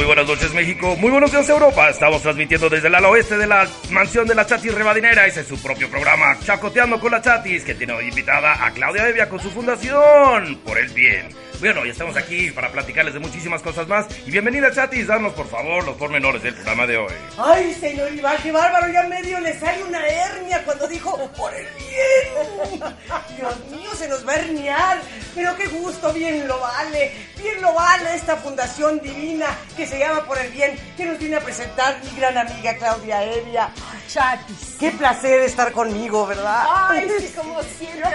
[0.00, 1.88] Muy buenas noches México, muy buenos días Europa.
[1.88, 5.26] Estamos transmitiendo desde el ala oeste de la mansión de la Chatis Rebadinera.
[5.26, 9.08] Ese es su propio programa, Chacoteando con la Chatis, que tiene hoy invitada a Claudia
[9.08, 11.28] Evia con su fundación Por el Bien.
[11.60, 14.06] Bueno, ya estamos aquí para platicarles de muchísimas cosas más.
[14.26, 17.12] Y bienvenida Chatis, danos por favor los pormenores del programa de hoy.
[17.36, 21.66] Ay, señor Iván, qué bárbaro, ya medio le sale una hernia cuando dijo por el
[21.76, 22.80] bien.
[23.36, 25.00] Dios mío, se nos va a herniar.
[25.34, 27.12] Pero qué gusto, bien lo vale.
[27.36, 31.36] Bien lo vale esta fundación divina que se llama Por el Bien, que nos viene
[31.36, 33.70] a presentar mi gran amiga Claudia Evia.
[34.08, 34.76] Chatis.
[34.78, 36.64] Qué placer estar conmigo, ¿verdad?
[36.68, 38.10] Ay, sí, como siempre.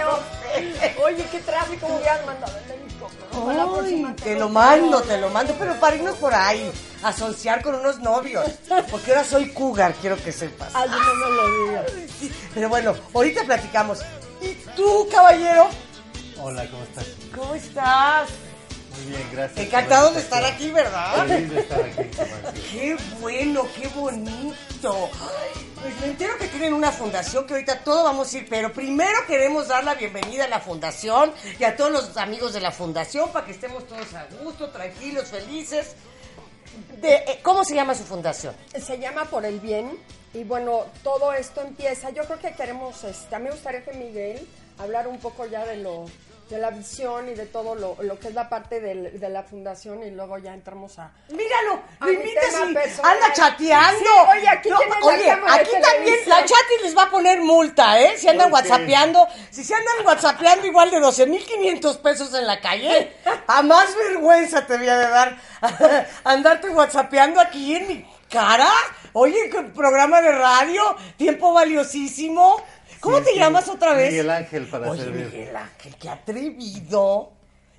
[1.02, 2.76] Oye, qué tráfico me han mandado la
[3.84, 6.70] Ay, te lo mando, te lo mando, pero para irnos por ahí,
[7.02, 8.46] a sonciar con unos novios.
[8.90, 10.74] Porque ahora soy cougar, quiero que sepas.
[10.74, 11.92] Ay, no me lo digas.
[12.18, 14.00] Sí, pero bueno, ahorita platicamos.
[14.42, 15.68] ¿Y tú, caballero?
[16.40, 17.06] Hola, ¿cómo estás?
[17.34, 18.28] ¿Cómo estás?
[18.96, 19.66] Muy bien, gracias.
[19.66, 21.26] Encantado por la de estar aquí, ¿verdad?
[21.26, 22.04] Feliz de estar aquí.
[22.16, 22.54] Tomás.
[22.70, 25.10] Qué bueno, qué bonito.
[25.80, 29.26] Pues me entero que tienen una fundación que ahorita todo vamos a ir, pero primero
[29.26, 33.30] queremos dar la bienvenida a la fundación y a todos los amigos de la fundación
[33.30, 35.94] para que estemos todos a gusto, tranquilos, felices.
[37.00, 38.54] De, eh, ¿Cómo se llama su fundación?
[38.78, 39.98] Se llama Por el Bien.
[40.34, 42.10] Y bueno, todo esto empieza.
[42.10, 44.46] Yo creo que queremos, este, a mí me gustaría que Miguel
[44.78, 46.04] hablar un poco ya de lo
[46.48, 49.42] de la visión y de todo lo, lo que es la parte del- de la
[49.42, 51.10] fundación y luego ya entramos a...
[51.28, 52.06] Míralo, A
[53.10, 53.98] anda chateando.
[53.98, 54.06] Sí,
[54.38, 54.68] oye, aquí
[55.02, 55.24] oye,
[55.80, 58.16] también la chati les va a poner multa, ¿eh?
[58.16, 63.12] Si andan whatsappeando, si se andan whatsappeando igual de 12.500 pesos en la calle,
[63.48, 65.36] a más vergüenza te voy a dar
[66.24, 68.68] andarte whatsappeando aquí en mi cara.
[69.14, 72.62] Oye, programa de radio, tiempo valiosísimo.
[73.00, 74.10] ¿Cómo Sí, te llamas otra vez?
[74.10, 75.26] Miguel Ángel, para Oye, servir.
[75.26, 77.32] Miguel Ángel, qué atrevido.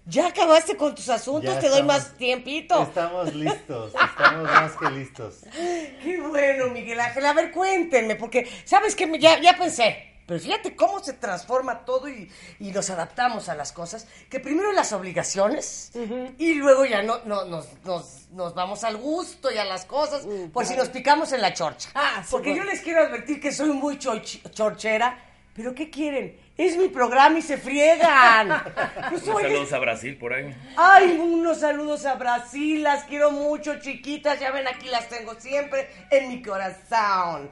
[0.05, 2.81] Ya acabaste con tus asuntos, Ya te doy más tiempito.
[2.81, 5.35] Estamos listos, estamos más que listos.
[6.03, 7.25] Qué bueno, Miguel Ángel.
[7.25, 9.11] A ver, cuéntenme, porque, ¿sabes qué?
[9.19, 10.16] Ya, ya pensé.
[10.27, 12.29] Pero fíjate cómo se transforma todo y,
[12.59, 14.05] y nos adaptamos a las cosas.
[14.29, 15.91] Que primero las obligaciones
[16.37, 20.27] y luego ya no, no, nos, nos, nos vamos al gusto y a las cosas,
[20.51, 21.89] por si nos picamos en la chorcha.
[21.95, 22.65] Ah, sí, Porque bueno.
[22.65, 25.23] yo les quiero advertir que soy muy chorchera.
[25.53, 26.37] Pero ¿qué quieren?
[26.57, 28.63] Es mi programa y se friegan.
[29.09, 30.55] Pues, oye, Saludos a Brasil por ahí.
[30.75, 35.89] Ay, unos saludos a Brasil, las quiero mucho, chiquitas, ya ven, aquí las tengo siempre
[36.09, 37.49] en mi corazón.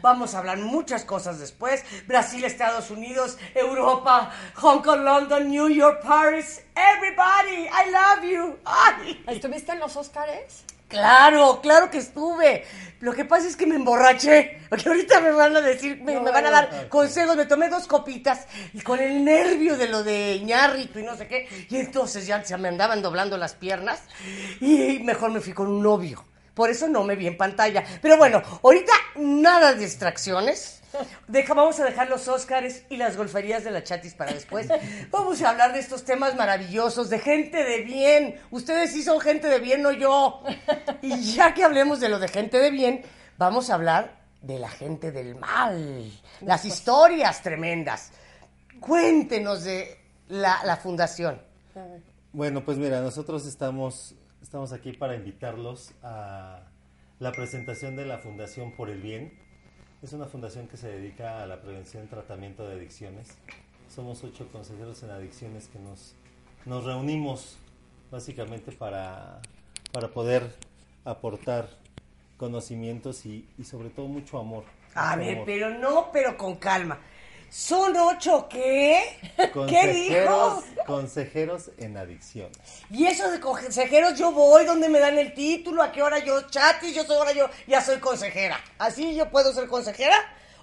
[0.00, 1.84] Vamos a hablar muchas cosas después.
[2.06, 8.58] Brasil, Estados Unidos, Europa, Hong Kong, London, New York, Paris, everybody, I love you.
[8.64, 9.24] Ay.
[9.26, 10.64] ¿Estuviste en los Óscares?
[10.92, 12.64] Claro, claro que estuve.
[13.00, 14.60] Lo que pasa es que me emborraché.
[14.68, 17.34] Porque ahorita me van a decir, me, me van a dar consejos.
[17.34, 21.26] Me tomé dos copitas y con el nervio de lo de Ñarrito y no sé
[21.26, 21.48] qué.
[21.70, 24.02] Y entonces ya se me andaban doblando las piernas.
[24.60, 26.24] Y mejor me fui con un novio.
[26.54, 27.82] Por eso no me vi en pantalla.
[28.02, 30.81] Pero bueno, ahorita nada de distracciones.
[31.28, 34.68] Deja, vamos a dejar los Óscares y las golferías de la chatis para después.
[35.10, 38.40] Vamos a hablar de estos temas maravillosos, de gente de bien.
[38.50, 40.42] Ustedes sí son gente de bien, no yo.
[41.00, 43.02] Y ya que hablemos de lo de gente de bien,
[43.38, 46.10] vamos a hablar de la gente del mal.
[46.40, 48.12] Las historias tremendas.
[48.80, 49.98] Cuéntenos de
[50.28, 51.40] la, la fundación.
[52.32, 56.62] Bueno, pues mira, nosotros estamos, estamos aquí para invitarlos a
[57.18, 59.41] la presentación de la Fundación Por el Bien.
[60.02, 63.36] Es una fundación que se dedica a la prevención y tratamiento de adicciones.
[63.94, 66.14] Somos ocho consejeros en adicciones que nos,
[66.64, 67.56] nos reunimos
[68.10, 69.40] básicamente para,
[69.92, 70.54] para poder
[71.04, 71.68] aportar
[72.36, 74.64] conocimientos y, y sobre todo mucho amor.
[74.94, 75.46] A Mucho ver, amor.
[75.46, 76.98] pero no, pero con calma.
[77.52, 79.18] ¿Son ocho qué?
[79.68, 80.64] ¿Qué dijo?
[80.86, 82.56] consejeros en adicciones.
[82.90, 86.48] Y eso de consejeros, yo voy donde me dan el título, a qué hora yo
[86.48, 88.58] chatis, yo soy ahora yo ya soy consejera.
[88.78, 90.16] ¿Así yo puedo ser consejera?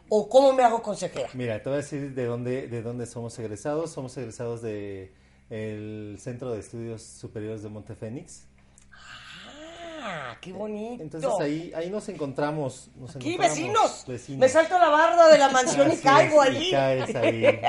[0.10, 1.30] ¿O cómo me hago consejera?
[1.36, 3.92] Mira, te voy a decir de dónde, de dónde somos egresados.
[3.92, 5.14] Somos egresados de
[5.52, 8.48] el Centro de Estudios Superiores de Montefénix.
[10.02, 11.04] Ah, qué bonito.
[11.04, 12.90] Entonces ahí, ahí nos encontramos.
[12.96, 14.04] Nos Aquí, encontramos vecinos.
[14.08, 14.40] vecinos.
[14.40, 16.72] Me salto la barda de la mansión y caigo es, y allí.
[16.72, 17.46] caes ahí.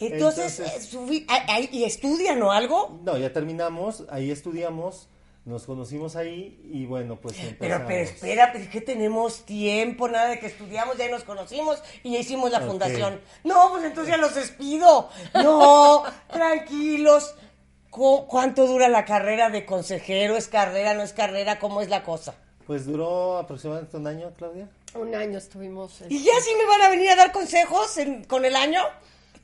[0.00, 3.00] Entonces, Entonces- eh, subí- ah, ah, ¿y estudian o algo?
[3.04, 5.08] No, ya terminamos, ahí estudiamos,
[5.44, 7.86] nos conocimos ahí y bueno, pues Pero, empezamos.
[7.86, 12.12] pero espera, pero es que tenemos tiempo, nada de que estudiamos, ya nos conocimos y
[12.12, 13.20] ya hicimos la fundación.
[13.44, 15.08] No, pues entonces ya los despido.
[15.34, 16.02] No,
[16.32, 17.34] tranquilos.
[17.94, 20.36] ¿Cu- ¿Cuánto dura la carrera de consejero?
[20.36, 21.60] ¿Es carrera, no es carrera?
[21.60, 22.34] ¿Cómo es la cosa?
[22.66, 24.68] Pues duró aproximadamente un año, Claudia.
[24.94, 26.00] Un año estuvimos.
[26.00, 28.82] en- ¿Y ya sí me van a venir a dar consejos en- con el año?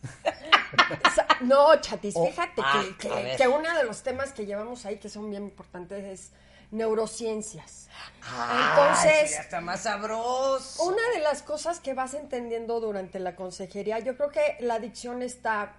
[1.43, 4.99] No, Chatis, Oh, fíjate ah, que, a que, uno de los temas que llevamos ahí
[4.99, 6.31] que son bien importantes es
[6.73, 7.89] neurociencias.
[8.23, 10.83] Ah, Entonces, ya está más sabroso.
[10.85, 15.23] una de las cosas que vas entendiendo durante la consejería, yo creo que la adicción
[15.23, 15.75] está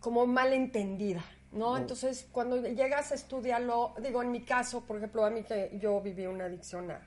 [0.00, 1.22] como mal entendida,
[1.52, 1.76] ¿no?
[1.76, 6.00] Entonces, cuando llegas a estudiarlo, digo, en mi caso, por ejemplo, a mí que yo
[6.00, 7.00] viví una adicción a,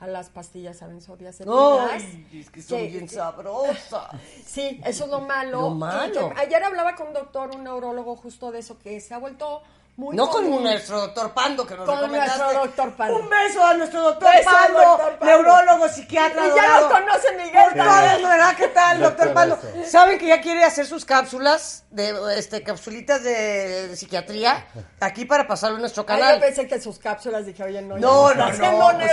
[0.00, 1.90] a las pastillas a benzodiazepinas.
[1.92, 4.08] Ay, es que son que- bien sabrosas.
[4.46, 5.60] Sí, eso es lo malo.
[5.62, 6.30] Lo malo.
[6.34, 9.62] que ayer hablaba con un doctor, un neurólogo, justo de eso, que se ha vuelto
[9.94, 12.38] muy No con nuestro doctor Pando, que nos Con recomendaste.
[12.38, 13.18] nuestro doctor Pando.
[13.18, 15.24] Un beso a nuestro doctor Beso Pando, doctor Pando.
[15.26, 16.46] neurólogo, psiquiatra.
[16.46, 18.56] Y ya lo conoce Miguel Por todas, ¿verdad?
[18.56, 19.84] ¿Qué tal, doctor Doctor Pando?
[19.86, 24.66] ¿Saben que ya quiere hacer sus cápsulas, de este, capsulitas de, de psiquiatría,
[25.00, 26.34] aquí para pasarlo en nuestro Ay, canal?
[26.36, 28.98] yo pensé que sus cápsulas dije, oye, no, No, ya no, no.
[28.98, 29.12] pues,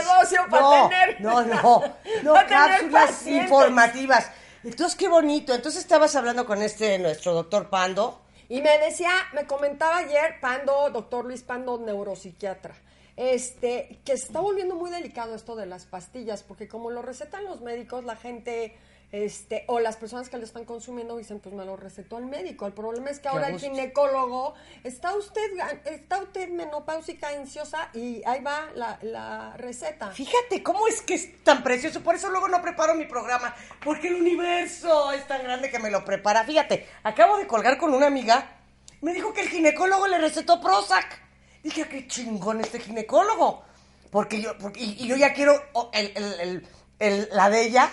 [0.49, 1.21] para no, tener.
[1.21, 1.83] No, no,
[2.23, 3.43] no, para tener cápsulas pacientes.
[3.43, 4.31] informativas.
[4.63, 5.53] Entonces, qué bonito.
[5.53, 8.21] Entonces, estabas hablando con este, nuestro doctor Pando.
[8.49, 12.73] Y me decía, me comentaba ayer Pando, doctor Luis Pando, neuropsiquiatra,
[13.15, 17.61] este, que está volviendo muy delicado esto de las pastillas, porque como lo recetan los
[17.61, 18.75] médicos, la gente,
[19.11, 22.67] este, o las personas que lo están consumiendo dicen, pues me lo recetó el médico.
[22.67, 24.53] El problema es que ahora el ginecólogo,
[24.83, 25.41] está usted,
[25.85, 30.11] está usted menopáusica, ansiosa, y ahí va la, la receta.
[30.11, 32.01] Fíjate cómo es que es tan precioso.
[32.01, 33.55] Por eso luego no preparo mi programa.
[33.83, 36.43] Porque el universo es tan grande que me lo prepara.
[36.43, 38.57] Fíjate, acabo de colgar con una amiga.
[39.01, 41.19] Me dijo que el ginecólogo le recetó Prozac.
[41.63, 43.63] Dije, qué chingón este ginecólogo.
[44.11, 46.67] Porque yo, porque- y, y yo ya quiero oh, el, el- el-
[46.99, 47.89] el- la de ella.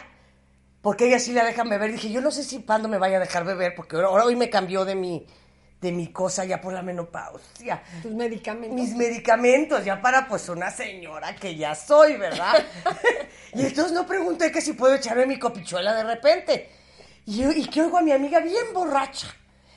[0.87, 1.91] Porque ella sí la dejan beber.
[1.91, 3.75] Dije, yo no sé si Pando me vaya a dejar beber.
[3.75, 5.27] Porque ahora, hoy me cambió de mi,
[5.81, 8.79] de mi cosa ya por la menopausia Tus medicamentos.
[8.79, 12.65] mis medicamentos, ya para pues una señora que ya soy, ¿verdad?
[13.53, 16.71] y entonces no pregunté que si puedo echarme mi copichuela de repente.
[17.25, 19.27] Y, yo- y que oigo a mi amiga bien borracha.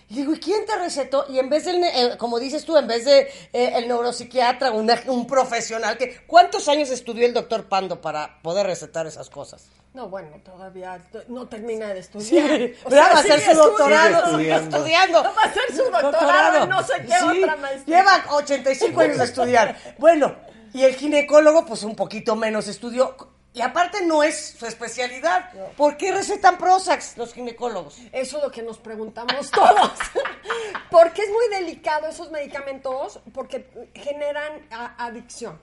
[0.10, 1.26] Y digo, ¿y quién te recetó?
[1.28, 3.22] Y en vez del, eh, como dices tú, en vez de
[3.52, 6.22] eh, el neuropsiquiatra, una- un profesional que...
[6.28, 9.70] ¿Cuántos años estudió el doctor Pando para poder recetar esas cosas?
[9.94, 12.50] No, bueno, todavía no termina de Sí, estudiar.
[12.90, 14.78] Sea, va a hacer su doctorado, estudiando.
[14.78, 15.24] estudiando.
[15.24, 17.98] Va a hacer su doctorado en no sé qué Sí, otra maestría.
[17.98, 19.78] Lleva 85 años de estudiar.
[19.98, 20.36] Bueno,
[20.74, 23.16] y el ginecólogo, pues un poquito menos estudió.
[23.52, 25.50] Y aparte no es su especialidad.
[25.76, 27.98] ¿Por qué recetan Prozac los ginecólogos?
[28.12, 29.92] Eso es lo que nos preguntamos todos.
[30.92, 34.68] porque es muy delicado esos medicamentos, porque generan
[35.00, 35.60] adicción.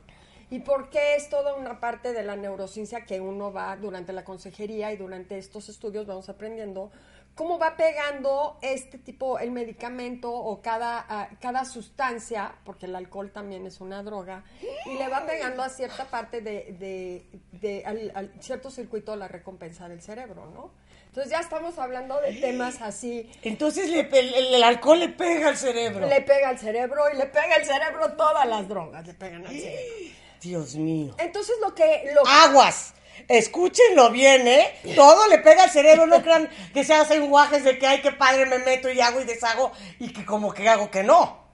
[0.50, 4.92] Y porque es toda una parte de la neurociencia que uno va durante la consejería
[4.92, 6.90] y durante estos estudios vamos aprendiendo
[7.34, 13.30] cómo va pegando este tipo, el medicamento o cada, ah, cada sustancia, porque el alcohol
[13.30, 14.42] también es una droga,
[14.86, 17.26] y le va pegando a cierta parte de, de,
[17.60, 20.70] de- al, al cierto circuito de la recompensa del cerebro, ¿no?
[21.08, 23.30] Entonces ya estamos hablando de temas así.
[23.42, 26.06] Entonces le- el- el alcohol le pega al cerebro.
[26.06, 29.52] Le pega al cerebro y le pega al cerebro todas las drogas, le pegan al
[29.52, 30.16] cerebro.
[30.46, 31.14] Dios mío.
[31.18, 32.10] Entonces lo que...
[32.14, 32.94] Lo Aguas.
[33.28, 34.68] Escúchenlo bien, ¿eh?
[34.94, 36.06] Todo le pega al cerebro.
[36.06, 39.20] No crean que se hacen guajes de que, ay, qué padre, me meto y hago
[39.20, 41.44] y deshago y que como que hago que no.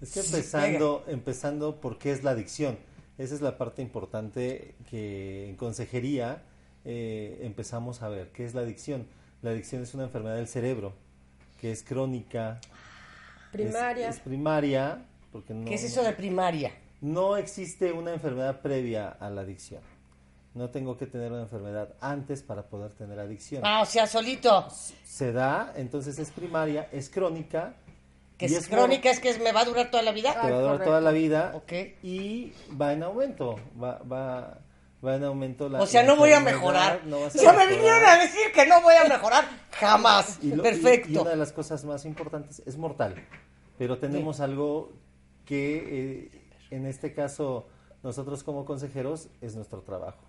[0.00, 2.78] Es que empezando, empezando por qué es la adicción.
[3.18, 6.42] Esa es la parte importante que en consejería
[6.84, 8.28] eh, empezamos a ver.
[8.30, 9.08] ¿Qué es la adicción?
[9.42, 10.94] La adicción es una enfermedad del cerebro
[11.60, 12.60] que es crónica.
[12.62, 14.08] es- primaria...
[14.08, 15.04] Es, primaria.
[15.32, 16.72] Porque no, ¿Qué es eso de primaria?
[17.00, 19.82] No existe una enfermedad previa a la adicción.
[20.54, 23.62] No tengo que tener una enfermedad antes para poder tener adicción.
[23.64, 24.68] Ah, o sea, solito.
[25.04, 27.74] Se da, entonces es primaria, es crónica.
[28.36, 30.32] Que y es mor- crónica, es que es- me va a durar toda la vida.
[30.32, 30.84] te va a durar correcto.
[30.84, 31.72] toda la vida Ok.
[32.02, 34.58] y va en aumento, va, va,
[35.04, 37.02] va en aumento la O sea, no voy a mejorar.
[37.04, 40.38] no vas o a sea, me vinieron a decir que no voy a mejorar jamás.
[40.42, 41.10] Y lo- y- Perfecto.
[41.10, 43.14] Y, una de las cosas más importantes es mortal,
[43.76, 44.92] pero tenemos algo
[45.44, 47.66] que eh, en este caso
[48.02, 50.22] nosotros como consejeros es nuestro trabajo.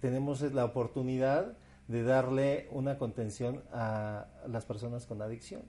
[0.00, 1.56] Tenemos la oportunidad
[1.88, 5.62] de darle una contención a las personas con adicción.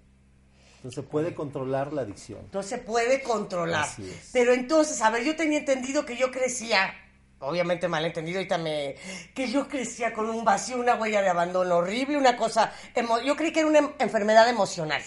[0.78, 2.40] Entonces se puede controlar la adicción.
[2.42, 3.84] Entonces se puede controlar.
[3.86, 4.30] Así es.
[4.34, 6.94] Pero entonces, a ver, yo tenía entendido que yo crecía,
[7.40, 8.96] obviamente malentendido, ahorita me.
[9.34, 12.72] que yo crecía con un vacío, una huella de abandono horrible, una cosa.
[12.94, 15.02] emo- yo creí que era una enfermedad emocional.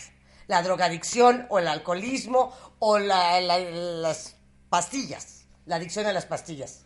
[0.48, 4.34] La drogadicción o el alcoholismo o la- la- las
[4.68, 5.46] pastillas.
[5.66, 6.84] La adicción a las pastillas.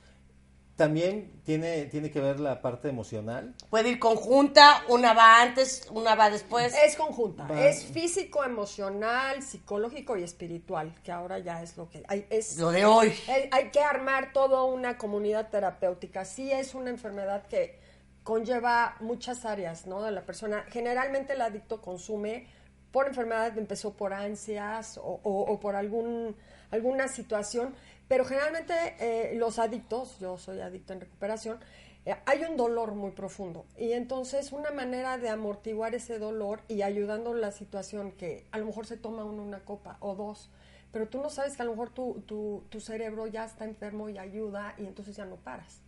[0.76, 3.54] También tiene, tiene que ver la parte emocional.
[3.70, 6.74] Puede ir conjunta, una va antes, una va después.
[6.74, 12.02] Es conjunta, Va- es físico, emocional, psicológico y espiritual, que ahora ya es lo que
[12.08, 12.26] hay.
[12.30, 13.12] Es, Lo de hoy.
[13.28, 16.24] hay, hay que armar toda una comunidad terapéutica.
[16.24, 17.78] Sí es una enfermedad que
[18.24, 20.02] conlleva muchas áreas, ¿no?
[20.02, 20.64] De la persona.
[20.70, 22.46] Generalmente el adicto consume
[22.92, 26.36] por enfermedad, empezó por ansias o, por algún,
[26.70, 27.74] alguna situación,
[28.08, 31.58] Pero generalmente eh, los adictos, yo soy adicto en recuperación,
[32.04, 33.64] eh, hay un dolor muy profundo.
[33.78, 38.66] Y entonces una manera de amortiguar ese dolor y ayudando la situación que a lo
[38.66, 40.50] mejor se toma uno una copa o dos,
[40.92, 44.10] pero tú no sabes que a lo mejor tu, tu, tu cerebro ya está enfermo
[44.10, 45.80] y ayuda y entonces ya no paras.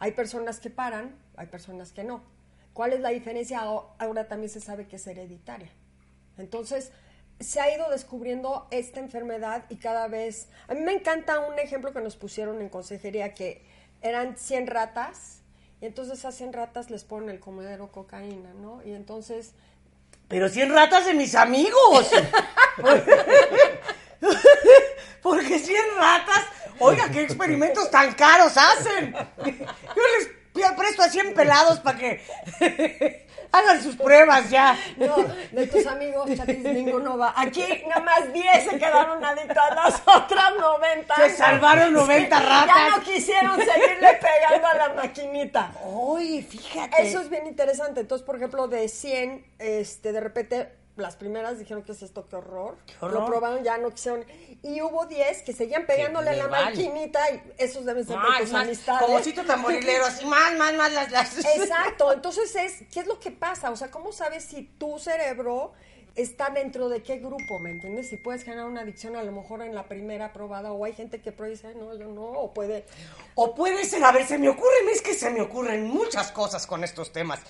[0.00, 2.22] Hay personas que paran, hay personas que no.
[2.72, 3.60] ¿Cuál es la diferencia?
[3.60, 5.70] Ahora también se sabe que es hereditaria.
[6.38, 6.92] Entonces,
[7.40, 10.48] se ha ido descubriendo esta enfermedad y cada vez...
[10.68, 13.64] A mí me encanta un ejemplo que nos pusieron en consejería que
[14.02, 15.40] eran 100 ratas
[15.80, 18.82] y entonces a 100 ratas les ponen el comedero cocaína, ¿no?
[18.84, 19.54] Y entonces...
[20.28, 22.10] Pero 100 ratas de mis amigos.
[25.22, 26.44] Porque 100 ratas,
[26.78, 29.14] oiga, qué experimentos tan caros hacen.
[29.44, 29.52] Yo
[30.54, 34.78] les presto a 100 pelados para que Hagan sus pruebas ya.
[34.96, 35.16] No,
[35.50, 37.34] de tus amigos, Chatis, ninguno va.
[37.36, 41.16] Aquí nada más 10 se quedaron adictos a las otras 90.
[41.16, 42.76] Se salvaron 90 ratas.
[42.76, 45.72] Ya no quisieron seguirle pegando a la maquinita.
[45.84, 47.02] Uy, fíjate.
[47.02, 48.00] Eso es bien interesante.
[48.00, 52.36] Entonces, por ejemplo, de 100, este, de repente las primeras dijeron que es esto, qué
[52.36, 52.76] horror.
[53.00, 54.24] Lo probaron, ya no quisieron.
[54.62, 58.54] Y hubo 10 que seguían pegándole a la maquinita y esos deben ser de tus
[58.54, 59.06] amistades.
[59.06, 61.38] Como sitio tamborilero, así más, más, más las, las.
[61.38, 62.12] Exacto.
[62.12, 63.70] Entonces es, ¿qué es lo que pasa?
[63.70, 65.72] O sea, ¿cómo sabes si tu cerebro
[66.14, 68.08] está dentro de qué grupo, ¿me entiendes?
[68.08, 71.20] Si puedes generar una adicción a lo mejor en la primera probada o hay gente
[71.20, 72.84] que prueba y dice, no, yo no, o puede...
[73.34, 76.66] O puede ser, a ver, se me ocurre, es que se me ocurren muchas cosas
[76.66, 77.40] con estos temas.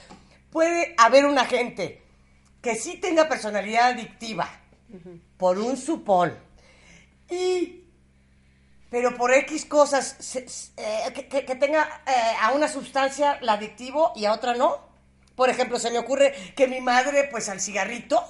[0.50, 2.02] Puede haber una gente
[2.60, 4.48] que sí tenga personalidad adictiva,
[5.36, 6.34] por un supón,
[7.28, 7.84] y,
[8.90, 10.36] pero por X cosas,
[10.76, 14.90] eh, que, tenga eh, a una sustancia la adictivo y a otra no.
[15.36, 18.22] Por ejemplo, se me ocurre que mi madre, pues al cigarrito,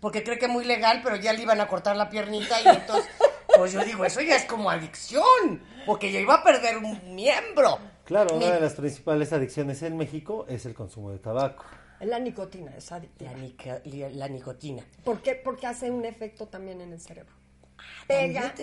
[0.00, 2.68] porque cree que es muy legal, pero ya le iban a cortar la piernita y
[2.68, 3.08] entonces,
[3.54, 7.78] pues yo digo, eso ya es como adicción, porque ya iba a perder un miembro.
[8.04, 11.64] Claro, una de las principales adicciones en México es el consumo de tabaco.
[12.00, 13.32] La nicotina es adictiva.
[14.12, 14.84] La, nicotina.
[15.04, 15.34] ¿Por qué?
[15.34, 17.34] Porque hace un efecto también en el cerebro.
[17.78, 18.54] Ah, pega,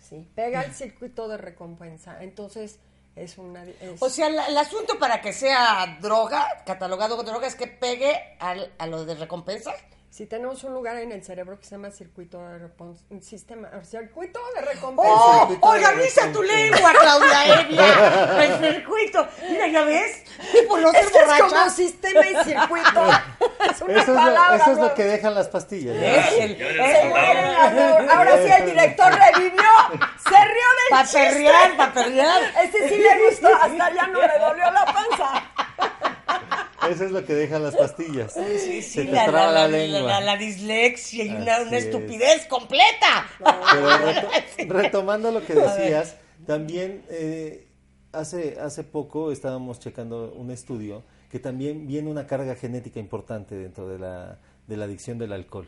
[0.00, 2.22] sí, pega el circuito de recompensa.
[2.22, 2.78] Entonces,
[3.16, 3.64] es una...
[4.00, 8.72] O sea, el asunto para que sea droga, catalogado como droga, es que pegue al,
[8.78, 9.72] a lo de recompensa.
[10.12, 12.68] Si tenemos un lugar en el cerebro que se llama circuito de
[13.08, 15.10] un sistema, circuito de recompensa.
[15.10, 15.58] ¡Oh!
[15.62, 18.44] ¡Organiza tu lengua, Claudia Evia!
[18.44, 19.26] El circuito.
[19.48, 20.22] Mira, ¿ya ves?
[20.68, 23.06] No es, que es como sistema y circuito.
[23.70, 24.56] Es una eso palabra.
[24.56, 25.96] Es lo, eso es lo que dejan las pastillas.
[25.96, 29.62] El, se mueren las Ahora sí, el director revivió.
[30.28, 32.42] Se rió del pa perrear, pa perrear.
[32.62, 33.48] Este sí le gustó.
[33.48, 35.52] Hasta ya no le dolió la panza.
[36.90, 38.32] Eso es lo que dejan las pastillas.
[38.34, 39.04] Sí, sí, sí.
[39.04, 43.26] la, la, la, la, dislexia y una, una estupidez completa.
[43.38, 47.68] Pero retomando lo que decías, también eh,
[48.12, 53.88] hace, hace poco estábamos checando un estudio que también viene una carga genética importante dentro
[53.88, 55.66] de la, de la adicción del alcohol.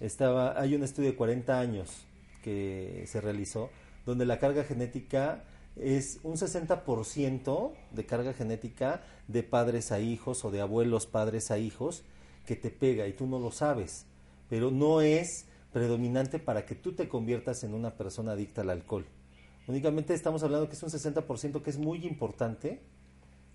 [0.00, 2.04] Estaba, hay un estudio de 40 años
[2.42, 3.70] que se realizó
[4.06, 5.44] donde la carga genética
[5.80, 11.58] es un 60% de carga genética de padres a hijos o de abuelos padres a
[11.58, 12.02] hijos
[12.46, 14.06] que te pega y tú no lo sabes,
[14.48, 19.06] pero no es predominante para que tú te conviertas en una persona adicta al alcohol.
[19.66, 22.80] Únicamente estamos hablando que es un 60% que es muy importante,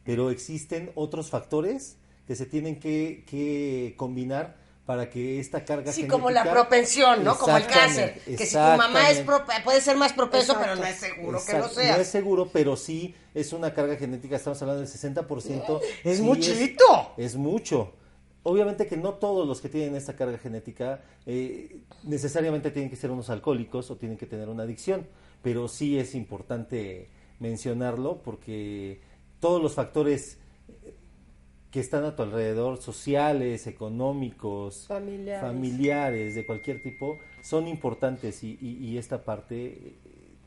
[0.04, 6.08] pero existen otros factores que se tienen que, que combinar para que esta carga sí
[6.08, 9.24] como la propensión no como el cáncer que si tu mamá es
[9.64, 11.96] puede ser más propenso pero no es seguro que lo sea.
[11.96, 17.14] No es seguro pero sí es una carga genética estamos hablando del 60% es muchito
[17.18, 17.94] es, mucho.
[18.44, 23.10] Obviamente que no todos los que tienen esta carga genética eh, necesariamente tienen que ser
[23.10, 25.08] unos alcohólicos o tienen que tener una adicción
[25.42, 27.10] pero sí es importante
[27.40, 29.00] mencionarlo porque
[29.40, 30.40] todos los factores
[31.74, 38.96] que están a tu alrededor, sociales, económicos, familiares, de cualquier tipo, son importantes y, y,
[39.00, 39.96] esta parte eh,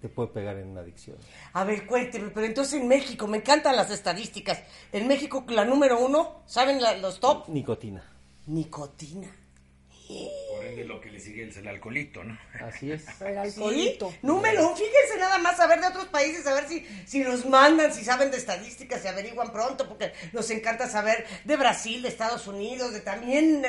[0.00, 1.16] te puede pegar en una adicción.
[1.52, 4.62] A ver, cuénteme, pero entonces en México, me encantan las estadísticas.
[4.92, 7.48] En México, la número uno, ¿saben los top?
[7.48, 8.04] Nicotina.
[8.46, 9.45] Nicotina.
[10.08, 12.38] Por ende, lo que le sigue es el alcoholito, ¿no?
[12.60, 13.04] Así es.
[13.20, 14.12] El alcoholito.
[14.22, 17.92] Número, fíjense nada más a ver de otros países, a ver si, si nos mandan,
[17.92, 22.46] si saben de estadísticas, se averiguan pronto, porque nos encanta saber de Brasil, de Estados
[22.46, 23.64] Unidos, de también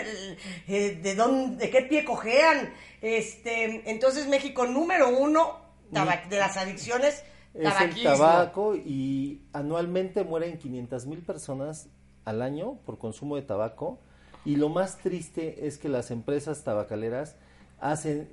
[0.68, 2.72] eh, de dónde, de qué pie cojean.
[3.02, 7.24] Este, entonces México número uno de las adicciones.
[7.54, 11.88] Es el tabaco y anualmente mueren 500 mil personas
[12.26, 14.00] al año por consumo de tabaco
[14.48, 17.36] y lo más triste es que las empresas tabacaleras
[17.80, 18.30] hacen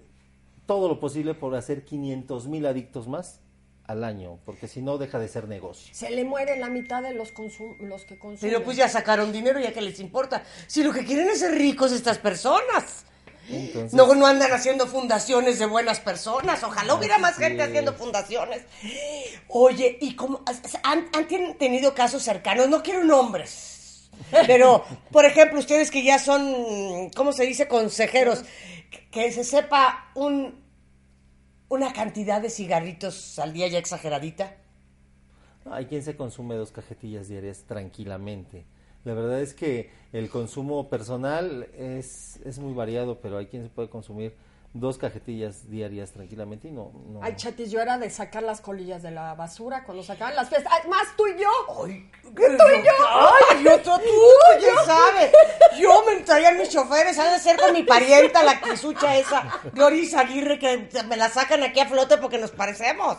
[0.66, 3.40] todo lo posible por hacer 500 mil adictos más
[3.86, 5.92] al año, porque si no deja de ser negocio.
[5.94, 8.50] Se le muere la mitad de los, consum los que consumen.
[8.52, 10.42] Pero pues ya sacaron dinero, ya que les importa.
[10.68, 13.04] Si lo que quieren es ser ricos estas personas.
[13.50, 16.62] Entonces, No, no andan haciendo fundaciones de buenas personas.
[16.62, 18.62] Ojalá hubiera más gente haciendo fundaciones.
[19.48, 20.42] Oye, ¿y cómo
[20.82, 22.68] han, han ten- tenido casos cercanos?
[22.70, 23.73] No quiero nombres.
[24.46, 27.68] Pero, por ejemplo, ustedes que ya son, ¿cómo se dice?
[27.68, 28.44] Consejeros,
[29.10, 30.62] que- se sepa un,
[31.68, 34.56] una cantidad de cigarritos al día ya exageradita.
[35.70, 38.64] hay quien se consume dos cajetillas diarias tranquilamente.
[39.04, 43.68] La verdad es que el consumo personal es, es muy variado, pero hay quien se
[43.68, 44.34] puede consumir
[44.74, 46.90] dos cajetillas diarias tranquilamente y no...
[47.08, 50.48] no Ay, chatis, yo era de sacar las colillas de la basura cuando sacaban las
[50.48, 50.72] fiestas.
[50.72, 51.48] Ay, más tú y yo.
[51.84, 52.92] Ay, tú y yo.
[53.08, 55.30] Ay, yo, tú, tú, quién sabe.
[55.78, 60.12] Yo me traían mis choferes, han de ser con mi parienta, la crisucha esa, Gloris
[60.14, 63.18] Aguirre, que me la sacan aquí a flote porque nos parecemos.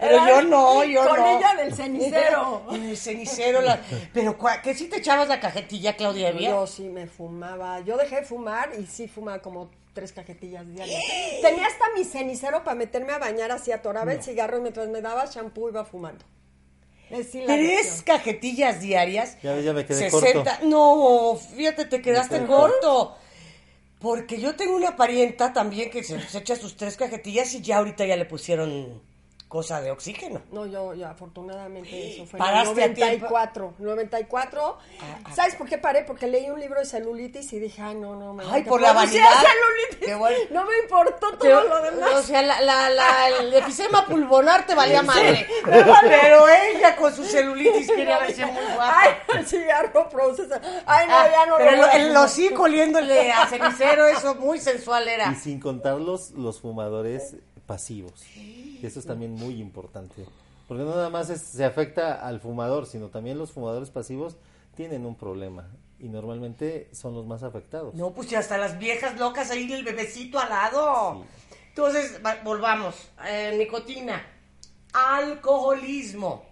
[0.00, 1.10] Pero yo no, yo no.
[1.10, 2.64] colilla del cenicero.
[2.72, 3.80] En el cenicero, la-
[4.12, 6.32] pero que si te echabas la cajetilla, Claudia.
[6.32, 7.78] Yo sí me fumaba.
[7.80, 11.02] Yo dejé de fumar y sí fumaba como tres cajetillas diarias.
[11.40, 15.00] Tenía hasta mi cenicero para meterme a bañar así, atoraba el cigarro y mientras me
[15.00, 16.22] daba shampoo iba fumando.
[17.08, 19.38] Es Tres cajetillas diarias.
[19.42, 20.60] Ya me quedé 60.
[20.64, 23.16] No, fíjate, te quedaste corto.
[23.98, 27.78] Porque yo tengo una parienta también que se, se echa sus tres cajetillas y ya
[27.78, 29.00] ahorita ya le pusieron
[29.48, 30.42] cosa de oxígeno.
[30.50, 33.26] No, yo, yo afortunadamente eso fue Paraste en el tiempo.
[33.28, 33.74] 94.
[33.78, 34.78] 94.
[35.24, 36.02] Ah, ¿Sabes por qué paré?
[36.02, 38.92] Porque leí un libro de celulitis y dije, ay, no, no, me Ay, por la
[38.92, 39.28] vanidad.
[39.30, 40.06] celulitis.
[40.06, 40.36] Qué bueno.
[40.50, 42.10] No me importó todo Pero, lo demás.
[42.14, 45.46] o sea, la, la, la- el efisema pulmonar te valía madre.
[45.64, 48.94] Pero ella con su celulitis quería verse muy guapa.
[49.00, 50.42] Ay, el cigarro produce.
[50.42, 54.34] esa- Ay, no, Ah, ya no pero lo el, el hocico oliéndole a cenicero, eso
[54.34, 55.30] muy sensual era.
[55.30, 58.22] Y sin contar los, los fumadores pasivos.
[58.34, 60.24] que Eso es también muy importante.
[60.68, 64.36] Porque no nada más es- se afecta al fumador, sino también los fumadores pasivos
[64.76, 65.68] tienen un problema.
[65.98, 67.94] Y normalmente son los más afectados.
[67.94, 71.24] No, pues ya hasta las viejas locas ahí el bebecito al lado.
[71.68, 72.94] Entonces, va- volvamos.
[73.26, 74.22] Eh, nicotina.
[74.92, 76.44] Alcoholismo.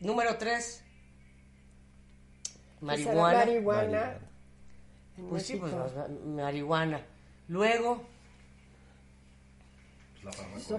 [0.00, 0.82] Número tres.
[2.80, 3.38] Pues Marihuana.
[3.38, 4.18] Marihuana.
[5.30, 5.72] Pues sí, pues
[6.26, 7.00] marihuana.
[7.48, 8.02] Luego,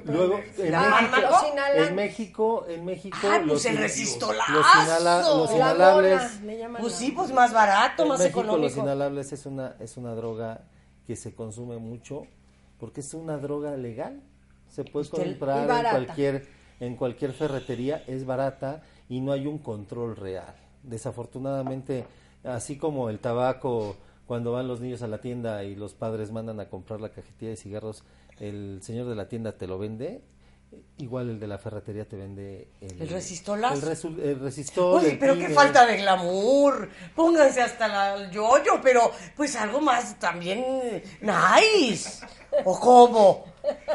[0.06, 1.22] Luego, en ¿La México?
[1.22, 4.52] Los en México, en México, Ah, pues el in- resistolazo.
[4.52, 6.22] los, inhala- los La inhalables,
[6.80, 10.62] pues sí, pues más barato, en más México los inhalables es una, es una droga
[11.06, 12.24] que se consume mucho
[12.80, 14.22] porque es una droga legal.
[14.70, 16.48] Se puede comprar en cualquier,
[16.80, 20.54] en cualquier ferretería, es barata y no hay un control real.
[20.84, 22.06] Desafortunadamente,
[22.44, 23.96] así como el tabaco,
[24.28, 27.52] cuando van los niños a la tienda y los padres mandan a comprar la cajetilla
[27.52, 28.04] de cigarros,
[28.40, 30.22] el señor de la tienda te lo vende.
[30.98, 33.76] Igual el de la ferretería te vende el, ¿El resistolazo?
[33.76, 34.96] El, resu- el resistol.
[35.02, 36.90] Oye, pero qué falta de glamour.
[37.16, 42.26] Pónganse hasta la- el yoyo, pero pues algo más también nice.
[42.66, 43.46] ¿O cómo?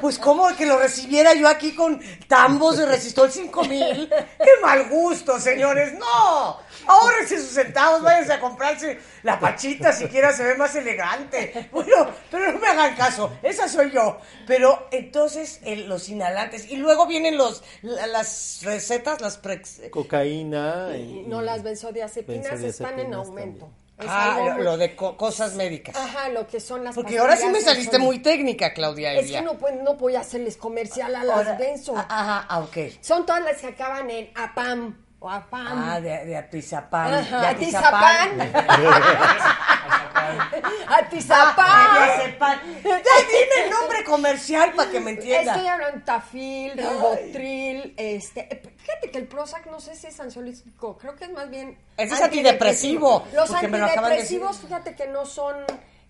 [0.00, 4.08] Pues cómo que lo recibiera yo aquí con tambos de resistol 5000.
[4.08, 5.92] ¡Qué mal gusto, señores!
[5.98, 6.56] ¡No!
[6.86, 11.68] Ahórrense sus centavos, váyanse a comprarse la pachita, siquiera se ve más elegante.
[11.72, 14.18] Bueno, pero no me hagan caso, esa soy yo.
[14.46, 16.70] Pero entonces el- los inhalantes.
[16.70, 20.88] Y luego vienen los la- las recetas, las prex- Cocaína.
[20.96, 23.60] y- No, las benzodiazepinas están en aumento.
[23.66, 23.82] también.
[24.04, 25.94] Ah, lo, muy- lo de co- cosas médicas.
[25.94, 29.12] Ajá, lo que son las Porque ahora sí me saliste son- muy técnica, Claudia.
[29.14, 29.38] Es Evia.
[29.40, 31.94] que no, pues, no voy a hacerles comercial a las Ahora- benzo.
[31.96, 32.76] ah, Ajá, ah, ok.
[33.00, 35.90] Son todas las que acaban en APAM o APAM.
[35.90, 37.14] Ah, de, de atizapán.
[37.14, 38.52] Ajá, de atizapán.
[40.24, 41.94] Ah, Atizapán.
[41.94, 42.58] de diazepam.
[42.84, 45.54] Ya dime el nombre comercial para que me entienda.
[45.54, 50.96] Estoy hablando tafil, ribotril, este, eh, fíjate que el Prozac no sé si es ansiolítico,
[50.96, 55.56] creo que es más bien Ese es antidepresivo, Los de antidepresivos, fíjate que no son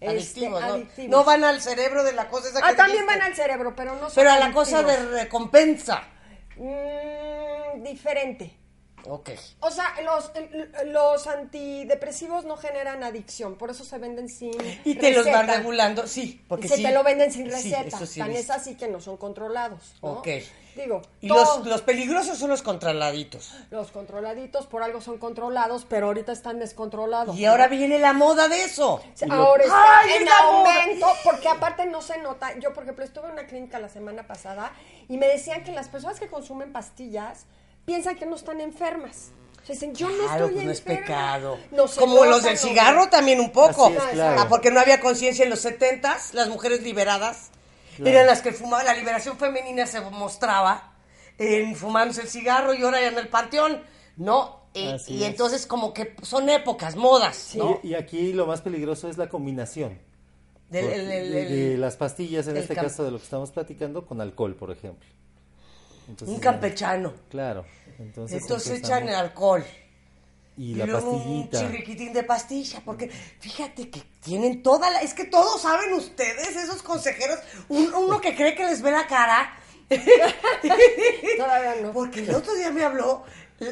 [0.00, 0.72] este, Adictivos, ¿no?
[0.74, 1.10] adictivos.
[1.10, 3.18] No van al cerebro de la cosa esa Ah, que también dijiste.
[3.18, 6.02] van al cerebro, pero no son Pero a la cosa de recompensa.
[6.56, 8.58] Mm, diferente.
[9.08, 9.30] Ok.
[9.60, 10.30] O sea, los,
[10.86, 14.52] los antidepresivos no generan adicción, por eso se venden sin
[14.84, 16.82] Y te los van regulando, sí, porque Y se sí.
[16.82, 17.96] te lo venden sin Sí, receta.
[17.96, 19.94] eso sí he Tan es así que no son controlados.
[20.02, 20.12] ¿no?
[20.12, 20.28] Ok.
[20.74, 23.54] Digo, Y los, los peligrosos son los controladitos.
[23.70, 27.36] los controladitos por algo son controlados, pero ahorita están descontrolados.
[27.36, 29.02] Y ahora viene la moda de eso.
[29.28, 30.38] Ahora está ¡Ay, en es moda!
[30.44, 32.58] aumento, porque aparte no se nota.
[32.58, 34.72] Yo, por ejemplo, estuve en una clínica la semana pasada
[35.08, 37.44] y me decían que las personas que consumen pastillas
[37.84, 39.30] piensan que no están enfermas.
[39.62, 41.00] O sea, dicen, yo no estoy pues no es enferma.
[41.00, 41.58] pecado.
[41.70, 42.58] No Como nota, los del no.
[42.60, 43.86] cigarro también un poco.
[43.86, 44.40] Así es, claro.
[44.40, 47.50] Ah, porque no había conciencia en los setentas, las mujeres liberadas
[48.04, 50.94] eran las que fumaban, la liberación femenina se mostraba
[51.38, 53.82] en fumándose el cigarro y ahora ya en el panteón,
[54.16, 54.62] ¿no?
[54.74, 55.28] Y, Así y es.
[55.28, 57.78] entonces como que son épocas, modas, ¿no?
[57.82, 59.98] Y, y aquí lo más peligroso es la combinación.
[60.70, 64.06] Del- Por- el- el- de, las pastillas, en este caso de lo que estamos platicando,
[64.06, 65.06] con alcohol, por ejemplo.
[66.08, 67.12] Entonces, un campechano.
[67.30, 67.64] Claro.
[67.98, 69.64] Entonces, Entonces echan alcohol.
[70.56, 71.60] Y la luego pastillita.
[71.60, 75.00] un chirriquitín de pastilla, porque fíjate que tienen toda la...
[75.00, 77.38] Es que todos saben ustedes, esos consejeros,
[77.70, 79.56] un- uno que cree que les ve la cara.
[81.36, 81.92] Todavía no.
[81.92, 83.24] Porque el otro día me habló,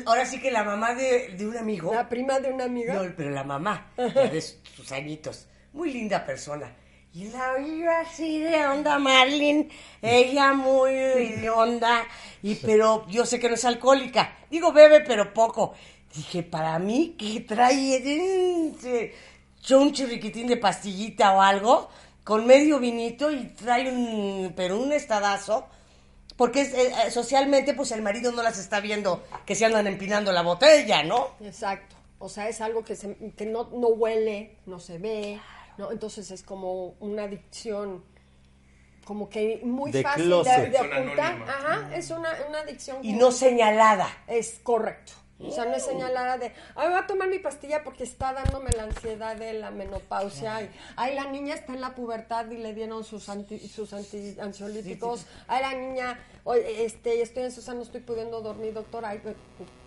[0.06, 1.92] ahora sí que la mamá de, de un amigo.
[1.94, 2.94] La prima de una amiga.
[2.94, 5.46] No, pero la mamá, ya de sus añitos.
[5.72, 6.74] Muy linda persona.
[7.12, 9.68] Y la oía así de onda, Marlene.
[10.00, 12.04] Ella muy de onda.
[12.42, 14.36] Y, pero yo sé que no es alcohólica.
[14.48, 15.74] Digo, bebe, pero poco.
[16.14, 19.14] Dije, para mí, que trae eh,
[19.62, 21.88] yo un chirriquitín de pastillita o algo,
[22.22, 25.66] con medio vinito y trae un, pero un estadazo.
[26.36, 29.88] Porque es, eh, eh, socialmente, pues el marido no las está viendo que se andan
[29.88, 31.30] empinando la botella, ¿no?
[31.40, 31.96] Exacto.
[32.20, 35.40] O sea, es algo que, se, que no, no huele, no se ve,
[35.80, 35.90] ¿no?
[35.90, 38.04] Entonces es como una adicción,
[39.04, 40.70] como que muy De fácil closet.
[40.70, 41.42] de, de ocultar.
[41.48, 42.98] Ajá, es una, una adicción.
[43.02, 44.08] Y no señalada.
[44.28, 45.12] Es correcto.
[45.42, 48.72] O sea, no es señalada de, ay, voy a tomar mi pastilla porque está dándome
[48.72, 50.60] la ansiedad de la menopausia.
[50.60, 54.36] Y, ay, la niña está en la pubertad y le dieron sus anti, sus anti,
[54.38, 55.24] ansiolíticos.
[55.48, 59.06] Ay, la niña, oye, este, estoy en Susana, no estoy pudiendo dormir, doctor.
[59.06, 59.34] Hay eh,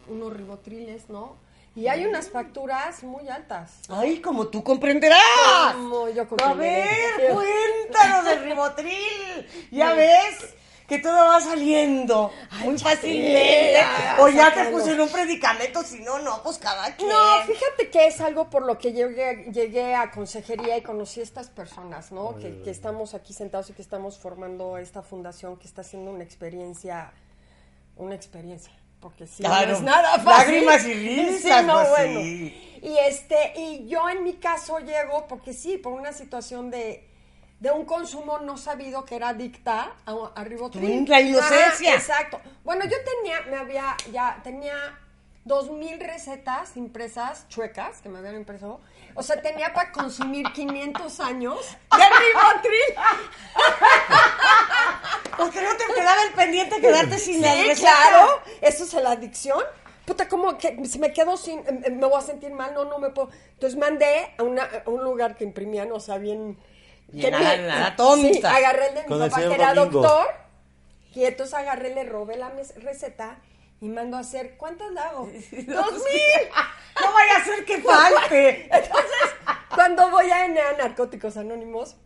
[0.08, 1.36] unos ribotriles, ¿no?
[1.76, 3.72] Y hay unas facturas muy altas.
[3.90, 5.74] Ay, como tú comprenderás.
[5.74, 9.48] Como yo A ver, cuéntanos del ribotril.
[9.72, 10.54] Ya ves
[10.88, 13.80] que todo va saliendo muy fácilmente.
[14.20, 14.78] O ya te sácalo.
[14.78, 17.10] pusieron un predicamento, si no, no, pues cada quien.
[17.10, 21.24] No, fíjate que es algo por lo que llegué, llegué a consejería y conocí a
[21.24, 22.38] estas personas, ¿no?
[22.38, 26.24] Que, que estamos aquí sentados y que estamos formando esta fundación que está haciendo una
[26.24, 27.12] experiencia,
[27.96, 28.74] una experiencia,
[29.04, 30.66] porque sí, Claro, no es nada fácil.
[30.66, 32.22] lágrimas y risas, Sí, no, pues, bueno.
[32.22, 32.80] sí.
[32.82, 37.10] Y este, y yo en mi caso llego, porque sí, por una situación de
[37.60, 41.96] de un consumo no sabido que era adicta a, a la inocencia.
[41.96, 42.42] Exacto.
[42.66, 44.76] Bueno, yo tenía, me había, ya, tenía
[45.46, 48.82] dos mil recetas impresas chuecas que me habían impreso.
[49.16, 51.60] O sea, tenía para consumir 500 años
[51.92, 52.96] de Rivotril.
[55.38, 58.42] Porque no te quedaba el pendiente quedarte sin la Sí, claro.
[58.62, 59.60] Eso es la adicción.
[60.06, 62.86] Puta, como que si me quedo sin, em, em, me voy a sentir mal, no,
[62.86, 63.30] no me puedo.
[63.54, 66.58] Entonces mandé a, una, a un lugar que imprimían, o sea, bien...
[67.08, 68.28] Bien que a me- la- a la tonta.
[68.28, 70.02] Sí, agarré el de mi Con papá, que era Domingo.
[70.02, 70.28] doctor,
[71.14, 73.38] y entonces agarré, le robé la receta
[73.84, 75.26] y mando a hacer, ¿cuántas le hago?
[75.52, 76.50] ¡Dos mil!
[77.02, 78.64] No vaya a ser que falte.
[78.64, 79.30] Entonces,
[79.76, 81.98] cuando voy a NA Narcóticos Anónimos,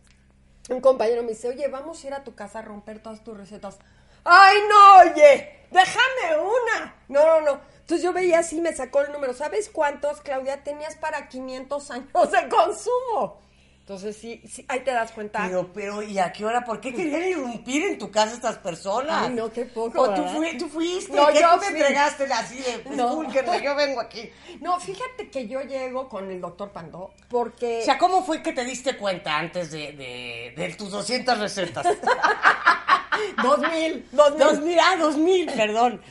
[0.70, 3.38] un compañero me dice, oye, vamos a ir a tu casa a romper todas tus
[3.38, 3.78] recetas.
[4.24, 5.68] ¡Ay, no, oye!
[5.70, 6.96] ¡Déjame una!
[7.10, 7.62] No, no, no.
[7.82, 9.36] Entonces yo veía así, me sacó el número.
[9.36, 10.63] ¿Sabes cuántos, Claudia?
[10.63, 13.40] Tenías para 500 años de consumo.
[13.88, 15.43] Entonces sí, sí ahí te das cuenta.
[15.45, 16.65] Pero, pero, ¿y a qué hora?
[16.65, 19.28] ¿Por qué querían irrumpir en tu casa estas personas?
[19.30, 20.36] Ay, no, qué poco, ¿O tú, ¿verdad?
[20.36, 21.15] fui- tú fuiste?
[21.15, 23.21] No, ¿Qué yo tú me entregaste así de, No.
[23.23, 24.30] discúlpenme, yo vengo aquí?
[24.60, 27.80] No, fíjate que yo llego con el doctor Pandó porque...
[27.80, 31.88] O sea, ¿cómo fue que te diste cuenta antes de, de, de tus 200 recetas?
[33.41, 34.39] dos mil, dos mil.
[34.39, 36.02] Dos mil, ah, dos mil, perdón.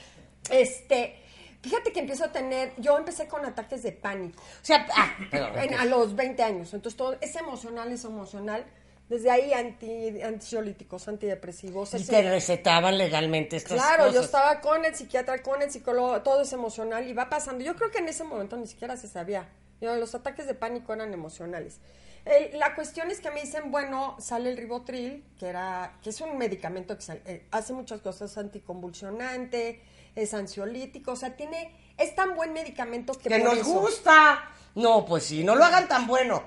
[0.49, 1.23] Este,
[1.69, 4.41] fíjate que empiezo a tener, yo empecé con ataques de pánico.
[4.43, 5.17] O sea, ah.
[5.33, 6.73] En- a los 20 años.
[6.75, 8.65] Entonces, todo es emocional, es emocional.
[9.09, 11.93] Desde ahí, anti, ansiolíticos, antidepresivos.
[11.95, 14.15] Y ese- te recetaban legalmente estas Claro, cosas.
[14.15, 17.65] yo estaba con el psiquiatra, con el psicólogo, todo es emocional y va pasando.
[17.65, 19.49] Yo creo que en ese momento ni siquiera se sabía.
[19.81, 21.79] Yo, los ataques de pánico eran emocionales.
[22.25, 26.21] El- la cuestión es que me dicen, bueno, sale el ribotril, que era, que es
[26.21, 29.81] un medicamento que sal- eh, hace muchas cosas, anticonvulsionante,
[30.17, 34.51] es ansiolítico, o sea, tiene, es tan buen medicamento que, Que por nos eso- gusta.
[34.75, 36.43] No, pues sí, no lo hagan tan bueno.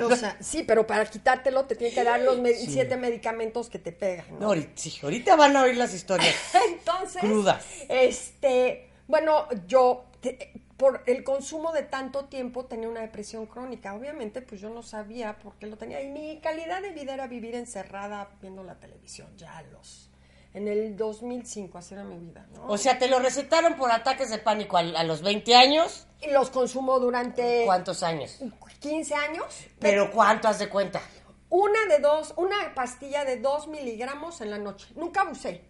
[0.00, 3.78] O sea, sí, pero para quitártelo te tienen que dar los me- siete medicamentos que
[3.78, 4.26] te pegan.
[4.34, 4.38] ¿no?
[4.40, 6.34] No, ahorita, sí, ahorita van a oír las historias.
[6.68, 7.64] Entonces, Crudas.
[7.88, 13.94] este, bueno, yo te- por el consumo de tanto tiempo tenía una depresión crónica.
[13.94, 16.00] Obviamente, pues yo no sabía por qué lo tenía.
[16.02, 20.08] Y mi calidad de vida era vivir encerrada viendo la televisión, ya a los
[20.54, 22.66] en el 2005, así era mi vida, ¿no?
[22.66, 26.06] O sea, te lo recetaron por ataques de pánico a, a los 20 años.
[26.20, 28.38] y los consumo durante ¿Cuántos años?
[28.80, 29.44] 15 años.
[29.78, 31.00] Pero ¿cuánto has de cuenta?
[31.48, 34.86] Una de dos, una pastilla de dos miligramos en la noche.
[34.96, 35.64] Nunca abusé.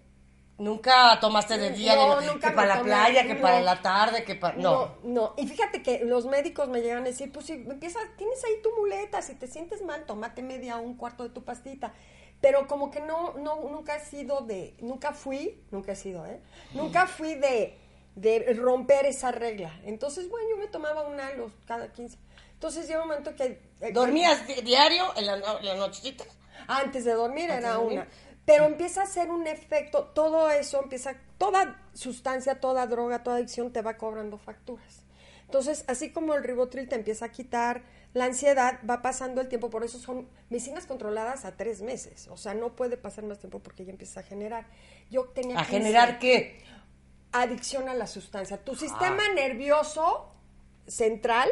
[0.59, 3.40] Nunca tomaste de día, No, de- nunca que para la tomé, playa, que no.
[3.40, 4.57] para la tarde, que para...
[4.59, 4.73] No.
[4.73, 5.35] No, no.
[5.37, 8.71] Y fíjate que los médicos me llegan a decir, pues si empiezas, tienes ahí tu
[8.79, 11.92] muleta, si te sientes mal, tómate media o un cuarto de tu pastita.
[12.42, 16.40] Pero como que no, no, nunca he sido de, nunca fui, nunca he sido, ¿eh?
[16.74, 17.78] Nunca fui de,
[18.16, 19.81] de romper esa regla.
[19.85, 22.18] Entonces, bueno, yo me tomaba una los cada 15.
[22.55, 23.61] Entonces llega un momento que...
[23.81, 26.24] eh, ¿Dormías di- diario en la, la nochecita?
[26.68, 27.98] antes de dormir Antes era de dormir.
[28.00, 28.09] una.
[28.44, 33.72] Pero empieza a hacer un efecto, todo eso empieza, toda sustancia, toda droga, toda adicción
[33.72, 35.05] te va cobrando facturas.
[35.44, 37.83] Entonces, así como el ribotril te empieza a quitar
[38.14, 42.29] la ansiedad, va pasando el tiempo, por eso son medicinas controladas a tres meses.
[42.29, 44.66] O sea, no puede pasar más tiempo porque ya empieza a generar.
[45.11, 46.62] Yo tenía ¿A 15 generar qué?
[47.33, 48.59] adicción a la sustancia.
[48.62, 50.29] Tu sistema nervioso
[50.87, 51.48] central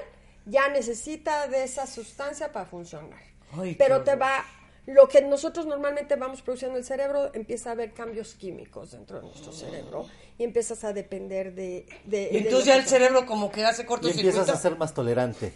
[0.46, 3.20] ya necesita de esa sustancia para funcionar.
[3.52, 4.44] Ay, Pero te va,
[4.86, 9.20] lo que nosotros normalmente vamos produciendo en el cerebro, empieza a haber cambios químicos dentro
[9.20, 10.06] de nuestro cerebro
[10.38, 11.86] y empiezas a depender de...
[12.04, 14.28] de- Y entonces ya que el cerebro como que hace Y cortocircuito.
[14.28, 15.52] empiezas a ser más tolerante.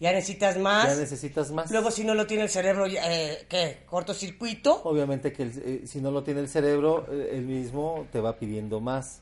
[0.00, 0.88] Ya necesitas más.
[0.94, 1.70] Ya necesitas más.
[1.70, 3.82] Luego si no lo tiene el cerebro, eh, ¿qué?
[3.86, 4.80] Cortocircuito.
[4.84, 8.38] Obviamente que el- eh, si no lo tiene el cerebro, eh, el mismo te va
[8.38, 9.20] pidiendo más.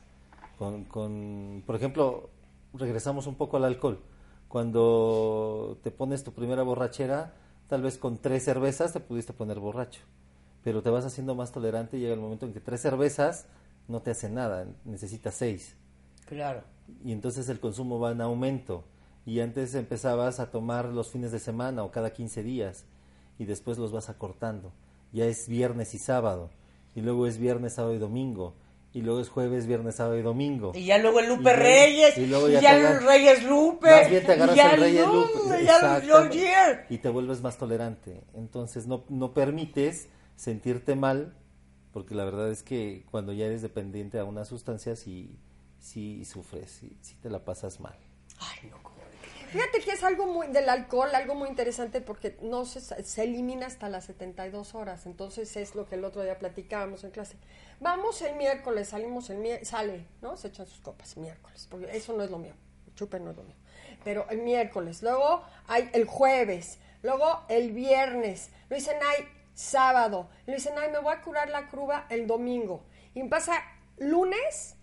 [0.57, 2.29] Con, con, por ejemplo,
[2.73, 3.99] regresamos un poco al alcohol.
[4.47, 7.33] Cuando te pones tu primera borrachera,
[7.67, 10.01] tal vez con tres cervezas te pudiste poner borracho.
[10.63, 13.45] Pero te vas haciendo más tolerante y llega el momento en que tres cervezas
[13.87, 15.75] no te hacen nada, necesitas seis.
[16.27, 16.61] Claro.
[17.03, 18.83] y entonces el consumo va en aumento.
[19.29, 22.85] Y antes empezabas a tomar los fines de semana o cada 15 días
[23.37, 24.73] y después los vas acortando.
[25.13, 26.49] Ya es viernes y sábado
[26.95, 28.55] y luego es viernes, sábado y domingo
[28.91, 30.71] y luego es jueves, viernes, sábado y domingo.
[30.73, 32.17] Y ya luego el Lupe Y Reyes.
[32.17, 33.91] y Y, luego ya, ya te el Reyes Lupe.
[33.91, 37.09] Más bien te agarras y ya el rey el el Lupe, ya el y te
[37.09, 38.23] vuelves más tolerante.
[38.33, 41.35] Entonces no, no permites sentirte mal
[41.93, 45.37] porque la verdad es que cuando ya eres dependiente a una sustancia sí,
[45.77, 47.95] sí sufres, sí, sí te la pasas mal.
[48.39, 48.89] Ay, no,
[49.51, 53.65] Fíjate que es algo muy del alcohol, algo muy interesante porque no se, se elimina
[53.65, 55.07] hasta las 72 horas.
[55.07, 57.35] Entonces es lo que el otro día platicábamos en clase.
[57.79, 60.37] Vamos el miércoles, salimos el miércoles, sale, ¿no?
[60.37, 62.53] Se echan sus copas miércoles, porque eso no es lo mío.
[62.95, 63.55] Chupe no es lo mío.
[64.03, 70.53] Pero el miércoles, luego hay el jueves, luego el viernes, lo dicen ay sábado, lo
[70.53, 72.83] dicen ay me voy a curar la cruda el domingo.
[73.15, 73.63] Y pasa
[73.97, 74.75] lunes,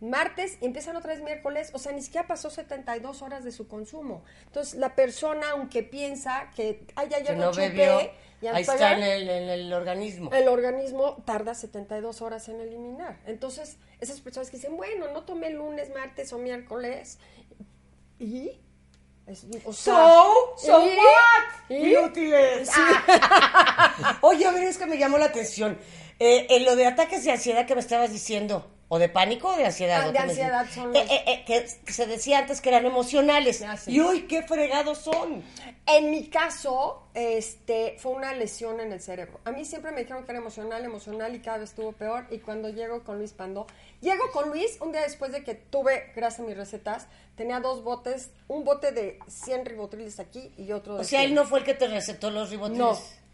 [0.00, 3.66] martes y empiezan otra vez miércoles, o sea, ni siquiera pasó 72 horas de su
[3.66, 4.24] consumo.
[4.46, 8.10] Entonces, la persona, aunque piensa que, ay, ya Que no no chupé, bebió.
[8.42, 10.30] ya Ahí está en bien", el, en el organismo.
[10.32, 13.18] el organismo tarda 72 horas en eliminar.
[13.26, 17.18] Entonces, esas personas que dicen, bueno, no tomé lunes, martes o miércoles,
[18.18, 18.50] y...
[19.26, 20.96] Es- o sea, So, so ¿y?
[20.96, 21.70] what?
[21.70, 21.92] ¿y?
[21.96, 22.70] Inútiles.
[22.76, 24.18] Ah.
[24.22, 25.76] Oye, a ver, es que me llamó la atención.
[26.20, 29.56] Eh, en lo de ataques de ansiedad que me estabas diciendo, o de pánico o
[29.56, 30.02] de ansiedad.
[30.04, 30.74] Ah, ¿o de ansiedad decías?
[30.74, 33.64] son los- Eh, eh, eh, que, que se decía antes que eran emocionales.
[33.88, 35.42] Y hoy, qué fregados son.
[35.86, 39.40] En mi caso, este, fue una lesión en el cerebro.
[39.44, 42.26] A mí siempre me dijeron que era emocional, emocional y cada vez estuvo peor.
[42.30, 43.66] Y cuando llego con Luis Pandó,
[44.00, 47.82] llego con Luis un día después de que tuve, gracias a mis recetas, tenía dos
[47.82, 51.30] botes, un bote de 100 ribotriles aquí y otro de O sea, 100.
[51.30, 52.78] él no fue el que te recetó los ribotriles.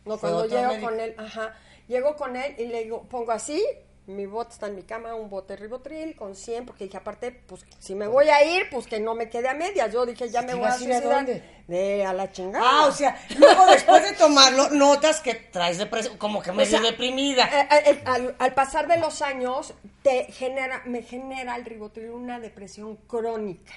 [0.06, 0.86] No, no, cuando llego médico.
[0.90, 1.54] con él, ajá,
[1.88, 3.62] llego con él y le digo, pongo así,
[4.06, 7.64] mi bote está en mi cama, un bote ribotril con 100, porque dije, aparte, pues,
[7.78, 9.92] si me voy a ir, pues que no me quede a medias.
[9.92, 11.02] Yo dije, ya ¿Te me voy a ir a suicidar.
[11.02, 11.42] dónde?
[11.68, 12.64] De a la chingada.
[12.66, 16.80] Ah, o sea, luego después de tomarlo, notas que traes depresión, como que medio sea,
[16.80, 17.44] deprimida.
[17.44, 22.10] Eh, eh, eh, al, al pasar de los años, te genera, me genera el ribotril
[22.10, 23.72] una depresión crónica.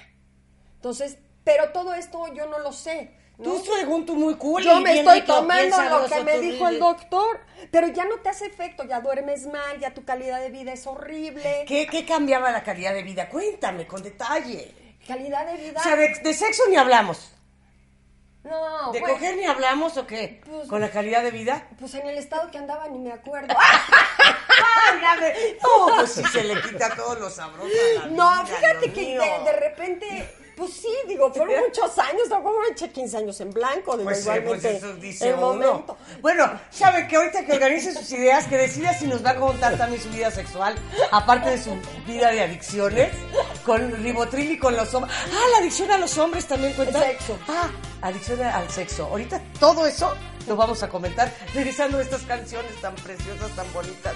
[0.74, 3.14] Entonces, pero todo esto yo no lo sé.
[3.38, 3.44] ¿No?
[3.44, 4.62] Tú según tú muy cool.
[4.62, 8.46] Yo me estoy tomando lo que me dijo el doctor, pero ya no te hace
[8.46, 11.64] efecto, ya duermes mal, ya tu calidad de vida es horrible.
[11.66, 13.28] ¿Qué, qué cambiaba la calidad de vida?
[13.28, 14.74] Cuéntame, con detalle.
[15.06, 15.78] Calidad de vida.
[15.80, 17.32] O sea, de, de sexo ni hablamos.
[18.42, 20.40] No, ¿De pues, coger ni hablamos o qué?
[20.48, 21.66] Pues- ¿Con la calidad de vida?
[21.80, 23.54] pues en el estado que andaba ni me acuerdo.
[25.62, 29.18] No, pues sí se le quita todo lo sabroso a la No, vida, fíjate que
[29.18, 33.96] de repente, pues sí, digo, fueron muchos años, tampoco me eché 15 años en blanco,
[33.96, 35.46] digo, Pues, eh, pues igualmente eso dice el uno.
[35.54, 35.96] momento.
[36.22, 39.76] Bueno, sabe que ahorita que organice sus ideas, que decida si nos va a contar
[39.76, 40.74] también su vida sexual,
[41.12, 43.12] aparte de su vida de adicciones,
[43.64, 45.14] con ribotril y con los hombres.
[45.32, 47.04] Ah, la adicción a los hombres también cuenta.
[47.04, 47.38] El sexo.
[47.48, 47.68] Ah,
[48.02, 49.06] adicción al sexo.
[49.06, 50.14] Ahorita todo eso
[50.46, 54.14] lo vamos a comentar, regresando a estas canciones tan preciosas, tan bonitas.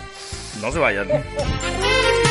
[0.61, 1.09] No se vayan.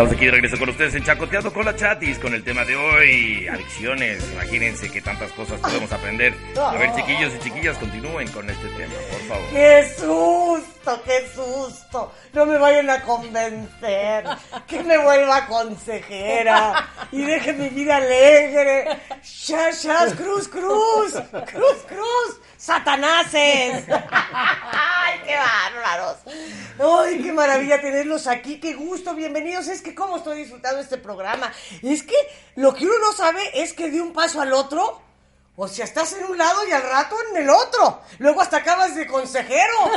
[0.00, 2.74] estamos aquí de regreso con ustedes en Chacoteando con la Chatis con el tema de
[2.74, 4.24] hoy, adicciones.
[4.32, 6.32] Imagínense que tantas cosas podemos aprender.
[6.56, 9.50] A ver, chiquillos y chiquillas, continúen con este tema, por favor.
[9.52, 12.14] ¡Qué susto, qué susto!
[12.32, 14.24] No me vayan a convencer.
[14.66, 18.86] Que me vuelva consejera y deje mi vida alegre.
[19.22, 21.12] ¡Shas, shas, cruz, cruz!
[21.12, 22.40] ¡Cruz, cruz!
[22.56, 23.84] ¡Satanases!
[26.82, 28.58] ¡Ay, qué maravilla tenerlos aquí!
[28.58, 29.14] ¡Qué gusto!
[29.14, 29.68] Bienvenidos.
[29.68, 31.52] Es que cómo estoy disfrutando este programa.
[31.82, 32.14] Es que
[32.56, 35.02] lo que uno no sabe es que de un paso al otro...
[35.56, 38.00] O sea, estás en un lado y al rato en el otro.
[38.18, 39.74] Luego hasta acabas de consejero.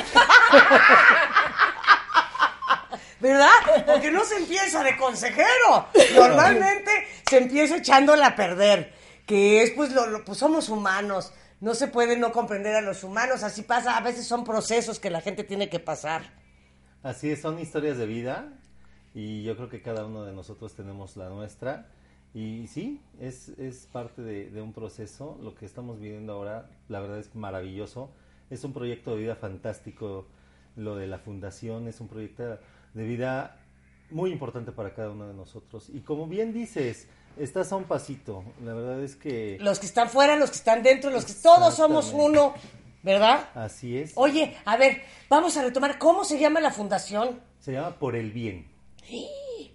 [3.22, 3.48] ¿Verdad?
[3.86, 5.88] Porque no se empieza de consejero.
[6.16, 6.92] Normalmente
[7.30, 8.94] se empieza echándola a perder.
[9.26, 11.32] Que es, pues, lo, lo- pues somos humanos.
[11.62, 13.44] No se puede no comprender a los humanos.
[13.44, 13.96] Así pasa.
[13.96, 16.43] A veces son procesos que la gente tiene que pasar.
[17.04, 18.48] Así es, son historias de vida
[19.14, 21.88] y yo creo que cada uno de nosotros tenemos la nuestra.
[22.34, 25.38] Y sí, es, es parte de, de un proceso.
[25.42, 28.10] Lo que estamos viviendo ahora, la verdad es maravilloso.
[28.50, 30.28] Es un proyecto de vida fantástico.
[30.78, 32.58] Lo de la fundación es un proyecto
[32.94, 33.60] de vida
[34.10, 35.90] muy importante para cada uno de nosotros.
[35.90, 38.46] Y como bien dices, estás a un pasito.
[38.64, 41.76] La verdad es que Los que están fuera, los que están dentro, los que todos
[41.76, 42.54] somos uno.
[43.04, 43.50] ¿Verdad?
[43.54, 44.14] así es.
[44.16, 46.00] Oye, a ver, vamos a retomar.
[46.00, 47.42] ¿Cómo se llama la fundación?
[47.60, 48.68] Se llama Por el Bien.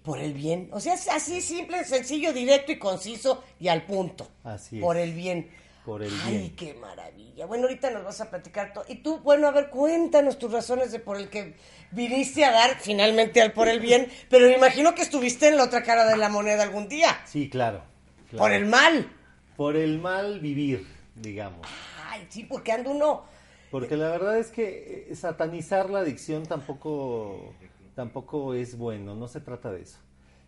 [0.03, 0.71] Por el bien.
[0.73, 4.27] O sea, es así simple, sencillo, directo y conciso y al punto.
[4.43, 4.83] Así es.
[4.83, 5.51] Por el bien.
[5.85, 6.57] Por el Ay, bien.
[6.57, 7.45] qué maravilla.
[7.47, 8.85] Bueno, ahorita nos vas a platicar todo.
[8.89, 11.55] Y tú, bueno, a ver, cuéntanos tus razones de por el que
[11.91, 14.11] viniste a dar finalmente al por el bien.
[14.31, 17.21] Pero me imagino que estuviste en la otra cara de la moneda algún día.
[17.27, 17.83] Sí, claro.
[18.31, 18.39] claro.
[18.43, 19.11] Por el mal.
[19.57, 21.67] Por el mal vivir, digamos.
[22.11, 23.25] Ay, sí, porque anda uno.
[23.71, 27.53] Porque la verdad es que eh, satanizar la adicción tampoco,
[27.95, 29.99] tampoco es bueno, no se trata de eso.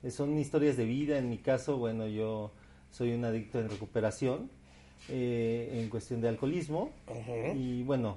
[0.03, 2.51] Eh, Son historias de vida, en mi caso, bueno, yo
[2.91, 4.51] soy un adicto en recuperación,
[5.11, 6.93] eh, en cuestión de alcoholismo,
[7.55, 8.17] y bueno,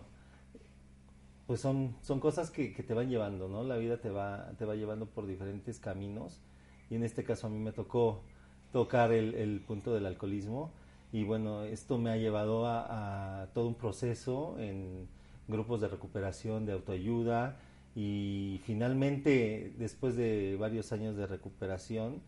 [1.47, 3.63] pues son, son cosas que, que te van llevando, ¿no?
[3.63, 6.39] La vida te va, te va llevando por diferentes caminos,
[6.89, 8.21] y en este caso a mí me tocó
[8.71, 10.71] tocar el, el punto del alcoholismo,
[11.13, 15.07] y bueno, esto me ha llevado a, a todo un proceso en
[15.47, 17.59] grupos de recuperación, de autoayuda,
[17.95, 22.21] y finalmente, después de varios años de recuperación,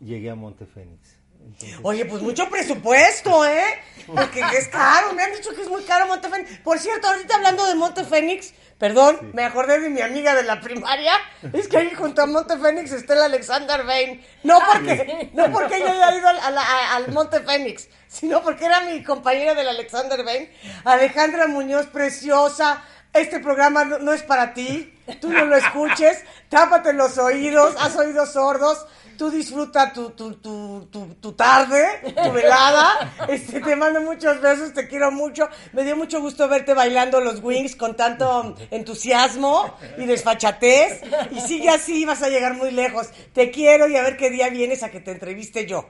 [0.00, 1.17] llegué a Montefénix.
[1.44, 3.64] Entonces, Oye, pues mucho presupuesto, ¿eh?
[4.06, 6.58] Porque es caro, me han dicho que es muy caro Montefénix.
[6.60, 11.12] Por cierto, ahorita hablando de Montefénix, perdón, me acordé de mi amiga de la primaria.
[11.52, 14.24] Es que ahí junto a Montefénix está el Alexander Bain.
[14.44, 18.64] No porque, no porque yo haya ido al, a la- a- al Montefénix, sino porque
[18.66, 20.48] era mi compañera del Alexander Bain.
[20.84, 22.82] Alejandra Muñoz, preciosa.
[23.12, 24.94] Este programa no, no es para ti.
[25.20, 26.22] Tú no lo escuches.
[26.50, 27.74] Tápate los oídos.
[27.80, 28.86] Haz oídos sordos.
[29.18, 33.14] Tú disfruta tu, tu, tu, tu, tu tarde, tu velada.
[33.28, 35.48] Este, te mando muchos besos, te quiero mucho.
[35.72, 41.02] Me dio mucho gusto verte bailando los wings con tanto entusiasmo y desfachatez.
[41.32, 43.08] Y sigue así, vas a llegar muy lejos.
[43.32, 45.88] Te quiero y a ver qué día vienes a que te entreviste yo.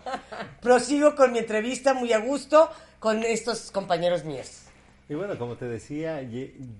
[0.63, 4.63] Prosigo con mi entrevista muy a gusto con estos compañeros míos.
[5.11, 6.23] Y bueno, como te decía,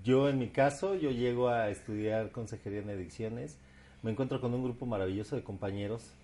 [0.03, 3.59] yo en mi caso, yo llego a estudiar consejería en adicciones,
[4.03, 6.15] me encuentro con un grupo maravilloso de compañeros.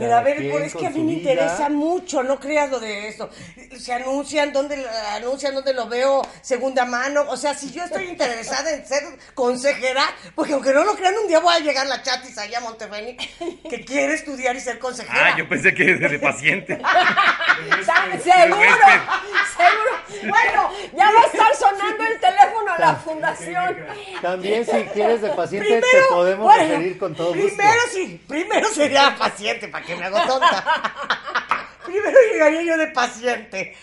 [0.00, 3.08] Pero a ver, pues es que a mí me interesa mucho, no creas lo de
[3.08, 3.30] eso.
[3.78, 8.04] Se anuncian dónde lo- anuncian dónde lo veo segunda mano, o sea, si yo estoy
[8.06, 9.02] interesada en ser
[9.34, 10.02] consejera,
[10.34, 12.70] porque aunque no lo crean, un día voy a llegar la chatis allá a
[13.68, 15.32] que quiere estudiar y ser consejera.
[15.34, 16.80] Ah, yo pensé que de, de paciente.
[18.22, 18.66] Seguro,
[19.56, 20.28] seguro.
[20.28, 23.76] Bueno, ya va a estar sonando el teléfono a la fundación.
[24.22, 27.40] También si quieres de paciente Primero, te podemos bueno, referir con todo gusto.
[27.56, 30.64] Primero sí, primero sería paciente, para que me hago tonta.
[31.86, 33.74] primero llegaría yo de paciente.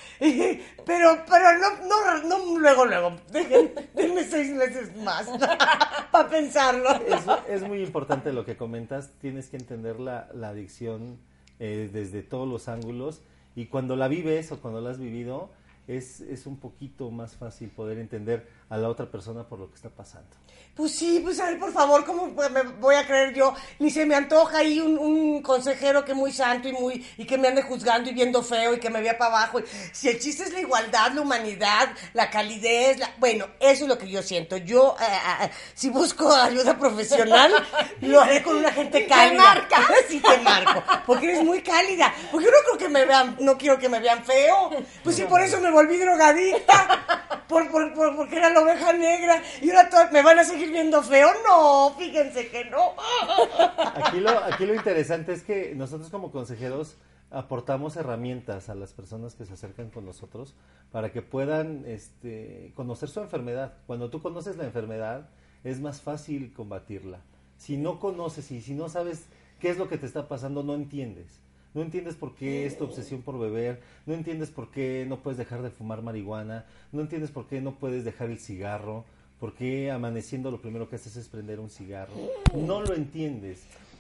[0.86, 3.12] Pero, pero no, no, no luego, luego.
[3.32, 5.28] Dejen- denme seis meses más
[6.12, 6.90] para pensarlo.
[7.06, 11.20] Es, es muy importante lo que comentas, tienes que entender la, la adicción
[11.60, 13.22] eh, desde todos los ángulos
[13.56, 15.52] y cuando la vives o cuando la has vivido
[15.88, 19.76] es, es un poquito más fácil poder entender a la otra persona por lo que
[19.76, 20.36] está pasando.
[20.76, 23.56] Pues sí, pues a ver, por favor, ¿cómo me voy a creer yo?
[23.80, 27.36] Ni se me antoja ahí un, un consejero que muy santo y muy y que
[27.40, 29.60] me ande juzgando y viendo feo y que me vea para abajo.
[29.92, 33.98] Si el chiste es la igualdad, la humanidad, la calidez, la- bueno, eso es lo
[33.98, 34.58] que yo siento.
[34.58, 37.52] Yo, eh, eh, si busco ayuda profesional,
[38.02, 39.42] lo haré con una gente cálida.
[39.42, 39.78] marca.
[40.08, 42.14] Sí te marco, porque eres muy cálida.
[42.32, 44.70] Porque yo no creo que me vean, no quiero que me vean feo.
[45.04, 47.27] Pues sí, por eso me volví drogadicta.
[47.48, 50.70] Por, por, por- porque era la oveja negra y ahora todas me van a seguir
[50.72, 51.30] viendo feo.
[51.48, 52.94] No, fíjense que no.
[53.96, 56.96] Aquí lo, aquí lo interesante es que nosotros como consejeros
[57.30, 60.56] aportamos herramientas a las personas que se acercan con nosotros
[60.92, 63.74] para que puedan este, conocer su enfermedad.
[63.86, 65.30] Cuando tú conoces la enfermedad
[65.64, 67.20] es más fácil combatirla.
[67.58, 69.26] Si no conoces y si no sabes
[69.60, 71.42] qué es lo que te está pasando, no entiendes.
[71.78, 75.38] No entiendes por qué es tu obsesión por beber, no entiendes por qué no puedes
[75.38, 79.06] dejar de fumar marihuana, no entiendes por qué no puedes dejar el cigarro,
[79.40, 82.16] por qué amaneciendo lo primero que haces es prender un cigarro.
[82.56, 83.60] No lo entiendes.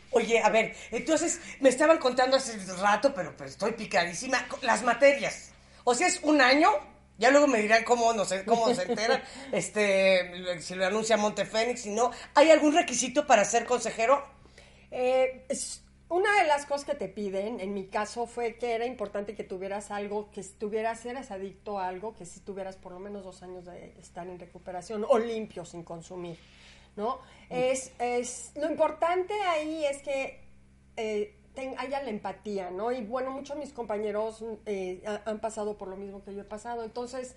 [0.09, 4.43] Oye, a ver, entonces me estaban contando hace rato, pero, pero estoy picadísima.
[4.63, 5.51] Las materias.
[5.84, 6.69] O sea, es un año.
[7.19, 9.21] Ya luego me dirán cómo, no sé, cómo se enteran,
[9.51, 12.09] este, si lo anuncia Montefénix, si no.
[12.34, 14.23] ¿Hay algún requisito para ser consejero?
[14.89, 18.86] Eh, es- una de las cosas que te piden, en mi caso, fue que era
[18.86, 22.99] importante que tuvieras algo, que estuvieras, eras adicto a algo, que si tuvieras por lo
[22.99, 26.38] menos dos años de estar en recuperación o limpio sin consumir,
[26.95, 27.20] ¿no?
[27.49, 30.43] Es, es, lo importante ahí es que
[30.95, 32.91] eh, ten- haya la empatía, ¿no?
[32.91, 36.41] Y bueno, muchos de mis compañeros eh, ha- han pasado por lo mismo que yo
[36.41, 37.36] he pasado, entonces...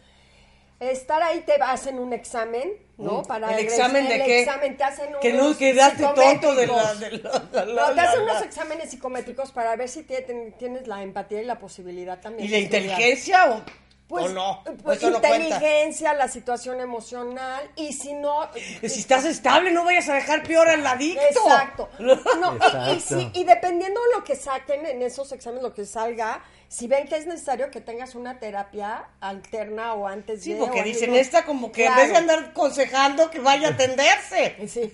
[0.81, 3.21] Estar ahí te hacen un examen, ¿no?
[3.21, 4.41] Mm, Para ¿el examen de el qué?
[4.41, 6.83] examen te hacen Que no quedaste tonto de la...
[6.95, 7.53] psicométricos.
[7.53, 11.03] de la- la- No, te hacen la- unos exámenes psicométricos para ver si tienes la
[11.03, 12.49] empatía y la posibilidad también.
[12.49, 13.63] ¿Y la inteligencia o,
[14.09, 14.63] Pues, o no?
[14.83, 15.37] pues, Eso no cuenta.
[15.37, 18.49] inteligencia, la situación emocional y si no...
[18.81, 21.21] Si estás estable, no vayas a dejar peor al adicto.
[21.31, 21.91] Exacto.
[22.01, 22.57] No,
[22.89, 26.43] y- Y, si- y dependiendo de lo que saquen en esos exámenes, lo que salga,
[26.73, 30.61] si ven que es necesario que tengas una terapia alterna o antes Sí, de...
[30.61, 32.01] porque o dicen esta como que Claro.
[32.01, 34.57] en vez de andar aconsejando que vaya a atenderse.
[34.69, 34.93] Sí.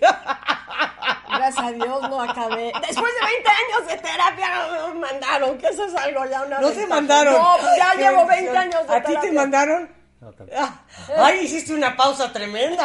[1.29, 2.73] Gracias a Dios no acabé.
[2.87, 4.49] Después de 20 años de terapia
[4.95, 6.95] me mandaron, que eso es algo ya una No te ventaja.
[6.95, 7.35] mandaron.
[7.35, 8.55] No, pues ya Qué llevo bendición.
[8.55, 9.33] 20 años de ¿A ti te terapia.
[9.33, 9.96] mandaron?
[10.21, 10.33] No.
[10.57, 10.87] Ah,
[11.19, 12.85] Ay, hiciste una pausa tremenda.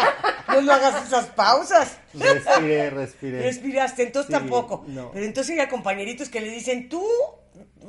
[0.50, 1.98] No, no hagas esas pausas.
[2.14, 3.42] Respiré, respiré.
[3.42, 4.84] Respiraste, entonces Sí, tampoco.
[4.88, 5.12] no.
[5.12, 7.02] Pero entonces hay compañeritos que le dicen, tú,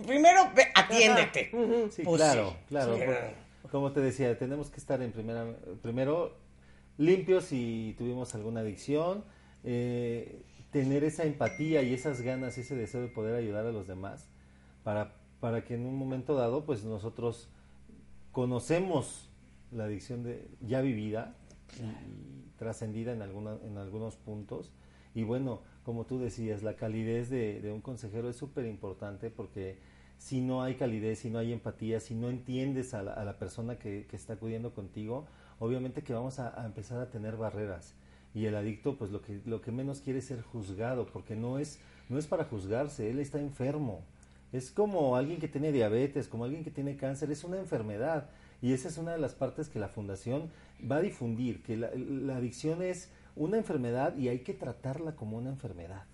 [0.07, 1.51] primero ve, atiéndete.
[1.91, 2.95] Sí, Pues claro, sí, claro.
[2.97, 3.03] sí.
[3.05, 5.45] por- como te decía, tenemos que estar en primera,
[5.83, 6.37] primero
[6.99, 9.25] limpios si tuvimos alguna adicción,
[9.65, 14.29] eh, tener esa empatía y esas ganas, ese deseo de poder ayudar a los demás,
[14.85, 17.49] para, para que en un momento dado, pues nosotros
[18.31, 19.29] conocemos
[19.73, 21.35] la adicción de, ya vivida
[21.79, 24.73] y, y trascendida en, alguna, en algunos puntos.
[25.15, 29.79] Y bueno, como tú decías, la calidez de, de un consejero es súper importante porque
[30.19, 33.39] si no hay calidez, si no hay empatía, si no entiendes a la, a la
[33.39, 35.27] persona que, que está acudiendo contigo,
[35.59, 37.95] obviamente que vamos a, a empezar a tener barreras.
[38.35, 41.59] Y el adicto, pues lo que, lo que menos quiere es ser juzgado, porque no
[41.59, 44.05] es, no es para juzgarse, él está enfermo.
[44.53, 48.31] Es como alguien que tiene diabetes, como alguien que tiene cáncer, es una enfermedad.
[48.63, 50.51] Y esa es una de las partes que la fundación
[50.91, 55.37] va a difundir, que la, la adicción es una enfermedad y hay que tratarla como
[55.37, 56.05] una enfermedad.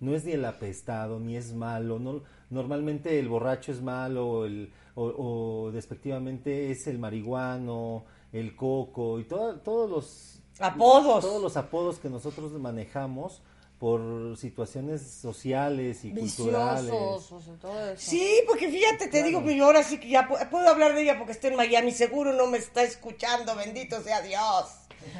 [0.00, 2.00] No es ni el apestado, ni es malo.
[2.00, 9.20] No, normalmente el borracho es malo, el, o, o despectivamente es el marihuano, el coco
[9.20, 11.22] y todo- todos los Apodos.
[11.24, 13.40] Todos los apodos que nosotros manejamos
[13.82, 16.92] por situaciones sociales y culturales.
[16.92, 18.10] O sea, todo eso.
[18.10, 21.02] Sí, porque fíjate, te digo que yo ahora sí que ya pu- puedo hablar de
[21.02, 24.66] ella porque está en Miami, seguro no me está escuchando, bendito sea Dios.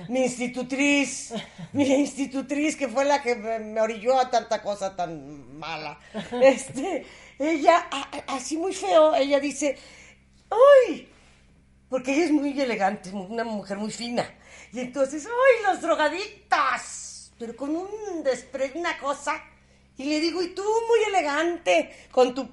[0.08, 1.34] Mi institutriz,
[1.72, 5.98] mi institutriz que fue la que me, me orilló a tanta cosa tan mala.
[6.40, 7.04] Este,
[7.40, 9.76] ella, a- a- así muy feo, ella dice,
[10.50, 11.08] ¡ay!
[11.88, 14.24] Porque ella es muy elegante, una mujer muy fina.
[14.72, 17.08] Y entonces, ¡ay, los drogadictas!
[17.42, 19.42] Pero con un despre, una cosa.
[19.98, 22.48] Y le digo, y tú muy elegante, con tu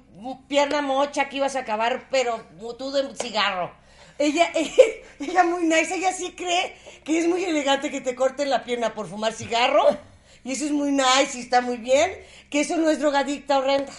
[0.47, 2.43] pierna mocha que ibas a acabar, pero
[2.75, 3.71] tú de cigarro.
[4.17, 4.51] Ella,
[5.19, 8.95] ella, muy nice, ella sí cree que es muy elegante que te corten la pierna
[8.95, 9.85] por fumar cigarro.
[10.43, 12.09] Y eso es muy nice y está muy bien,
[12.49, 13.93] que eso no es drogadicta horrenda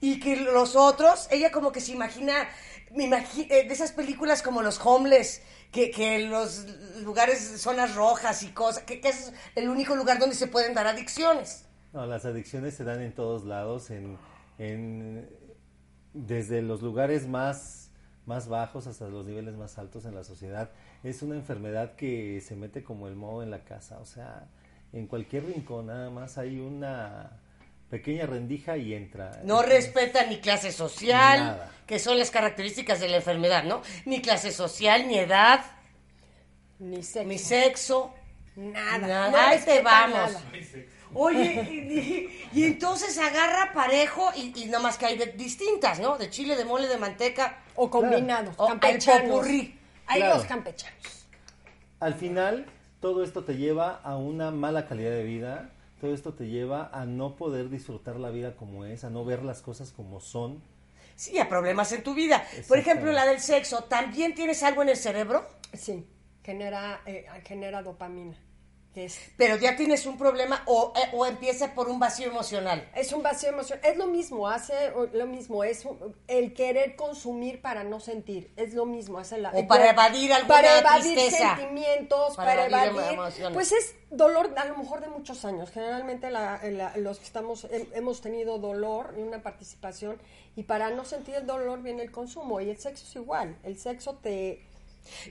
[0.00, 2.48] y que los otros, ella como que se imagina,
[2.90, 6.66] me imagi- eh, de esas películas como los homeless, que, que los
[7.02, 10.86] lugares, zonas rojas y cosas, que, que es el único lugar donde se pueden dar
[10.86, 11.66] adicciones.
[11.92, 14.16] No, las adicciones se dan en todos lados, en,
[14.58, 15.28] en-
[16.12, 17.90] desde los lugares más,
[18.26, 20.70] más bajos hasta los niveles más altos en la sociedad.
[21.04, 24.48] Es una enfermedad que se mete como el moho en la casa, o sea,
[24.92, 27.40] en cualquier rincón nada más hay una
[27.90, 29.40] pequeña rendija y entra.
[29.44, 31.70] No respeta ni clase social, Nada.
[31.86, 33.82] que son las características de la enfermedad, ¿no?
[34.06, 35.60] Ni clase social, ni edad,
[36.78, 37.28] Ni sexo.
[37.28, 38.14] ni sexo.
[38.56, 38.98] Nada.
[38.98, 39.30] Nada.
[39.30, 40.32] No Ahí te vamos.
[40.32, 40.42] nada.
[41.12, 45.98] Oye, y, y- y entonces agarra parejo y, y nada más que hay de distintas,
[45.98, 46.16] ¿no?
[46.16, 47.58] De chile, de mole, de manteca.
[47.74, 49.30] O combinados, O el campechanos.
[49.30, 49.76] popurrí.
[50.06, 50.36] Hay Claro.
[50.36, 51.26] los campechanos.
[52.00, 52.66] al final
[53.00, 55.70] todo esto te lleva a una mala calidad de vida,
[56.00, 59.44] todo esto te lleva a no poder disfrutar la vida como es, a no ver
[59.44, 60.62] las cosas como son.
[61.14, 62.42] Sí, a problemas en tu vida.
[62.66, 65.46] Por ejemplo, la del sexo, ¿también tienes algo en el cerebro?
[65.74, 66.06] Sí,
[66.42, 68.36] genera, eh, genera dopamina.
[68.92, 72.90] Es, Pero ya tienes un problema o, eh, o empieza por un vacío emocional.
[72.96, 73.84] es un vacío emocional.
[73.84, 74.74] Es lo mismo, hace
[75.12, 75.62] lo mismo.
[75.62, 75.86] Es
[76.26, 78.52] el querer consumir para no sentir.
[78.56, 79.18] Es lo mismo.
[79.18, 81.56] Hace la, O para evadir alguna Para evadir tristeza.
[81.56, 83.52] sentimientos, Para para, evadir evadir.
[83.52, 85.70] Pues es dolor a lo mejor de muchos años.
[85.70, 90.20] Generalmente la- la- los que estamos hem- hemos tenido dolor y una participación.
[90.56, 92.60] Y para no sentir el dolor viene el consumo.
[92.60, 93.56] Y el sexo es igual.
[93.62, 94.66] El sexo te...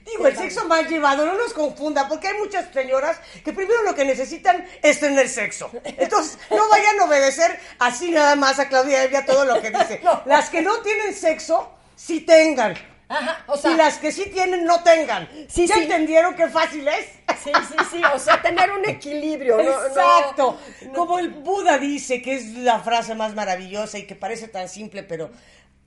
[0.04, 3.94] Digo, el sexo mal llevado, no nos confunda, porque hay muchas señoras que primero lo
[3.94, 5.70] que necesitan es tener sexo.
[5.84, 10.00] Entonces, no vayan a obedecer así nada más a Claudia Evia todo lo que dice.
[10.04, 10.22] No.
[10.26, 12.74] Las que no tienen sexo, sí tengan.
[13.08, 15.28] Ajá, o sea, y las que sí tienen, no tengan.
[15.48, 15.82] Sí, ¿Ya sí.
[15.82, 17.06] entendieron qué fácil es?
[17.42, 19.56] Sí, sí, sí, o sea, tener un equilibrio.
[19.60, 20.60] no- Exacto.
[20.86, 24.68] no- Como el Buda dice, que es la frase más maravillosa y que parece tan
[24.68, 25.30] simple, pero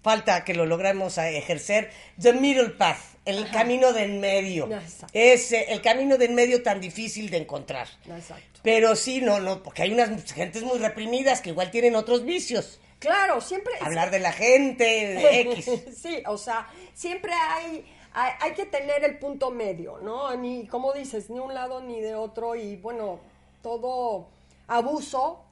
[0.01, 1.91] falta que lo logremos a ejercer.
[2.21, 4.65] The middle path, el camino de en medio.
[4.65, 5.07] Exacto.
[5.13, 7.87] Ese, el camino de en medio tan difícil de encontrar.
[8.05, 8.59] Exacto.
[8.63, 12.79] Pero sí, no, no, porque hay unas gentes muy reprimidas que igual tienen otros vicios.
[12.99, 13.73] Claro, siempre...
[13.81, 15.69] Hablar de la gente, de X.
[16.01, 20.35] sí, o sea, siempre hay, hay, hay que tener el punto medio, ¿no?
[20.37, 23.19] Ni, como dices, ni un lado ni de otro y bueno,
[23.61, 24.29] todo
[24.67, 25.43] abuso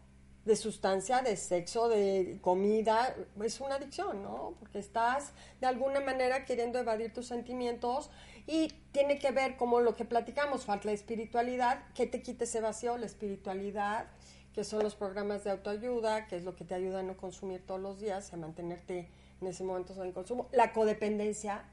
[0.46, 4.56] de sustancia, de sexo, de comida, es una adicción, ¿no?
[4.60, 8.10] Porque estás de alguna manera queriendo evadir tus sentimientos
[8.48, 12.60] y tiene que ver como lo que platicamos, falta la espiritualidad, que te quite ese
[12.60, 14.08] vacío, la espiritualidad,
[14.54, 17.66] que son los programas de autoayuda, que es lo que te ayuda a no consumir
[17.66, 20.48] todos los días, a mantenerte en ese momento sin consumo.
[20.52, 21.66] La codependencia,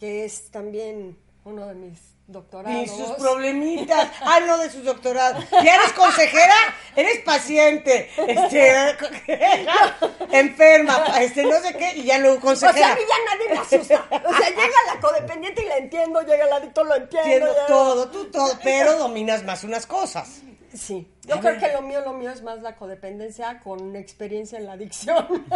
[0.00, 2.82] que es también uno de mis doctorados.
[2.84, 4.08] Y sus problemitas.
[4.20, 5.44] Ah, no, de sus doctorados.
[5.50, 6.54] ¿Ya eres consejera?
[6.94, 8.08] Eres paciente.
[8.28, 8.72] Este,
[10.30, 12.94] enferma, este, no sé qué, y ya lo O sea, a consejera.
[12.94, 14.06] mí ya nadie me asusta.
[14.28, 17.28] O sea, llega la codependiente y la entiendo, llega el adicto, lo entiendo.
[17.28, 20.40] Entiendo ya- todo, tú todo, pero dominas más unas cosas.
[20.74, 24.66] Sí, yo creo que lo mío, lo mío es más la codependencia con experiencia en
[24.66, 25.46] la adicción.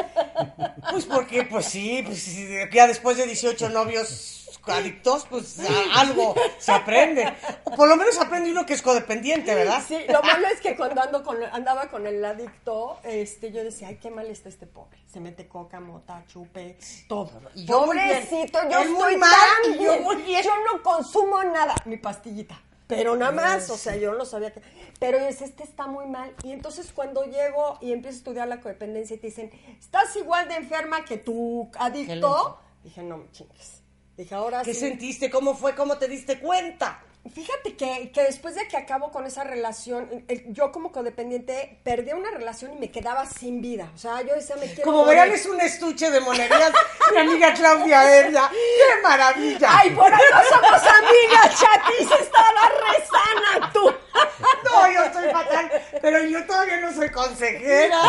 [0.90, 6.34] Pues porque, pues sí, pues sí, ya después de 18 novios adictos, pues a- algo
[6.58, 7.32] se aprende.
[7.64, 9.82] O por lo menos aprende uno que es codependiente, ¿verdad?
[9.86, 13.88] Sí, lo malo es que cuando ando con, andaba con el adicto, este, yo decía,
[13.88, 14.98] ay, qué mal está este pobre.
[15.12, 16.76] Se mete coca, mota, chupe,
[17.08, 17.30] todo.
[17.54, 17.84] Y yo.
[17.84, 19.30] Pobrecito, yo Él muy estoy mal,
[19.64, 20.02] tan y yo bien.
[20.04, 20.42] muy bien.
[20.42, 21.74] Yo no consumo nada.
[21.84, 22.60] Mi pastillita.
[22.88, 24.60] Pero nada más, o sea, yo no sabía que...
[24.98, 26.34] Pero es, este está muy mal.
[26.42, 29.50] Y entonces cuando llego y empiezo a estudiar la codependencia y te dicen,
[29.80, 33.82] estás igual de enferma que tu adicto, dije, no me chingues.
[34.16, 34.80] Dije, ahora ¿Qué sí.
[34.80, 35.30] sentiste?
[35.30, 35.74] ¿Cómo fue?
[35.74, 37.00] ¿Cómo te diste cuenta?
[37.32, 42.12] Fíjate que, que después de que acabo con esa relación, el- yo como codependiente perdí
[42.12, 43.90] una relación y me quedaba sin vida.
[43.94, 45.20] O sea, yo decía, me quiero Como morir.
[45.20, 46.72] verán, es un estuche de monerías.
[47.12, 48.50] Mi amiga Claudia Evia.
[48.50, 49.68] ¡Qué maravilla!
[49.70, 52.10] ¡Ay, por algo somos amigas, chatis!
[52.20, 53.92] ¡Estaba resana tú!
[54.64, 58.00] No, yo estoy fatal, pero yo todavía no soy consejera.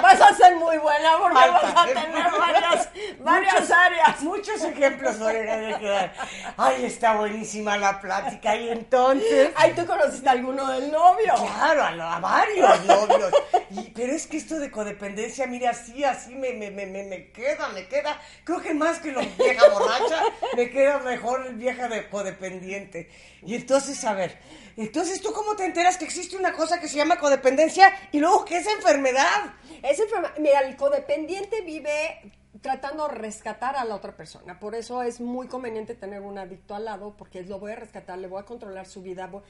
[0.00, 1.60] Vas a ser muy buena porque Falta.
[1.60, 2.88] vas a tener varias,
[3.18, 4.20] varias Muchos- áreas.
[4.22, 6.12] Muchos ejemplos, Lorena, de que dar.
[6.56, 8.54] Ay, está buenísima la plática.
[8.54, 9.50] Y entonces.
[9.56, 11.34] Ay, ¿tú conociste a alguno del novio?
[11.34, 13.32] Claro, a, varios novios.
[13.70, 17.30] Y- pero es que esto de codependencia, mira, así, así me, me, me, me, me
[17.32, 18.20] queda, me queda.
[18.44, 20.22] Creo que más que lo vieja borracha,
[20.56, 23.10] me queda mejor el vieja de codependiente.
[23.44, 24.38] Y entonces, a ver,
[24.76, 28.44] entonces tú cómo te enteras que existe una cosa que se llama codependencia y luego
[28.44, 29.54] que es enfermedad.
[29.82, 34.58] Es enferma- Mira, el codependiente vive tratando de rescatar a la otra persona.
[34.58, 38.18] Por eso es muy conveniente tener un adicto al lado, porque lo voy a rescatar,
[38.18, 39.26] le voy a controlar su vida.
[39.28, 39.42] Voy,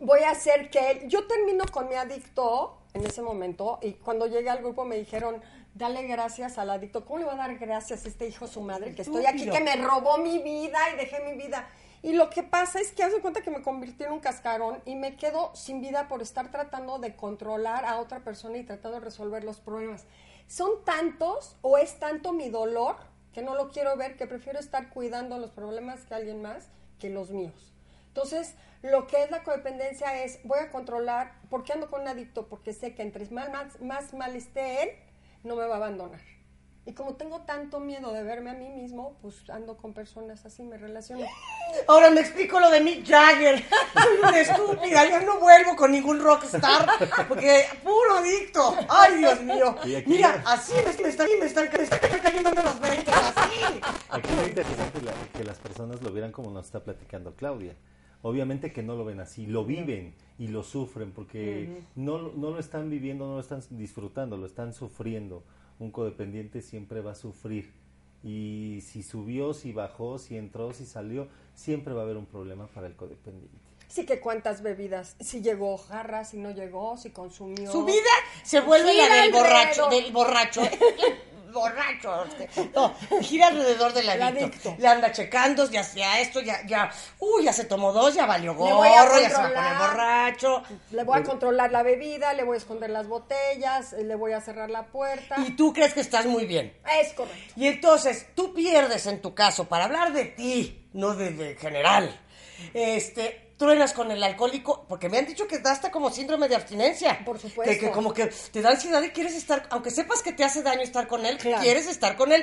[0.00, 1.08] voy a hacer que él...
[1.08, 5.40] Yo termino con mi adicto en ese momento y cuando llegué al grupo me dijeron,
[5.74, 7.04] dale gracias al adicto.
[7.04, 9.60] ¿Cómo le voy a dar gracias a este hijo su madre que estoy aquí, que
[9.60, 11.68] me robó mi vida y dejé mi vida?
[12.02, 14.96] Y lo que pasa es que hace cuenta que me convirtió en un cascarón y
[14.96, 19.04] me quedo sin vida por estar tratando de controlar a otra persona y tratando de
[19.04, 20.06] resolver los problemas.
[20.46, 22.96] Son tantos o es tanto mi dolor
[23.34, 27.10] que no lo quiero ver, que prefiero estar cuidando los problemas que alguien más que
[27.10, 27.72] los míos.
[28.08, 32.08] Entonces, lo que es la codependencia es, voy a controlar, ¿por qué ando con un
[32.08, 32.48] adicto?
[32.48, 34.90] Porque sé que entre más, más, más mal esté él,
[35.44, 36.20] no me va a abandonar.
[36.90, 40.64] Y como tengo tanto miedo de verme a mí mismo, pues ando con personas así,
[40.64, 41.24] me relaciono.
[41.86, 43.62] Ahora me explico lo de Mick Jagger.
[43.94, 46.88] Soy una estúpida, yo no vuelvo con ningún rockstar
[47.28, 48.74] porque puro adicto.
[48.88, 49.76] Ay, Dios mío.
[50.06, 53.80] Mira, así me, me están, me están, me están cayendo los 20, así.
[54.10, 57.76] Aquí lo interesante la- que las personas lo vieran como nos está platicando Claudia.
[58.22, 62.58] obviamente que no lo ven así, lo viven y lo sufren porque no, no lo
[62.58, 65.44] están viviendo, no lo están disfrutando, lo están sufriendo.
[65.80, 67.72] Un codependiente siempre va a sufrir
[68.22, 72.66] y si subió, si bajó, si entró, si salió, siempre va a haber un problema
[72.68, 73.58] para el codependiente.
[73.88, 77.72] Sí, que cuántas bebidas, si llegó jarra, si no llegó, si consumió.
[77.72, 78.10] Su vida
[78.44, 80.62] se vuelve Gira la del borracho, del borracho.
[81.52, 82.26] borracho.
[82.74, 84.74] No, gira alrededor del El adicto.
[84.78, 88.54] Le anda checando, ya sea esto, ya, ya, uy, ya se tomó dos, ya valió
[88.54, 88.84] gorro,
[89.20, 90.62] ya se va a poner borracho.
[90.90, 94.32] Le voy a controlar la bebida, le voy a esconder las botellas, eh, le voy
[94.32, 95.36] a cerrar la puerta.
[95.38, 96.76] Y tú crees que estás muy bien.
[97.00, 97.54] Es correcto.
[97.56, 102.18] Y entonces tú pierdes en tu caso, para hablar de ti, no de, de general,
[102.74, 106.56] este, truenas con el alcohólico, porque me han dicho que da hasta como síndrome de
[106.56, 107.22] abstinencia.
[107.26, 107.70] Por supuesto.
[107.72, 110.62] Que, que como que te da ansiedad y quieres estar, aunque sepas que te hace
[110.62, 111.62] daño estar con él, Claro.
[111.62, 112.42] quieres estar con él.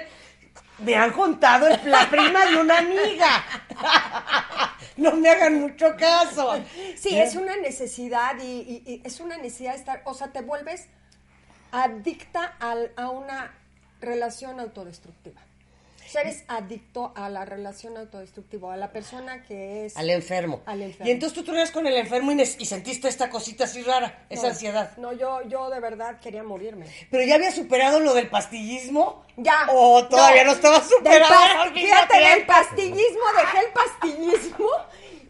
[0.78, 3.44] Me han contado el- la prima de una amiga.
[4.98, 6.60] No me hagan mucho caso.
[6.98, 10.42] Sí, es una necesidad y, y- y es una necesidad de estar, o sea, te
[10.42, 10.88] vuelves
[11.72, 13.54] adicta al- a una
[14.02, 15.40] relación autodestructiva.
[16.08, 19.98] O sea, eres adicto a la relación autodestructiva, a la persona que es...
[19.98, 20.62] Al enfermo.
[20.66, 21.06] Al enfermo.
[21.08, 24.44] Y entonces tú truenas con el enfermo y, y sentiste esta cosita así rara, esa
[24.44, 24.98] No, ansiedad.
[24.98, 26.86] No, yo, yo de verdad quería morirme.
[27.12, 29.26] Pero ya había superado lo del pastillismo.
[29.36, 29.68] Ya.
[29.70, 31.72] O todavía no, estaba Del superado.
[31.72, 34.70] mismo fíjate, del pastillismo, dejé el pastillismo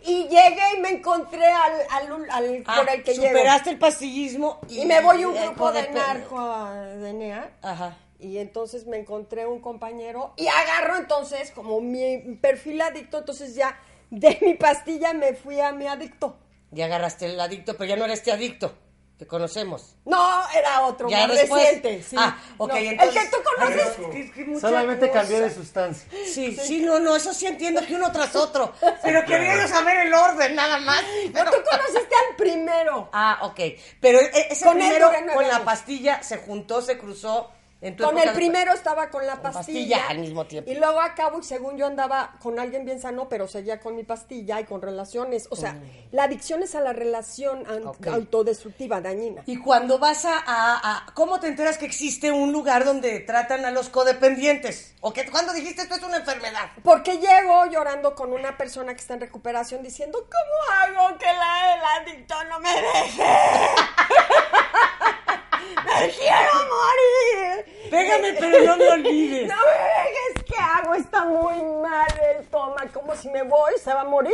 [0.06, 3.28] y llegué y me encontré al, al, al- Ah, por el que llego.
[3.28, 7.50] superaste el pastillismo Y me voy a un grupo de narco de NEA.
[7.64, 7.98] Ajá.
[8.20, 13.80] Y entonces me encontré un compañero y agarro entonces como mi perfil adicto, entonces ya
[14.10, 16.36] de mi pastilla me fui a mi adicto.
[16.72, 18.74] Ya agarraste el adicto, pero ya no eres este adicto
[19.20, 19.96] que conocemos.
[20.06, 20.18] No,
[20.56, 21.62] era otro, Ya más después.
[21.64, 22.04] reciente.
[22.04, 22.16] Sí.
[22.20, 23.16] Ah, ok, No, entonces.
[23.16, 23.82] El que tú conoces.
[23.98, 25.20] Ay, es que- es que mucha Solamente cosa.
[25.22, 26.08] cambió de sustancia.
[26.26, 28.74] Sí, sí, no, no, eso sí entiendo que uno tras otro.
[29.04, 31.02] Pero quería saber el orden, nada más.
[31.04, 33.10] No, Pero- tú conociste al primero.
[33.14, 33.60] Ah, ok.
[34.02, 37.52] Pero e- ese Con primero con la pastilla se juntó, se cruzó.
[37.80, 39.98] Con el primero estaba con la Con pastilla.
[39.98, 40.72] pastilla al mismo tiempo.
[40.72, 44.04] Y luego acabo y según yo andaba con alguien bien sano, pero seguía con mi
[44.04, 45.48] pastilla y con relaciones.
[45.52, 45.78] O sea,
[46.12, 47.88] la adicción es a la relación an- Mm.
[47.88, 48.08] Ok.
[48.08, 49.44] autodestructiva, dañina.
[49.46, 53.64] Y cuando vas a, a- a- ¿Cómo te enteras que existe un lugar donde tratan
[53.66, 54.96] a los codependientes?
[55.02, 56.72] ¿O que cuando dijiste esto es una enfermedad?
[56.84, 61.76] Porque llego llorando con una persona que está en recuperación diciendo, ¿cómo hago que la,
[61.76, 63.24] el adicto no me deje?
[65.86, 67.90] ¡Me quiero morir!
[67.90, 69.48] Pégame, pero no me olvides.
[69.48, 70.94] No me dejes, ¿qué hago?
[70.96, 74.34] Está muy mal, él toma, como si me voy, se va a morir.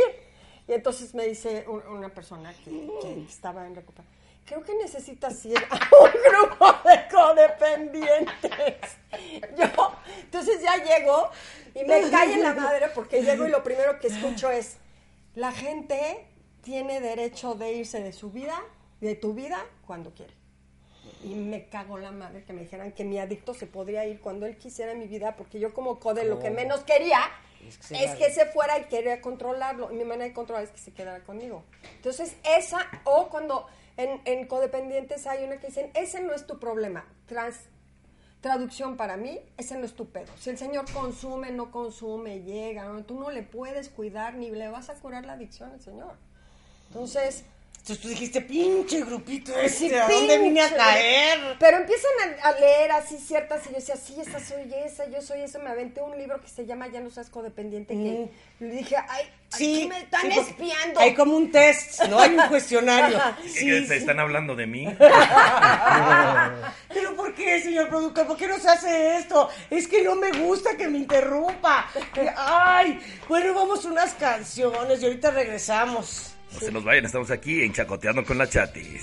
[0.66, 2.70] Y entonces me dice un- una persona que,
[3.02, 4.14] que estaba en recuperación,
[4.46, 6.10] creo que necesitas ir a un
[6.48, 8.98] grupo de codependientes.
[9.56, 11.30] Yo, entonces ya llego
[11.74, 14.78] y me cae en la madre porque llego y lo primero que escucho es,
[15.34, 16.26] la gente
[16.62, 18.58] tiene derecho de irse de su vida,
[19.00, 20.32] de tu vida, cuando quiere.
[21.24, 24.46] Y me cago la madre que me dijeran que mi adicto se podría ir cuando
[24.46, 27.20] él quisiera en mi vida, porque yo como code lo que menos quería
[27.66, 29.90] Es es que se se fuera y quería controlarlo.
[29.90, 31.64] Y mi manera de controlar es que se quedara conmigo.
[31.96, 33.66] Entonces, esa, o cuando
[33.96, 37.06] en, en codependientes hay una que dicen, ese no es tu problema.
[37.26, 37.56] Trans,
[38.44, 40.30] traducción para mí, ese no es tu pedo.
[40.38, 43.02] Si el señor consume, no consume, llega, ¿no?
[43.02, 46.18] tú no le puedes cuidar ni le vas a curar la adicción al señor.
[46.88, 47.46] Entonces,
[47.84, 51.38] Entonces tú dijiste, pinche grupito este, Sí, ¿a dónde vine a caer?
[51.60, 52.10] Pero empiezan
[52.42, 55.58] a, a leer así ciertas y yo decía, sí, esa soy esa, yo soy esa.
[55.58, 57.92] Me aventé un libro que se llama Ya no seas codependiente.
[57.92, 58.30] Que
[58.64, 60.98] le dije, ay, Sí, aquí me están sí, espiando.
[60.98, 63.18] Hay como un test, no hay un cuestionario.
[63.18, 63.36] Ajá.
[63.42, 63.86] ¿Qué- Sí, qué sí.
[63.86, 64.88] ¿Se están hablando de mí?
[66.88, 68.26] Pero ¿por qué, señor productor?
[68.26, 69.50] ¿Por qué nos hace esto?
[69.68, 71.86] Es que no me gusta que me interrumpa.
[72.34, 76.33] Ay, bueno, vamos unas canciones y ahorita regresamos.
[76.54, 79.02] No se nos vayan, estamos aquí en Chacoteando con la Chatis.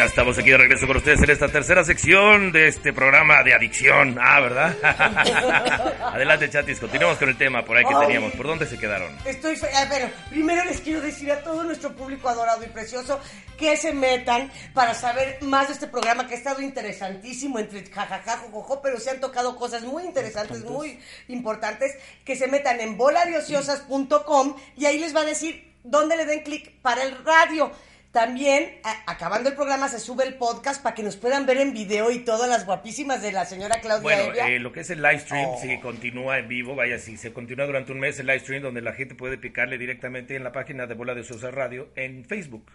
[0.00, 3.52] Ya estamos aquí de regreso con ustedes en esta tercera sección de este programa de
[3.52, 4.16] adicción.
[4.18, 4.74] Ah, ¿verdad?
[6.14, 8.32] Adelante, chatis, continuemos con el tema por ahí que teníamos.
[8.32, 9.14] ¿Por dónde se quedaron?
[9.26, 13.20] Estoy fe- bueno, primero les quiero decir a todo nuestro público adorado y precioso
[13.58, 18.38] que se metan para saber más de este programa que ha estado interesantísimo entre jajaja,
[18.38, 20.98] jojojo, pero se han tocado cosas muy interesantes, muy
[21.28, 21.94] importantes,
[22.24, 26.72] que se metan en boladiociosas.com y ahí les va a decir dónde le den clic
[26.80, 27.70] para el radio.
[28.12, 31.72] También, a- acabando el programa, se sube el podcast para que nos puedan ver en
[31.72, 35.00] video y todas las guapísimas de la señora Claudia Bueno, eh, lo que es el
[35.00, 35.58] live stream, Oh.
[35.62, 38.80] si continúa en vivo, vaya, si se continúa durante un mes el live stream, donde
[38.80, 42.66] la gente puede picarle directamente en la página de Bola de Sosa Radio en Facebook.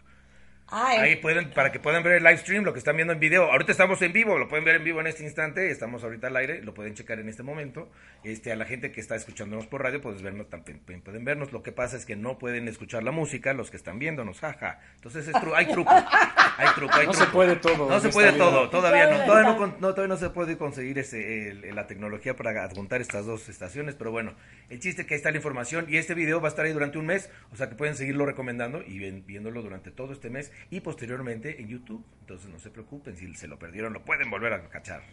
[0.68, 1.00] Ah, eh.
[1.00, 3.52] Ahí pueden, para que puedan ver el live stream, lo que están viendo en video.
[3.52, 6.36] Ahorita estamos en vivo, lo pueden ver en vivo en este instante, estamos ahorita al
[6.38, 7.88] aire, lo pueden checar en este momento.
[8.24, 11.54] Este, a la gente que está escuchándonos por radio, pues vernos también pueden- pueden vernos.
[11.54, 14.80] Lo que pasa es que no pueden escuchar la música los que están viéndonos, jaja.
[14.96, 15.92] Entonces es tru- hay truco,
[16.58, 17.34] hay truco, hay No se truco.
[17.34, 18.38] puede todo No se puede vida.
[18.44, 21.86] todo, todavía no, todavía no, con- no, todavía no se puede conseguir ese, el- la
[21.86, 24.34] tecnología para adjuntar estas dos estaciones, pero bueno,
[24.72, 26.74] el chiste es que ahí está la información y este video va a estar ahí
[26.74, 30.52] durante un mes, o sea que pueden seguirlo recomendando y viéndolo durante todo este mes
[30.70, 32.04] y posteriormente en YouTube.
[32.22, 35.04] Entonces no se preocupen, si se lo perdieron lo pueden volver a cachar.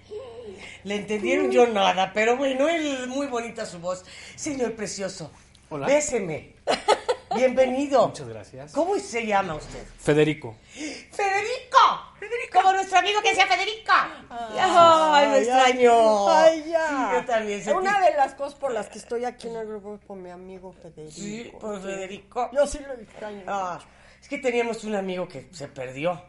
[0.85, 4.05] Le entendieron yo nada, pero bueno, él muy bonita su voz.
[4.35, 5.31] Señor precioso,
[5.69, 5.86] Hola.
[5.86, 6.55] béseme.
[7.36, 8.09] Bienvenido.
[8.09, 8.73] Muchas gracias.
[8.73, 9.82] ¿Cómo se llama usted?
[9.98, 10.55] Federico.
[10.73, 11.78] Federico.
[12.19, 12.52] Federico.
[12.60, 13.93] Como nuestro amigo que sea Federico.
[14.31, 16.28] Ay, lo extraño.
[16.28, 16.89] Ay, ya.
[16.89, 17.62] Sí, yo también.
[17.64, 20.16] sentí- Una de las cosas por las que estoy aquí en el grupo es por
[20.19, 21.10] mi amigo Federico.
[21.10, 22.51] Sí, por Federico.
[22.52, 23.43] Yo sí lo extraño.
[23.47, 23.86] Ah, es
[24.33, 26.23] que teníamos un amigo que se perdió.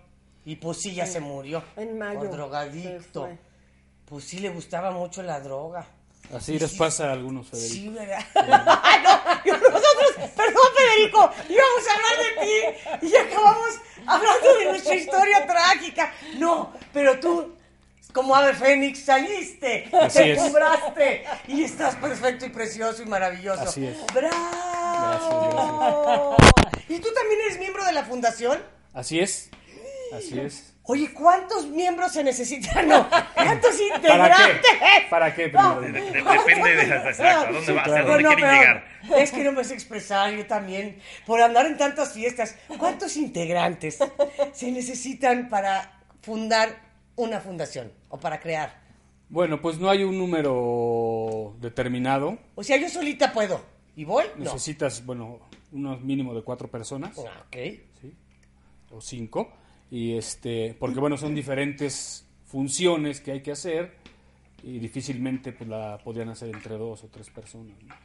[0.45, 1.63] Y pues sí, ya se murió.
[1.77, 3.29] En mayo Por drogadicto.
[4.05, 5.87] Pues sí, le gustaba mucho la droga.
[6.35, 7.73] Así les pasa a algunos, Federico.
[7.73, 8.19] Sí, ¿verdad?
[8.83, 13.69] Ay, no, yo- nosotros, perdón, Federico, íbamos a hablar de ti y acabamos
[14.05, 16.13] hablando de nuestra historia trágica.
[16.37, 17.55] No, pero tú,
[18.13, 20.39] como ave fénix, saliste, Así te es.
[20.39, 23.61] cumbraste y estás perfecto y precioso y maravilloso.
[23.63, 23.97] Así es.
[24.13, 24.82] ¡Bravo!
[26.89, 28.59] ¿Y tú también eres miembro de la fundación?
[28.93, 29.49] Así es.
[30.13, 30.69] Así es.
[30.85, 32.87] Oye, ¿cuántos miembros se necesitan?
[32.89, 34.61] No, ¿cuántos ¿Para integrantes?
[34.61, 35.09] qué?
[35.09, 35.47] ¿Para qué?
[35.47, 37.81] De- de- depende de exacto, ¿a dónde Sí, va?
[37.81, 38.07] ¿Hacia claro.
[38.07, 38.61] dónde No, no, quieren pero
[39.07, 39.21] llegar?
[39.23, 40.99] Es que no me sé expresar yo también.
[41.25, 43.97] Por andar en tantas fiestas, ¿cuántos integrantes
[44.51, 46.75] se necesitan para fundar
[47.15, 48.81] una fundación o para crear?
[49.29, 52.37] Bueno, pues no hay un número determinado.
[52.55, 53.63] O sea, yo solita puedo.
[53.95, 54.25] ¿Y voy?
[54.37, 54.45] No.
[54.45, 55.39] Necesitas, bueno,
[55.71, 57.17] unos mínimo de cuatro personas.
[57.19, 57.55] Ah, Ok.
[58.01, 58.13] ¿sí?
[58.91, 59.51] o cinco
[59.89, 63.95] y este porque bueno son diferentes funciones que hay que hacer
[64.61, 67.95] y difícilmente pues la podrían hacer entre dos o tres personas ¿no?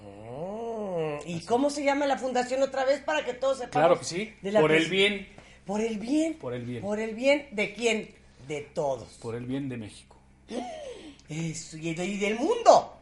[0.00, 3.72] Mm, ¿Y cómo se llama la fundación otra vez para que todos sepamos?
[3.72, 5.28] claro que sí de la por el bien
[5.66, 6.34] Por el bien.
[6.38, 6.80] Por el bien.
[6.82, 8.14] Por el bien de quién?
[8.46, 9.18] De todos.
[9.20, 10.16] por el bien de México
[11.28, 12.97] Eso, y del mundo.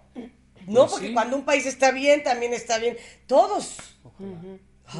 [0.66, 1.14] No, Pues porque sí.
[1.14, 2.96] cuando un país está bien, también está bien.
[3.26, 3.76] Todos.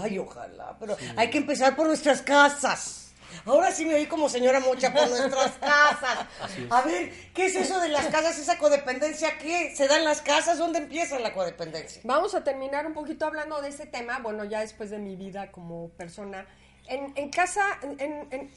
[0.03, 0.77] Ay, ojalá.
[0.79, 3.03] Pero hay que empezar por nuestras casas.
[3.45, 6.27] Ahora sí me oí como señora Mocha por nuestras casas.
[6.71, 8.39] A ver, ¿qué es eso de las casas?
[8.39, 9.75] ¿Esa codependencia qué?
[9.77, 10.59] ¿Se dan las casas?
[10.59, 12.01] ¿Dónde empieza la codependencia?
[12.05, 15.51] Vamos a terminar un poquito hablando de este tema, bueno, ya después de mi vida
[15.53, 16.47] como persona.
[16.89, 18.01] En, en casa, en,
[18.31, 18.51] en-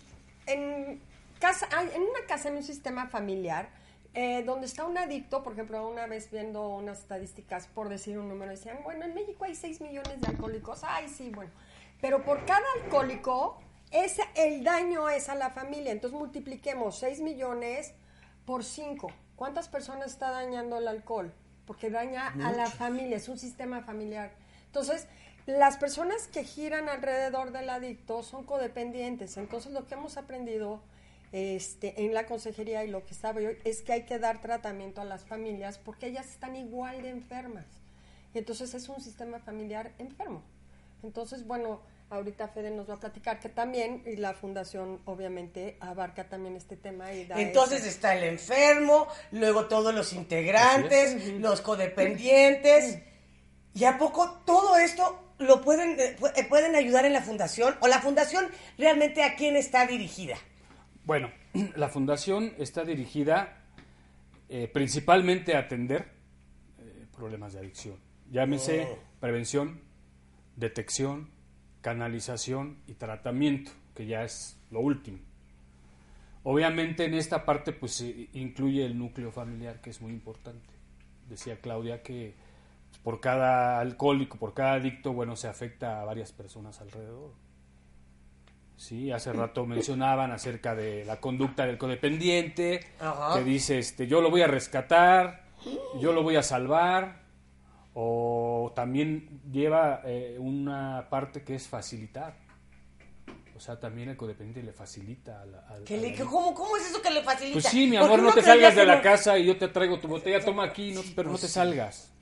[0.46, 1.02] en
[1.40, 3.70] casa, en una casa, en un sistema familiar,
[4.14, 8.28] eh, donde está un adicto, por ejemplo, una vez viendo unas estadísticas, por decir un
[8.28, 11.52] número, decían, bueno, en México hay 6 millones de alcohólicos, ay, sí, bueno,
[12.02, 13.60] pero por cada alcohólico,
[13.92, 17.94] ese, el daño es a la familia, entonces multipliquemos 6 millones
[18.46, 19.12] por 5.
[19.36, 21.34] ¿Cuántas personas está dañando el alcohol?
[21.66, 24.32] Porque daña a la familia, es un sistema familiar.
[24.66, 25.08] Entonces,
[25.46, 29.38] las personas que giran alrededor del adicto son codependientes.
[29.38, 30.82] Entonces, lo que hemos aprendido
[31.32, 35.02] este, en la consejería y lo que sabe hoy es que hay que dar tratamiento
[35.02, 37.66] a las familias porque ellas están igual de enfermas.
[38.34, 40.42] Entonces, es un sistema familiar enfermo.
[41.04, 46.28] Entonces, bueno, ahorita Fede nos va a platicar que también, y la fundación obviamente abarca
[46.30, 47.14] también este tema.
[47.14, 53.00] Y da Entonces ese- está el enfermo, luego todos los integrantes, los codependientes.
[53.76, 57.76] ¿Y a poco todo esto lo pueden, pu- eh, pueden ayudar en la fundación?
[57.82, 58.48] ¿O la fundación
[58.78, 60.36] realmente a quién está dirigida?
[61.10, 61.32] Bueno
[61.76, 63.64] la fundación está dirigida
[64.48, 66.12] eh, principalmente a atender
[66.78, 67.98] eh, problemas de adicción
[68.30, 69.00] llámese Oh.
[69.20, 69.82] prevención
[70.56, 71.32] detección
[71.82, 75.18] canalización y tratamiento que ya es lo último
[76.44, 80.74] Obviamente en esta parte pues eh, incluye el núcleo familiar que es muy importante.
[81.28, 82.34] Decía Claudia que
[82.88, 87.34] pues, por cada alcohólico, por cada adicto, bueno, se afecta a varias personas alrededor.
[88.80, 93.38] Sí, hace rato mencionaban acerca de la conducta del codependiente, Ajá.
[93.38, 95.44] que dice, este, yo lo voy a rescatar,
[96.00, 97.24] yo lo voy a salvar,
[97.94, 102.38] o también lleva eh, una parte que es facilitar.
[103.54, 106.78] O sea, también el codependiente le facilita a la, al- ¿Qué a le- ¿cómo, ¿Cómo
[106.78, 107.56] es eso que le facilita?
[107.56, 110.00] Pues sí, mi amor, no te salgas de la no- casa y yo te traigo
[110.00, 112.14] tu botella, toma aquí, no- pero no te salgas.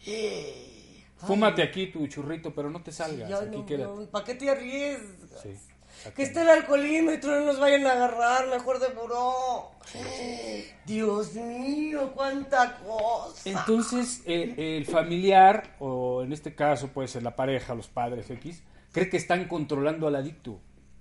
[1.18, 5.42] Fúmate aquí tu churrito, pero no te salgas, Ya aquí no, ¿Para qué te arriesgas?
[5.44, 5.50] Sí,
[6.16, 9.72] Que esté el alcoholímetro, no nos vayan a agarrar, mejor de buró.
[10.86, 13.50] Dios mío, cuánta cosa.
[13.50, 18.64] Entonces, eh, el familiar, o en este caso puede ser la pareja, los padres X,
[18.92, 20.60] cree que están controlando al adicto.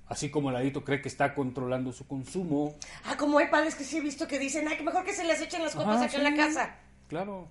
[0.09, 2.74] Así como el adicto cree que está controlando su consumo.
[3.05, 5.24] Ah, como hay padres que sí he visto que dicen, ay, que mejor que se
[5.24, 6.77] les echen las copas Ajá, aquí en la sí, casa.
[7.09, 7.48] Claro.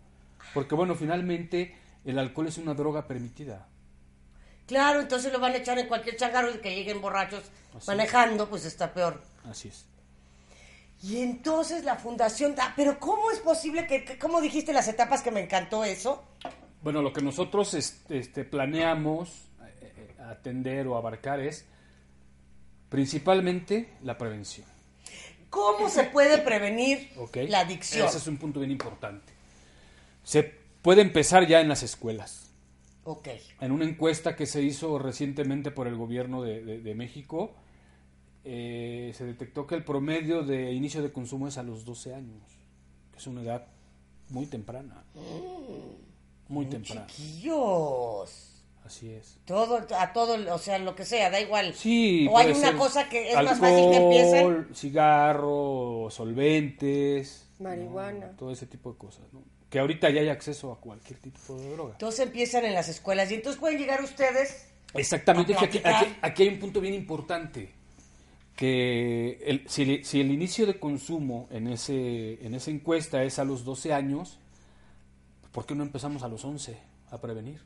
[0.53, 3.67] Porque bueno, finalmente el alcohol es una droga permitida.
[4.67, 7.43] Claro, entonces lo van a echar en cualquier changarro y que lleguen borrachos
[7.87, 9.21] manejando, pues está peor.
[9.49, 9.85] Así es.
[11.03, 15.21] Y entonces la fundación, ah, pero ¿cómo es posible que, que- cómo dijiste las etapas
[15.21, 16.23] que me encantó eso?
[16.81, 19.29] Bueno, lo que nosotros este, este, planeamos
[19.81, 21.65] eh, atender o abarcar es
[22.89, 24.65] principalmente la prevención.
[25.49, 27.11] ¿Cómo se puede prevenir
[27.47, 28.07] la adicción?
[28.07, 29.31] Ese es un punto bien importante.
[30.23, 32.44] Se puede empezar ya en las escuelas.
[33.05, 33.27] Ok.
[33.61, 37.51] En una encuesta que se hizo recientemente por el gobierno de, de- de México,
[38.43, 42.43] eh, se detectó que el promedio de inicio de consumo es a los 12 años,
[43.11, 43.67] que es una edad
[44.29, 45.03] muy temprana.
[46.47, 48.63] Muy temprana, Chiquillos.
[48.83, 49.37] así es.
[49.45, 51.73] Todo, a todo, o sea, lo que sea, da igual.
[51.73, 54.67] Sí, o hay una ser cosa que es más fácil que empiecen.
[54.75, 58.31] cigarro, solventes, Marihuana.
[58.37, 59.41] todo ese tipo de cosas, ¿no?
[59.75, 61.91] Que ahorita ya hay acceso a cualquier tipo de droga.
[61.91, 64.69] Entonces empiezan en las escuelas y entonces pueden llegar ustedes.
[64.93, 67.73] Exactamente, a aquí, aquí- aquí hay un punto bien importante,
[68.55, 73.37] que el- si, el- si el inicio de consumo en, ese, en esa encuesta es
[73.37, 74.39] a los 12 años,
[75.51, 76.77] ¿por qué no empezamos a los 11
[77.11, 77.61] a prevenir?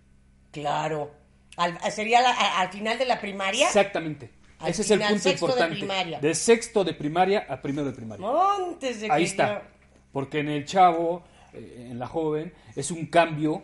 [0.50, 1.12] Claro.
[1.58, 3.68] Al- sería la- al final de la primaria.
[3.68, 4.32] Exactamente.
[4.58, 5.78] Al Ese es el final, punto sexto de importante.
[5.78, 6.20] primaria.
[6.22, 8.26] De sexto de primaria a primero de primaria.
[8.58, 9.62] Antes de Ahí que está.
[10.12, 11.24] Porque en el chavo,
[11.54, 13.64] eh, en la joven, es un cambio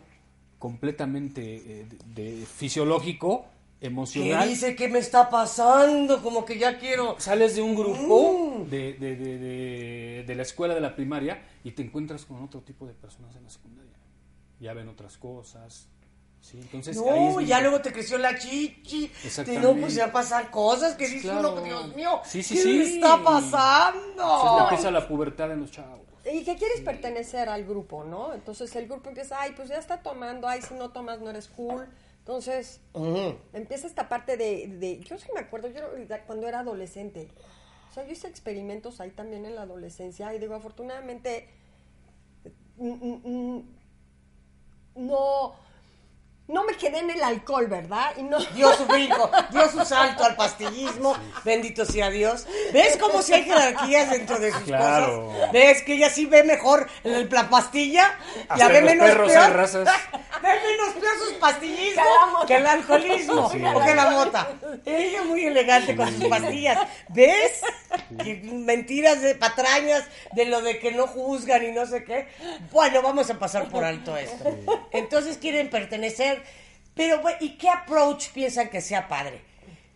[0.60, 1.42] completamente
[1.82, 1.86] eh,
[2.16, 3.46] de, de fisiológico,
[3.82, 4.48] emocional.
[4.50, 7.16] dice que me está pasando, como que ya quiero.
[7.20, 8.70] Sales de un grupo Mm.
[8.70, 12.86] de, de, de, de- la escuela de la primaria y te encuentras con otro tipo
[12.88, 13.92] de personas en la secundaria.
[14.60, 15.88] Ya ven otras cosas.
[16.42, 16.58] ¿sí?
[16.60, 19.12] Entonces, ahí es No, bien ya luego te creció la chichi.
[19.24, 19.68] Exactamente.
[19.68, 21.62] No, pues ya pasan cosas que Sí, dice claro.
[21.62, 22.78] Dios mío, Sí, sí, ¿qué sí.
[22.78, 24.60] me está Entonces pasando?
[24.64, 26.02] empieza la pubertad en los chavos.
[26.32, 28.34] Y que quieres pertenecer al grupo, ¿no?
[28.34, 31.48] Entonces el grupo empieza, ay, pues ya está tomando, ay, si no tomas no eres
[31.50, 31.88] cool.
[32.20, 32.80] Entonces
[33.54, 35.82] empieza esta parte de, de- yo sí me acuerdo, yo
[36.26, 37.28] cuando era adolescente,
[37.92, 41.48] o sea, yo hice experimentos ahí también en la adolescencia y digo, afortunadamente,
[44.96, 45.54] no,
[46.48, 48.12] no me quedé en el alcohol, ¿verdad?
[48.18, 52.46] Y no, Dio su brinco, dio su salto al pastillismo, bendito sea Dios.
[52.72, 55.26] ¿Ves cómo si hay jerarquías dentro de sus Claro.
[55.32, 55.52] cosas?
[55.52, 58.16] ¿Ves que ella sí ve mejor el- la pastilla?
[58.48, 59.44] Hasta la ve los menos perros peor.
[59.46, 59.86] hay razas.
[60.44, 62.04] ve menos peor sus pastillismo
[62.48, 63.64] Que el alcoholismo Sí.
[63.66, 64.48] o que la mota.
[64.86, 66.78] Ella muy elegante con sus pastillas.
[67.10, 67.62] ¿Ves?
[68.24, 70.04] Que mentiras de patrañas
[70.34, 72.28] de lo de que no juzgan y no sé qué.
[72.72, 74.56] Bueno, vamos a pasar por alto esto.
[74.92, 76.35] Entonces quieren pertenecer,
[76.94, 79.42] pero ¿y qué approach piensan que sea padre?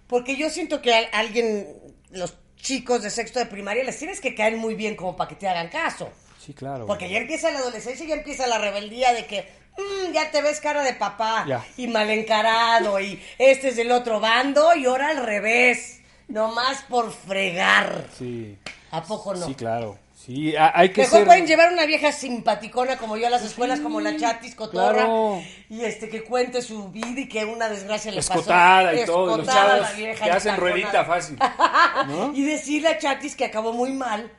[0.07, 1.67] Porque yo siento que a alguien,
[2.11, 5.35] los chicos de sexto de primaria, les tienes que caer muy bien como para que
[5.35, 6.11] te hagan caso.
[6.43, 6.85] Sí, claro.
[6.85, 9.47] Porque ya empieza la adolescencia y ya empieza la rebeldía de que
[9.77, 11.45] mm, ya te ves cara de papá
[11.77, 17.11] y mal encarado y este es del otro bando y ahora al revés, nomás por
[17.11, 18.07] fregar.
[18.17, 18.57] Sí.
[18.91, 19.45] ¿A poco no?
[19.45, 19.97] Sí, claro.
[20.25, 21.25] Sí, ha- hay que Mejor ser...
[21.27, 25.41] pueden llevar una vieja simpaticona como yo a las escuelas, como la chatis cotorra, claro.
[25.69, 28.33] y este que cuente su vida y que una desgracia le pasó.
[28.33, 31.37] Escotada y todo, los chavos que hacen ruedita fácil.
[32.07, 32.33] ¿no?
[32.35, 34.29] y decirle a Chatis que acabó muy mal.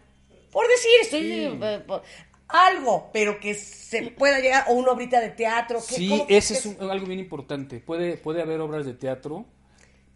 [0.53, 1.33] Por decir, estoy.
[1.63, 2.03] eh, por-
[2.49, 4.65] algo, pero que se pueda llegar.
[4.69, 5.79] O una obrita de teatro.
[5.89, 7.79] Que, Sí, ¿cómo que- ese es un- algo bien importante.
[7.79, 9.47] Puede, puede haber obras de teatro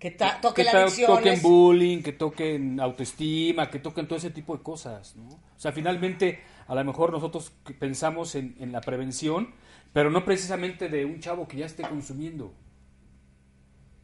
[0.05, 1.07] Que toque que la adicción.
[1.17, 5.29] toquen bullying, que toquen autoestima, que toquen todo ese tipo de cosas, ¿no?
[5.29, 9.55] O sea, finalmente, a lo mejor nosotros pensamos en, en la prevención,
[9.95, 12.53] pero no precisamente de un chavo que ya esté consumiendo,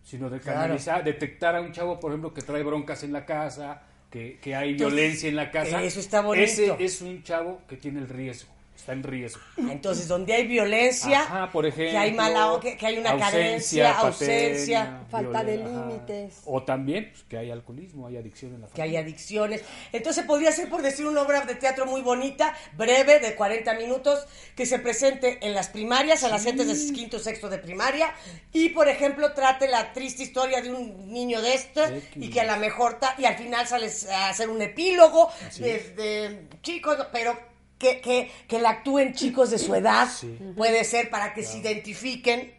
[0.02, 0.60] sino de Claro.
[0.60, 4.55] canalizar, detectar a un chavo, por ejemplo, que trae broncas en la casa, que, que
[4.56, 5.82] hay Entonces, violencia en la casa.
[5.82, 6.44] eso está bonito.
[6.44, 8.51] Ese es un chavo que tiene el riesgo.
[8.81, 9.40] Está en riesgo.
[9.57, 13.98] Entonces, donde hay violencia, Ajá, por ejemplo, que hay mala, que, que hay una carencia,
[13.98, 15.69] ausencia, Falta de ajá.
[15.69, 16.40] límites.
[16.47, 19.01] O también pues, que hay alcoholismo, hay adicción en la que hay familia.
[19.01, 19.62] adicciones.
[19.93, 24.27] Entonces podría ser, por decir, una obra de teatro muy bonita, breve, de 40 minutos,
[24.57, 28.12] que se presente en las primarias, a las gentes de quinto sexto de primaria,
[28.52, 32.09] y, por ejemplo, trate la triste historia de un niño de este, X.
[32.16, 35.78] y que a lo mejor, ta- y al final sales a hacer un epílogo de,
[35.97, 37.49] de chicos, pero...
[37.81, 40.39] Que, que, que la actúen chicos de su edad, Sí.
[40.57, 42.55] puede ser para que se identifiquen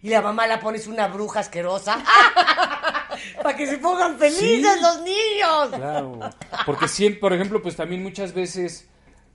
[0.00, 2.02] y la mamá la pones una bruja asquerosa
[3.42, 4.80] para que se pongan felices Sí.
[4.82, 5.68] los niños.
[5.76, 6.18] Claro,
[6.66, 8.88] porque siempre, por ejemplo, pues también muchas veces,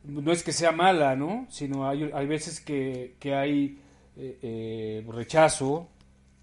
[0.04, 1.46] no es que sea mala, ¿no?
[1.50, 3.80] Sino hay, hay veces que, que hay
[4.18, 5.88] eh, eh, rechazo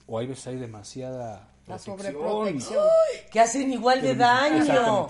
[0.06, 1.98] o hay veces hay demasiada La protección.
[1.98, 2.84] sobreprotección.
[3.32, 5.08] Que hacen igual de daño.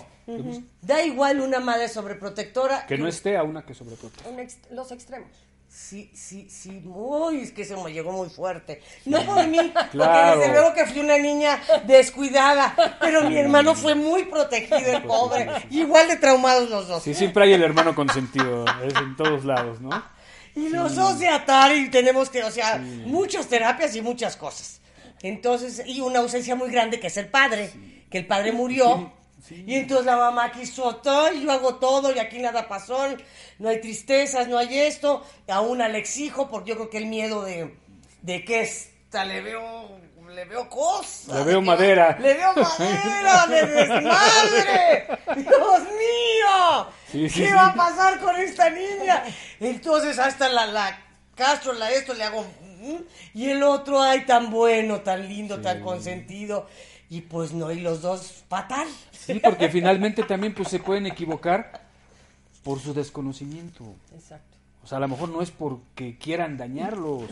[0.81, 2.87] Da igual una madre sobreprotectora.
[2.87, 4.29] Que no esté a una que sobreprotege.
[4.29, 5.29] Un ex- los extremos.
[5.69, 8.81] Sí, sí, sí, muy, es que se me llegó muy fuerte.
[9.07, 10.39] No por mí, porque Claro.
[10.39, 15.49] desde luego que fui una niña descuidada, pero mi hermano fue muy protegido, el pobre.
[15.71, 17.03] Igual de traumados los dos.
[17.03, 19.91] Sí, siempre hay el hermano consentido, es en todos lados, ¿no?
[20.55, 24.81] Y los dos de atar y tenemos que, o sea, muchas terapias y muchas cosas.
[25.23, 27.73] Entonces, y una ausencia muy grande que es el padre,
[28.11, 29.13] que el padre murió.
[29.51, 32.99] Y entonces la mamá quiso todo, y yo hago todo, y aquí nada pasó,
[33.59, 35.23] no hay tristezas, no hay esto.
[35.49, 37.77] Aún le exijo, porque yo creo que el miedo de,
[38.23, 39.99] de que esta le veo,
[40.35, 41.35] le veo cosas.
[41.37, 42.17] Le veo madera.
[42.19, 45.07] Le veo madera de desmadre.
[45.37, 46.87] Dios mío.
[47.13, 47.53] Sí, sí, ¿Qué sí.
[47.55, 49.25] va a pasar con esta niña?
[49.61, 50.99] Entonces hasta la, la
[51.35, 52.45] Castro, la esto, le hago...
[52.81, 52.97] mm,
[53.35, 56.67] Y el otro, ay, tan bueno, tan lindo, tan consentido.
[57.11, 58.89] Y pues no, y los dos fatal.
[59.13, 61.83] Sí, porque finalmente también pues se pueden equivocar
[62.63, 63.85] por su desconocimiento.
[64.15, 64.57] Exacto.
[64.83, 67.25] O sea, a lo mejor no es porque quieran dañarlos,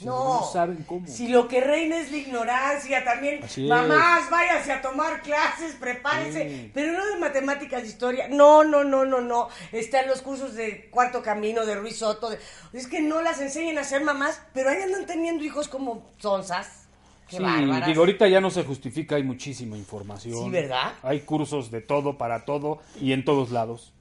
[0.00, 1.06] No, no saben cómo.
[1.06, 6.70] Si lo que reina es la ignorancia, también, mamás, váyanse a tomar clases, prepárense, Sí.
[6.74, 10.88] pero no de matemáticas, de historia, no, no, no, no, no, están los cursos de
[10.90, 12.40] Cuarto Camino, de Ruiz Soto, de-
[12.72, 16.83] es que no las enseñan a ser mamás, pero ahí andan teniendo hijos como sonzas,
[17.28, 17.88] qué Sí, bárbaras.
[17.88, 20.44] digo, ahorita ya no se justifica, hay muchísima información.
[20.44, 20.94] Sí, ¿verdad?
[21.02, 23.92] Hay cursos de todo, para todo y en todos lados,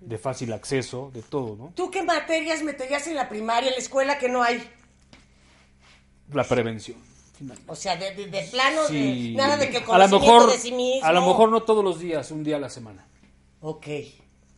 [0.00, 1.72] de fácil acceso, de todo, ¿no?
[1.74, 4.62] ¿Tú qué materias meterías en la primaria, en la escuela que no hay?
[6.32, 6.96] La prevención.
[7.36, 7.72] finalmente.
[7.72, 9.32] O sea, de, de- de plano, Sí.
[9.32, 11.04] de nada de que el a lo conocimiento mejor, de sí mismo.
[11.06, 13.04] a lo mejor no todos los días, un día a la semana.
[13.60, 13.86] Ok.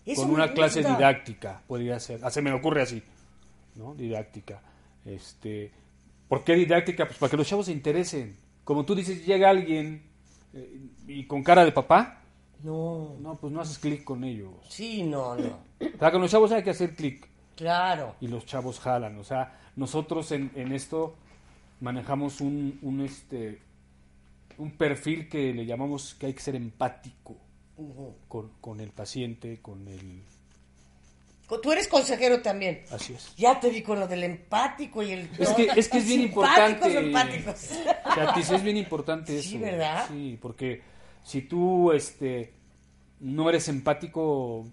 [0.04, 0.96] Eso con una clase gusta.
[0.96, 2.20] didáctica, podría ser.
[2.22, 3.02] Ah, se me ocurre así,
[3.76, 3.94] ¿no?
[3.94, 4.60] Didáctica.
[5.06, 5.72] Este,
[6.35, 7.06] ¿Por qué didáctica?
[7.06, 8.36] Pues para que los chavos se interesen.
[8.65, 10.02] Como tú dices, llega alguien
[10.52, 12.23] eh, y con cara de papá,
[12.62, 14.52] No, no, pues no haces clic con ellos.
[14.69, 15.59] sí, no, no.
[15.81, 18.16] O sea, con los chavos hay que hacer clic Claro.
[18.20, 19.19] y los chavos jalan.
[19.19, 21.15] O sea, nosotros en, en esto
[21.81, 23.61] manejamos un, un, este,
[24.59, 27.36] un perfil que le llamamos que hay que ser empático
[28.28, 30.23] con, con el paciente, con el...
[31.62, 32.84] Tú eres consejero también.
[32.90, 33.34] Así es.
[33.36, 35.30] Ya te vi con lo del empático y el...
[35.38, 36.86] Es que, es que es bien importante.
[36.96, 37.68] o empáticos.
[38.14, 39.50] Chatis, es bien importante eso.
[39.50, 40.06] Sí, ¿verdad?
[40.08, 40.82] Sí, porque
[41.22, 42.52] si tú este,
[43.20, 44.66] no eres empático,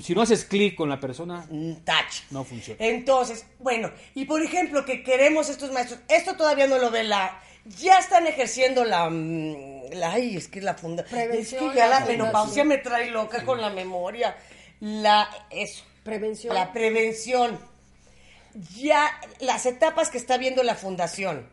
[0.00, 2.22] si no haces clic con la persona, Mm, Touch.
[2.30, 2.84] no funciona.
[2.84, 7.40] Entonces, bueno, y por ejemplo, que queremos estos maestros, esto todavía no lo ve la...
[7.78, 9.08] Ya están ejerciendo la...
[9.08, 11.04] mm, la ay, es que la funda...
[11.32, 14.36] Es que ya la la menopausia me trae loca con la memoria.
[14.80, 15.28] La...
[15.50, 15.84] Eso.
[16.04, 16.54] Prevención.
[16.54, 17.58] La prevención.
[18.76, 19.10] Ya
[19.40, 21.52] las etapas que está viendo la fundación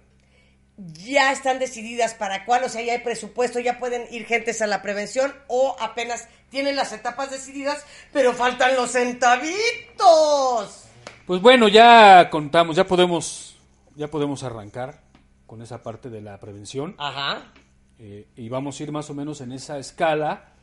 [0.78, 4.68] ya están decididas para cuál, o sea, ya hay presupuesto, ya pueden ir gentes a
[4.68, 10.86] la prevención o apenas tienen las etapas decididas, pero faltan los centavitos.
[11.26, 13.58] Pues bueno, ya contamos, ya podemos,
[13.96, 15.02] ya podemos arrancar
[15.46, 17.52] con esa parte de la prevención Ajá.
[18.00, 20.54] eh, y vamos a ir más o menos en esa escala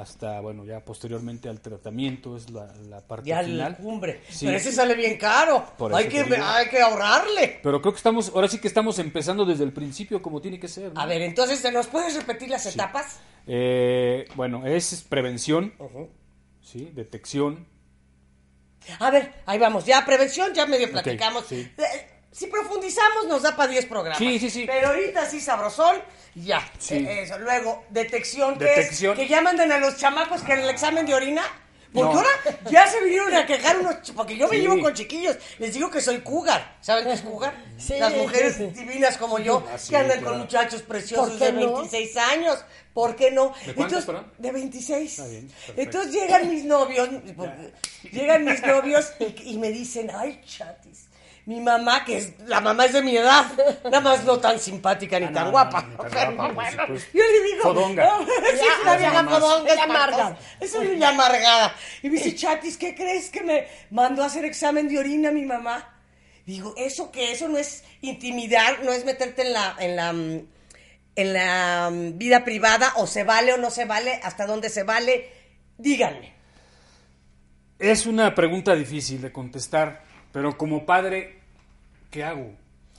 [0.00, 3.58] hasta, bueno, ya posteriormente al tratamiento es la, la parte Ya final.
[3.72, 4.20] la cumbre.
[4.28, 4.46] Sí.
[4.46, 5.64] Pero ese sale bien caro.
[5.78, 7.60] Por Hay eso que, hay que ahorrarle.
[7.62, 10.68] Pero creo que estamos, ahora sí que estamos empezando desde el principio como tiene que
[10.68, 10.92] ser.
[10.92, 11.00] ¿no?
[11.00, 13.18] A ver, entonces, ¿nos puedes repetir las etapas?
[13.46, 16.08] Eh, bueno, es prevención, Ujú.
[16.62, 16.90] ¿sí?
[16.94, 17.66] Detección.
[19.00, 19.84] A ver, ahí vamos.
[19.84, 21.46] Ya prevención, ya medio platicamos.
[21.46, 21.68] sí.
[22.36, 24.18] Eh, Si profundizamos nos da para 10 programas.
[24.18, 24.64] Sí, sí, sí.
[24.66, 25.96] Pero ahorita sí sabrosón,
[26.34, 26.60] ya.
[26.78, 26.96] Sí.
[26.96, 27.38] Eh, Eso.
[27.38, 29.12] Luego, detección, que Detección.
[29.14, 31.42] es que ya manden a los chamacos que en el examen de orina,
[31.94, 32.18] Porque No.
[32.18, 32.28] ahora
[32.70, 33.94] ya se vinieron a quejar unos...
[34.14, 34.62] Porque yo me Sí.
[34.62, 35.36] llevo con chiquillos.
[35.58, 36.76] Les digo que soy cougar.
[36.82, 37.54] ¿Saben qué es cougar?
[37.78, 38.80] Sí, Las mujeres sí, sí.
[38.84, 40.32] divinas como yo Ah, sí, que andan claro.
[40.32, 41.72] con muchachos preciosos ¿Por qué de no?
[41.74, 42.62] 26 años.
[42.92, 43.54] ¿Por qué no?
[43.64, 44.32] ¿De cuántos, Entonces, perdón?
[44.36, 45.10] de 26.
[45.10, 45.80] Está bien, perfecto.
[45.80, 47.08] Entonces llegan mis novios,
[48.12, 51.05] llegan mis novios y, y me dicen, ay, chatis,
[51.46, 53.44] mi mamá, que es, la mamá es de mi edad,
[53.84, 55.82] nada más no tan simpática ni Ah, tan no, guapa.
[55.82, 58.04] ni tan guapa, bueno, yo le digo, Fodonga.
[58.04, 59.38] no, sí, es una vieja mamás.
[59.40, 60.16] fodonga, Ella amarga.
[60.16, 60.56] espantosa.
[60.60, 61.74] Es una niña amargada.
[62.02, 65.44] Y me dice, chatis, ¿qué crees que me mandó a hacer examen de orina mi
[65.44, 65.92] mamá?
[66.46, 67.32] Digo, ¿eso qué?
[67.32, 70.40] Eso no es intimidar, no es meterte en la, en la, mm,
[71.16, 74.82] en la mm, vida privada, o se vale o no se vale, hasta dónde se
[74.82, 75.30] vale.
[75.78, 76.34] Díganme.
[77.78, 80.02] Es una pregunta difícil de contestar,
[80.32, 81.35] pero como padre,
[82.10, 82.50] ¿qué hago?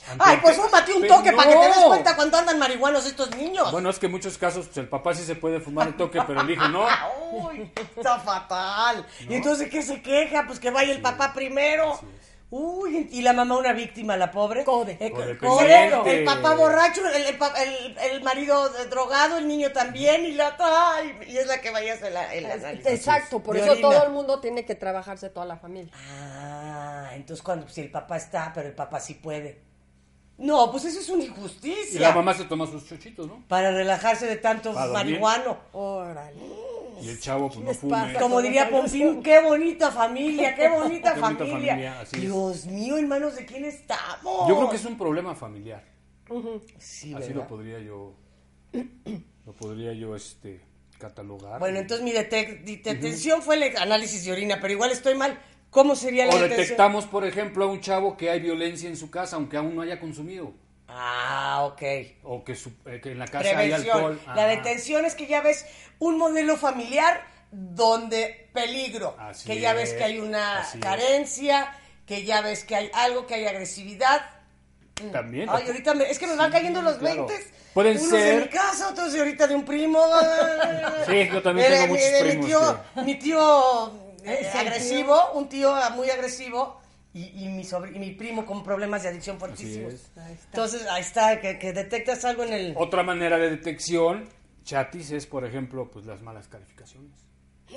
[0.10, 3.36] Ante- Ay, pues fúmate un toque para que te des cuenta cuando andan marihuanos estos
[3.36, 3.72] niños.
[3.72, 6.20] Bueno, es que en muchos casos pues, el papá sí se puede fumar el toque,
[6.26, 6.86] pero el hijo no.
[7.32, 9.06] Uy, está fatal.
[9.28, 10.46] ¿Y entonces qué se queja?
[10.46, 12.00] Pues que vaya el papá primero.
[12.50, 14.64] Uy, y la mamá una víctima, la pobre.
[14.64, 14.96] Code.
[15.02, 20.24] Eh, code, el papá borracho, el, el pa- el- el marido drogado, el niño también,
[20.24, 22.86] y la ay, y es la que vaya a hacer la, análisis.
[22.88, 23.90] Exacto, por eso orina.
[23.90, 25.92] todo el mundo tiene que trabajarse toda la familia.
[25.94, 26.57] Ah,
[27.18, 29.60] entonces cuando si el papá está, pero el papá sí puede.
[30.38, 31.96] No, pues eso es una injusticia.
[31.98, 33.44] Y la mamá se toma sus chochitos, ¿no?
[33.48, 35.58] Para relajarse de tanto Para marihuano.
[35.74, 36.40] Órale.
[37.02, 38.14] Y el chavo pues no fume.
[38.20, 41.72] Como diría Pompín, qué bonita familia, qué bonita Qué bonita familia.
[41.74, 42.22] familia, así es.
[42.22, 44.48] Dios mío, en manos de quién estamos.
[44.48, 45.84] Yo creo que es un problema familiar.
[46.78, 47.36] Sí, Así ¿verdad?
[47.36, 48.14] lo podría yo
[49.46, 50.62] lo podría yo este
[51.00, 51.60] catalogar.
[51.60, 55.40] Bueno, entonces mi detec- di- detención fue el análisis de orina, pero igual estoy mal.
[55.78, 59.12] ¿Cómo sería la o detectamos, por ejemplo, a un chavo que hay violencia en su
[59.12, 60.52] casa aunque aún no haya consumido
[60.88, 61.82] Ah, ok.
[62.24, 63.96] o que, su- eh, que en la casa hay Prevención.
[63.98, 64.20] alcohol.
[64.36, 65.66] La detención es que ya ves
[66.00, 67.22] un modelo familiar
[67.52, 70.84] donde peligro, Así que ya ves es, que hay una así es.
[70.84, 71.72] carencia,
[72.08, 74.22] que ya ves que hay algo, que hay agresividad.
[75.12, 75.48] También.
[75.48, 77.28] Ay, ahorita me- es que me van cayendo los claro.
[77.28, 77.52] 20.
[77.76, 80.04] Pueden Unos ser- de mi casa, otros de ahorita de un primo.
[81.06, 84.58] Sí, yo también De- tengo de- muchos de primos Mi tío, mi tío eh, Ese
[84.58, 86.82] agresivo, un tío muy agresivo.
[87.14, 89.94] Y, y mi sobri- y mi primo con problemas de adicción fuertísimos.
[89.94, 90.12] es.
[90.52, 92.74] Entonces, ahí está, que, que detectas algo en el...
[92.78, 94.30] Otra manera de detección,
[94.64, 97.12] chatis, es por ejemplo, pues las malas calificaciones.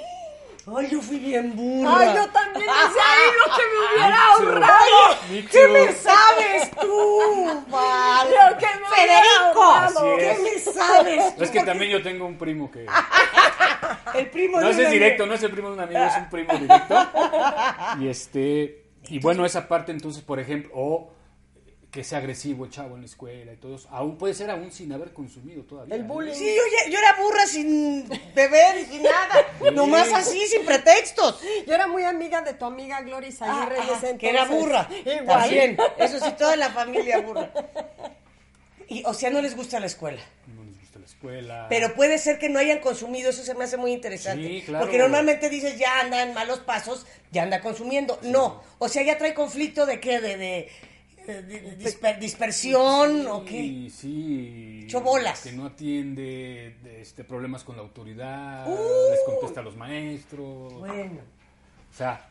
[0.76, 1.96] Ay, yo fui bien burra.
[2.00, 5.16] Ay, yo también decía ahí lo que me hubiera ahorrado.
[5.50, 8.28] ¿Qué me sabes tú, Val?
[8.28, 9.22] Lo que me hubiera
[9.94, 10.16] Federico.
[10.18, 11.44] ¿qué me sabes tú?
[11.44, 12.84] Es que también yo tengo un primo que
[14.14, 16.28] El primo no de es directo, no es el primo de un amigo, es un
[16.28, 16.94] primo directo.
[18.00, 21.12] Y este y bueno, esa parte entonces, por ejemplo, o
[21.90, 24.70] que sea agresivo el chavo en la escuela y todo eso, aún puede ser aún
[24.70, 25.96] sin haber consumido todavía.
[25.96, 26.34] El bullying.
[26.34, 26.54] Sí,
[26.88, 29.46] yo, era burra sin beber y sin nada.
[29.72, 31.40] Nomás así, sin pretextos.
[31.66, 33.76] Yo era muy amiga de tu amiga Gloria Aguirre.
[33.80, 34.88] Ah, que era burra.
[35.04, 35.26] Igual.
[35.26, 35.78] También.
[35.98, 37.50] Eso sí, toda la familia burra.
[38.88, 40.20] Y, o sea, no les gusta la escuela.
[40.46, 40.59] No
[41.10, 41.66] escuela.
[41.68, 44.46] Pero puede ser que no hayan consumido, eso se me hace muy interesante.
[44.46, 44.84] Sí, claro.
[44.84, 48.18] Porque normalmente dices, ya anda en malos pasos, ya anda consumiendo.
[48.22, 50.68] No, o sea, ya trae conflicto de qué, de, de,
[51.26, 53.50] de- de disper- dispersión o qué.
[53.60, 54.80] Sí, sí.
[54.84, 55.42] Hecho bolas.
[55.42, 59.10] Que no atiende de, este, problemas con la autoridad, Uh.
[59.10, 60.72] les contesta a los maestros.
[60.74, 61.20] Bueno.
[61.92, 62.26] O sea,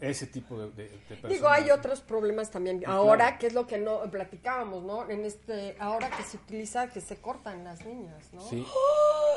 [0.00, 1.30] ese tipo de, de, de personas.
[1.32, 2.78] Digo, hay otros problemas también.
[2.80, 2.94] claro.
[2.94, 5.08] Ahora, que es lo que no platicábamos, ¿no?
[5.08, 8.40] En este, ahora que se utiliza que se cortan las niñas, ¿no?
[8.42, 8.66] Sí.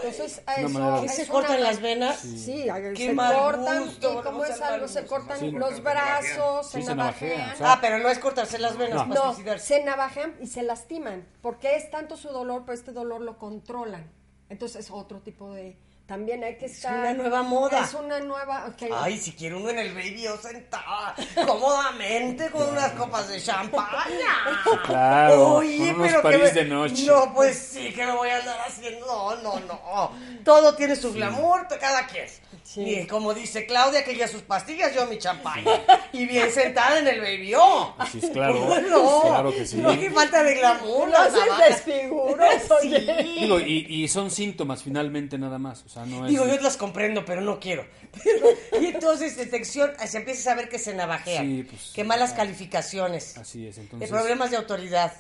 [0.04, 2.18] Entonces, Una eso ¿Qué es se cortan las venas?
[2.20, 5.52] Sí, a- Qué se mal cortan gusto, y como es a algo, se cortan Sí.
[5.52, 7.56] los brazos, Sí, se se navajean, navajean.
[7.56, 9.14] o sea, Ah, pero no es cortarse las venas No.
[9.14, 13.22] para No, se navajean y se lastiman, porque es tanto su dolor, pero este dolor
[13.22, 14.12] lo controlan.
[14.50, 15.78] Entonces es otro tipo de...
[16.08, 17.00] También hay que estar...
[17.00, 17.84] una nueva moda.
[17.84, 18.74] Es una nueva...
[18.96, 21.14] Ay, si quiere uno en el baby yo sentada
[21.46, 24.64] cómodamente con unas copas de champaña.
[24.86, 27.06] Claro, Oye, con unos pero que París me- de noche.
[27.06, 29.06] No, pues sí, que me voy a andar haciendo.
[29.06, 30.12] No, no, no.
[30.46, 32.26] Todo tiene su glamour, cada quien.
[32.64, 32.82] Sí.
[32.84, 35.72] Y como dice Claudia, que ella sus pastillas, yo mi champaña.
[36.12, 37.96] Y bien sentada en el baby oh.
[37.98, 38.56] Así es, claro.
[38.90, 39.78] No, Claro que sí.
[39.78, 41.08] No, qué falta de glamour.
[41.08, 42.10] No las se
[42.82, 43.24] oye.
[43.24, 43.40] Sí.
[43.42, 45.84] Digo, y, y son síntomas finalmente nada más.
[45.86, 46.32] O sea, no es.
[46.32, 47.86] Digo, yo las comprendo, pero no quiero.
[48.24, 51.46] Pero- y entonces, detección, se empieza a saber que se navajean.
[51.46, 53.38] Sí, pues, que malas calificaciones.
[53.38, 54.10] Así es, entonces.
[54.10, 55.14] problemas de autoridad.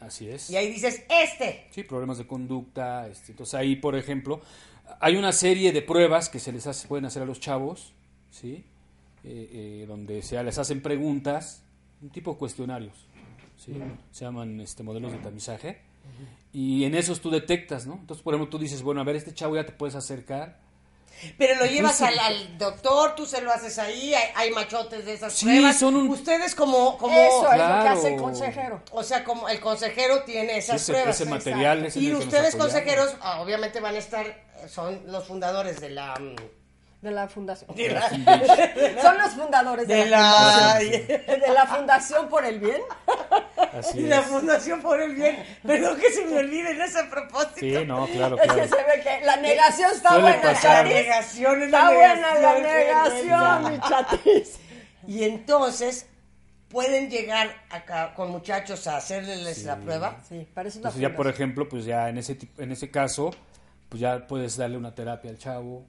[0.00, 0.50] Así es.
[0.50, 1.66] Y ahí dices, este.
[1.70, 3.08] Sí, problemas de conducta.
[3.08, 4.42] Este, entonces ahí, por ejemplo,
[5.00, 7.94] hay una serie de pruebas que se les hace, pueden hacer a los chavos,
[8.30, 8.64] ¿sí?
[9.24, 11.62] Eh, eh, donde se les hacen preguntas,
[12.02, 13.06] un tipo de cuestionarios,
[13.56, 13.72] ¿sí?
[14.10, 15.80] Se llaman este, modelos de tamizaje.
[16.54, 17.94] Y en esos tú detectas, ¿no?
[17.94, 20.56] Entonces, por ejemplo, tú dices, bueno, a ver, este chavo ya te puedes acercar.
[21.38, 25.14] Pero lo llevas al, al doctor, tú se lo haces ahí, hay, hay machotes de
[25.14, 25.78] esas Sí, pruebas.
[25.78, 27.90] son un- Ustedes como, como Eso es lo que Claro.
[27.98, 28.82] hace el consejero.
[28.92, 31.20] o sea, como el consejero tiene esas ese, pruebas.
[31.20, 34.26] ese material es en Y ustedes consejeros, ah, obviamente van a estar,
[34.68, 36.14] son los fundadores de la...
[37.04, 37.76] De la fundación.
[37.76, 38.08] De la,
[39.02, 41.06] Son los fundadores de, de la, la, fundación.
[41.40, 42.80] de la Fundación por el Bien.
[43.78, 44.26] Así de la es.
[44.26, 45.44] Fundación por el Bien.
[45.66, 47.60] Perdón que se me olvide en ese propósito.
[47.60, 48.68] Sí, no, claro, Es que claro.
[48.68, 50.86] se ve que la negación está Suele buena, pasar.
[50.86, 54.58] La negación es la Está buena la negación, mi chatis.
[55.06, 56.06] Y entonces
[56.70, 60.22] pueden llegar acá con muchachos a hacerles la prueba.
[60.26, 63.30] Sí, parece una Entonces ya, por ejemplo, pues ya en ese, en ese caso,
[63.90, 65.86] pues ya puedes darle una terapia al chavo,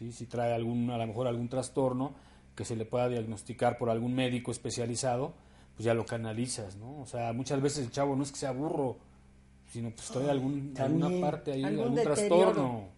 [0.00, 0.12] ¿sí?
[0.12, 2.14] si trae algún, a lo mejor algún trastorno
[2.56, 5.34] que se le pueda diagnosticar por algún médico especializado,
[5.76, 7.00] pues ya lo canalizas, ¿no?
[7.00, 8.96] O sea, muchas veces el chavo no es que sea burro,
[9.70, 12.88] sino pues trae algún, alguna parte ahí, Algún algún, trastorno,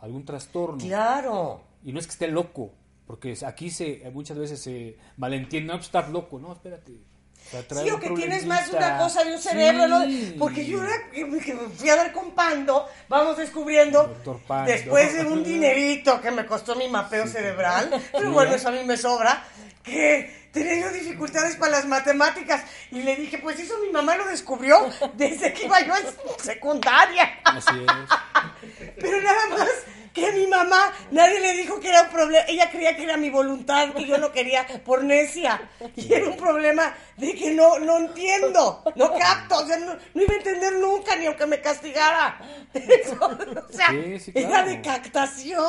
[0.00, 0.78] algún trastorno.
[0.78, 1.62] Claro.
[1.82, 2.70] Y no es que esté loco,
[3.06, 7.09] porque aquí se muchas veces se malentiende, no, pues estás loco, no, espérate.
[7.50, 8.94] Sí, o que tienes más problemita.
[8.94, 10.04] una cosa de un cerebro, ¿no?
[10.38, 10.80] Porque yo
[11.12, 14.14] que me me fui a ver con Pando, vamos descubriendo,
[14.46, 14.70] Pando.
[14.70, 18.84] después de un dinerito que me costó mi mapeo cerebral, pero bueno, eso a mí
[18.84, 19.42] me sobra,
[19.82, 22.62] que tenía yo dificultades para las matemáticas.
[22.90, 27.40] Y le dije, pues eso mi mamá lo descubrió desde que iba yo en secundaria.
[27.44, 28.90] Así es.
[29.00, 29.68] Pero nada más
[30.12, 32.44] que mi mamá nadie le dijo que era un problema.
[32.48, 35.70] Ella creía que era mi voluntad y yo no quería por necia.
[35.96, 39.58] Y era un problema de que no, no entiendo, no capto.
[39.58, 42.40] O sea, no, no iba a entender nunca ni aunque me castigara.
[42.74, 45.60] Eso, o sea, Sí, sí, era de captación.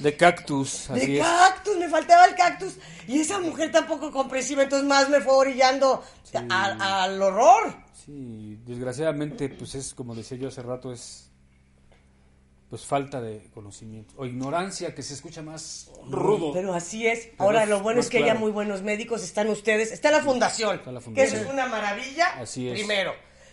[0.00, 1.26] De cactus, así De es.
[1.26, 2.74] cactus, me faltaba el cactus.
[3.06, 6.02] Y esa mujer tampoco comprensiva, entonces más me fue orillando
[6.50, 7.74] a- al horror.
[8.04, 11.30] Sí, desgraciadamente, pues es como decía yo hace rato, es
[12.72, 16.54] pues falta de conocimiento o ignorancia que se escucha más rudo.
[16.54, 17.28] Pero así es.
[17.36, 18.32] Ahora es lo bueno es que claro.
[18.32, 19.92] ya muy buenos médicos están ustedes.
[19.92, 21.36] Está la fundación, Está la que fundación.
[21.36, 22.28] eso es una maravilla.
[22.40, 22.78] Así es.
[22.78, 23.12] Primero.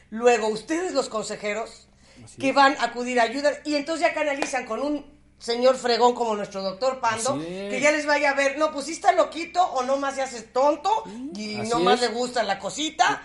[0.09, 1.89] Luego, ustedes los consejeros
[2.23, 2.55] Así que es.
[2.55, 5.05] van a acudir a ayudar y entonces ya canalizan con un
[5.37, 7.69] señor fregón como nuestro doctor Pando, es.
[7.73, 10.21] que ya les vaya a ver, no, pues sí está loquito o no más se
[10.21, 11.03] hace tonto
[11.35, 13.21] y no más le gusta la cosita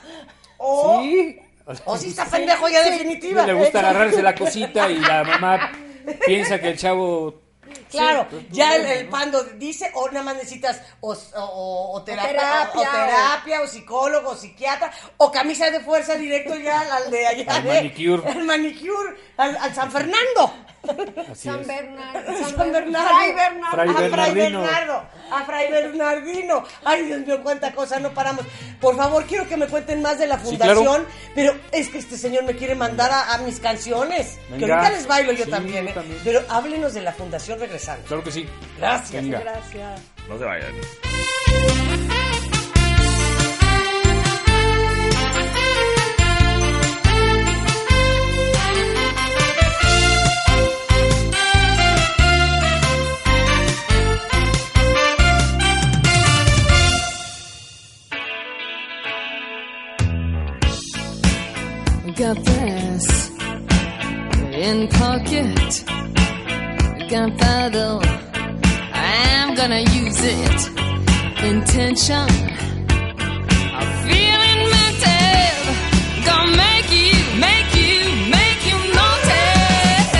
[0.58, 1.38] o, Sí.
[1.84, 3.46] o sí está pendejo ya definitiva.
[3.46, 5.70] le gusta agarrarse la cosita y la mamá
[6.26, 7.42] piensa que el chavo
[7.90, 8.46] Claro, Sí.
[8.50, 12.82] ya el, el pando dice, o nada más necesitas o, o- o terapia, terapia, o,
[12.92, 17.44] terapia, o psicólogo, o psiquiatra, o camisa de fuerza directo ya al de allá.
[17.56, 18.28] Al de- manicure.
[18.30, 20.54] Al manicure, al, al San Fernando.
[21.30, 21.66] Así San.
[21.66, 22.48] Bernardo.
[22.56, 23.08] San Bernardo.
[23.08, 23.70] Fray Bernardo.
[23.72, 24.60] Fray a Fray Bernardino.
[24.62, 25.04] Bernardo.
[25.30, 26.64] A Fray Bernardino.
[26.84, 28.44] Ay, Dios mío, cuánta cosa, no paramos.
[28.80, 31.06] Por favor, quiero que me cuenten más de la Sí, fundación, claro.
[31.34, 34.38] pero es que este señor me quiere mandar a, a mis canciones.
[34.58, 35.94] Que ahorita les bailo yo Sí, también, yo ¿eh?
[35.94, 36.20] también.
[36.24, 38.04] Pero háblenos de la fundación regresando.
[38.06, 38.46] Claro que sí.
[38.78, 39.22] Gracias.
[39.22, 39.40] Venga.
[39.40, 40.00] Gracias.
[40.28, 40.72] No se vayan.
[62.24, 63.06] Got this
[64.64, 65.84] in pocket.
[67.10, 68.00] Gunpowder.
[68.94, 70.60] I'm gonna use it.
[71.44, 72.28] Intention.
[73.78, 75.56] I'm feeling mental.
[76.24, 77.12] Gonna make you,
[77.46, 77.94] make you,
[78.36, 80.16] make you notice.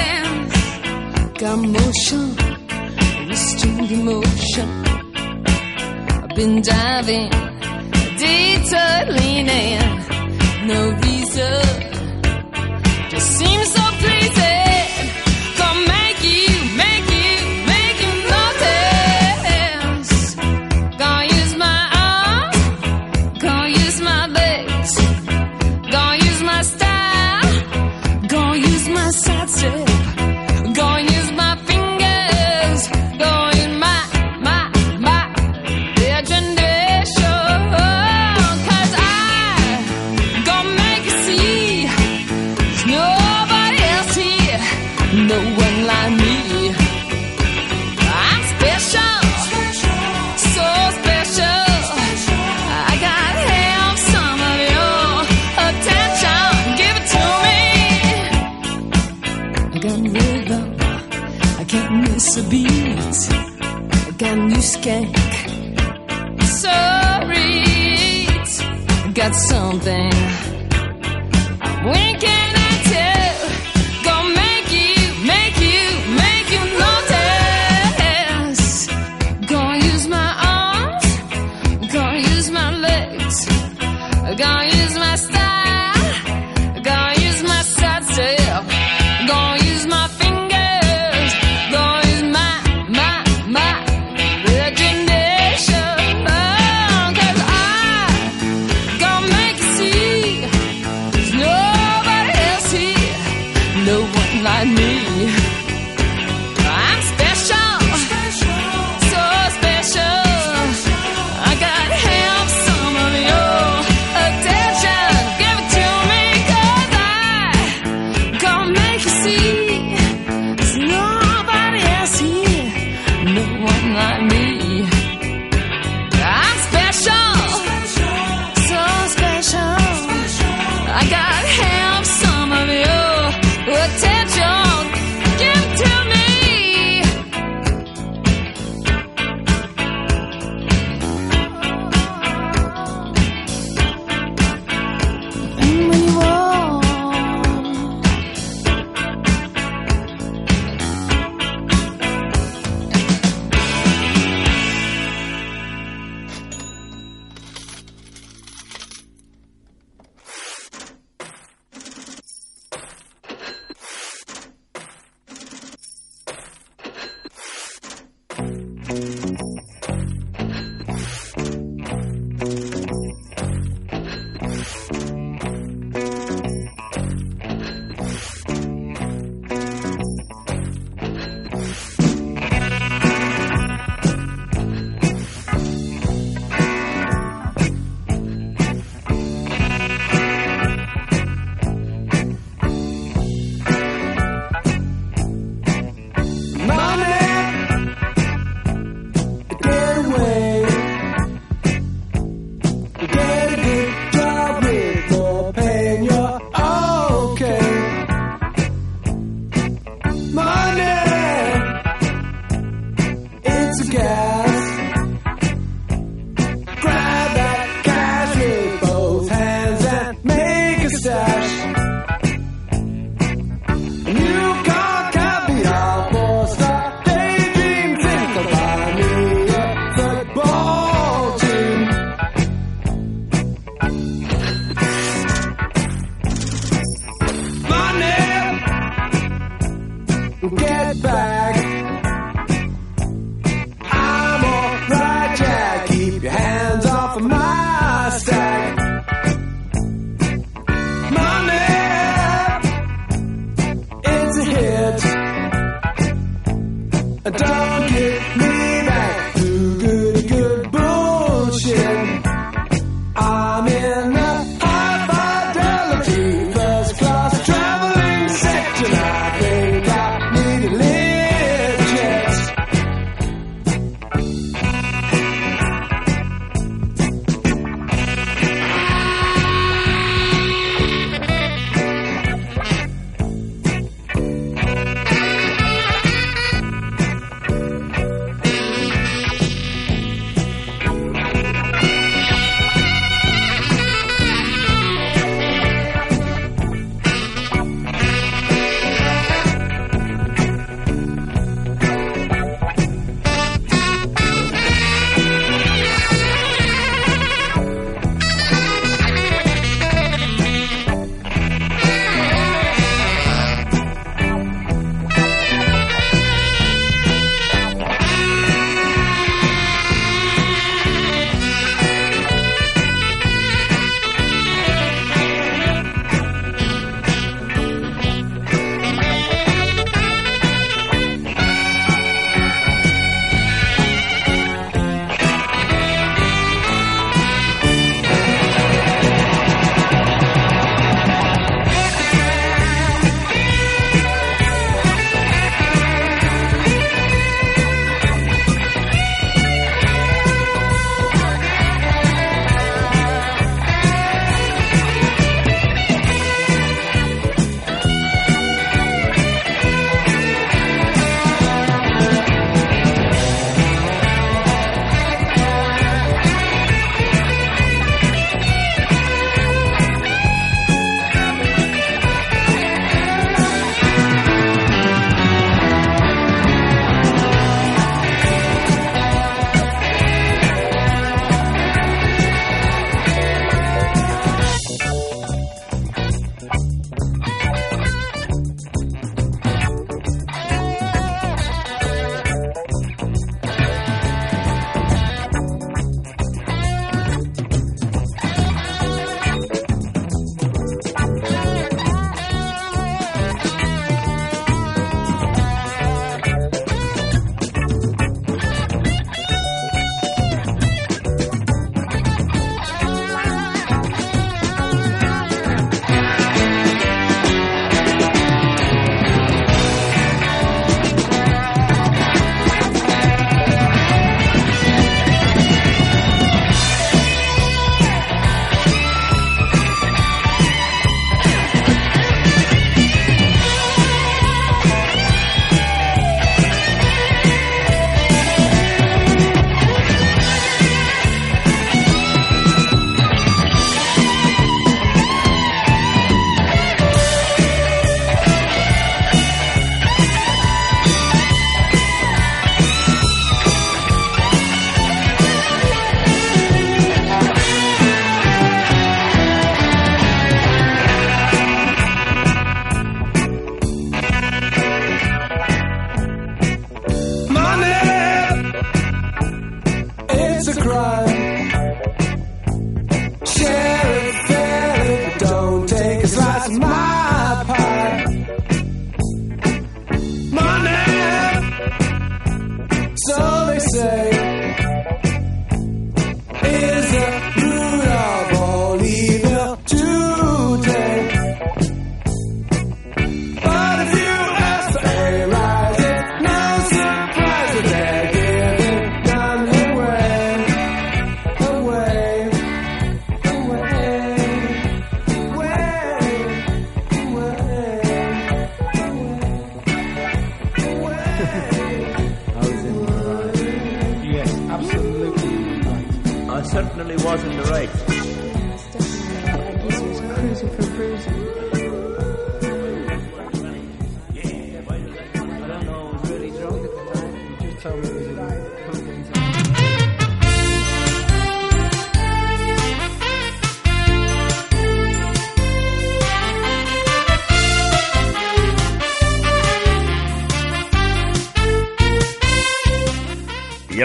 [1.41, 2.27] Got motion.
[3.31, 4.69] Restrained emotion.
[6.23, 7.31] I've been diving.
[8.19, 8.95] Detour.
[10.67, 11.94] No reason.
[69.85, 70.14] Something.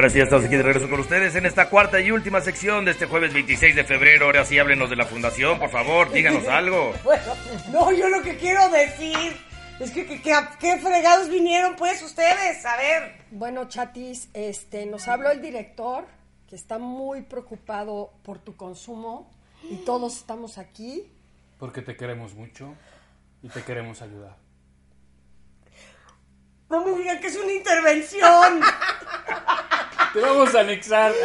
[0.07, 2.91] Sí, ya estamos aquí de regreso con ustedes en esta cuarta y última sección de
[2.91, 4.27] este jueves 26 de febrero.
[4.27, 6.93] Ahora sí, háblenos de la fundación, por favor, díganos algo.
[7.03, 7.35] Bueno,
[7.71, 9.35] no, yo lo que quiero decir
[9.77, 13.21] es que, que, que a qué fregados vinieron pues ustedes, a ver.
[13.31, 16.05] Bueno, Chatis, este, nos habló el director
[16.47, 19.29] que está muy preocupado por tu consumo
[19.69, 21.11] y todos estamos aquí.
[21.59, 22.73] Porque te queremos mucho
[23.43, 24.37] y te queremos ayudar.
[26.69, 28.61] No me digan que es una intervención.
[30.13, 31.11] Te vamos a anexar.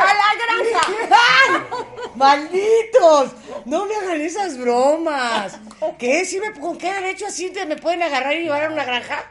[0.00, 1.66] ¡A la granja!
[2.14, 3.32] ¡Malditos!
[3.64, 5.58] No me hagan esas bromas.
[5.98, 6.24] ¿Qué?
[6.24, 9.24] ¿Sí me- ¿Con qué derecho así te- me pueden agarrar y llevar a una granja?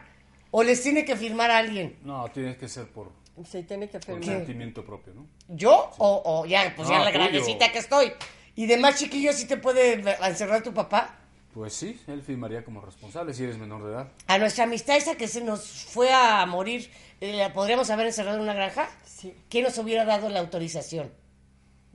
[0.51, 1.97] ¿O les tiene que firmar alguien?
[2.03, 3.11] No, tienes que ser por,
[3.47, 4.37] Se tiene que por firmar.
[4.37, 5.27] sentimiento propio, ¿no?
[5.47, 5.91] ¿Yo?
[5.97, 8.11] O, o ya, pues ya la grandecita que estoy.
[8.55, 11.15] ¿Y de más chiquillo sí te puede encerrar tu papá?
[11.53, 14.07] Pues sí, él firmaría como responsable si eres menor de edad.
[14.27, 16.91] A nuestra amistad esa que se nos fue a morir,
[17.21, 18.89] ¿la podríamos haber encerrado en una granja?
[19.05, 19.35] Sí.
[19.49, 21.11] ¿Quién nos hubiera dado la autorización?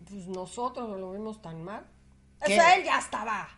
[0.09, 1.85] Pues nosotros no lo vimos tan mal.
[2.45, 2.53] ¿Qué?
[2.53, 3.49] O sea, él ya estaba.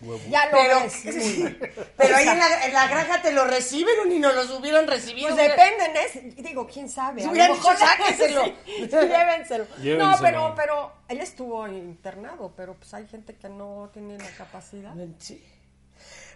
[0.00, 0.20] Huevo.
[0.30, 1.02] Ya lo Pero, ves.
[1.96, 4.88] pero ahí en la, en la granja te lo reciben o ni nos los hubieran
[4.88, 5.28] recibido.
[5.28, 6.34] Pues depende, ¿eh?
[6.42, 7.20] Digo, quién sabe.
[7.20, 8.44] Si a lo hubieran mejor- dicho, sáquenselo.
[8.64, 9.66] Sí, llévenselo.
[9.98, 14.92] No, pero, pero él estuvo internado, pero pues hay gente que no tiene la capacidad.
[15.18, 15.44] Sí.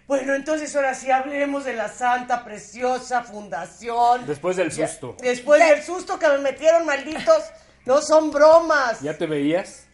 [0.07, 4.25] Bueno, entonces ahora sí hablemos de la santa, preciosa fundación.
[4.25, 5.15] Después del Ya- susto.
[5.19, 7.43] Después del susto que me metieron, malditos.
[7.85, 9.01] No son bromas.
[9.01, 9.85] ¿Ya te veías?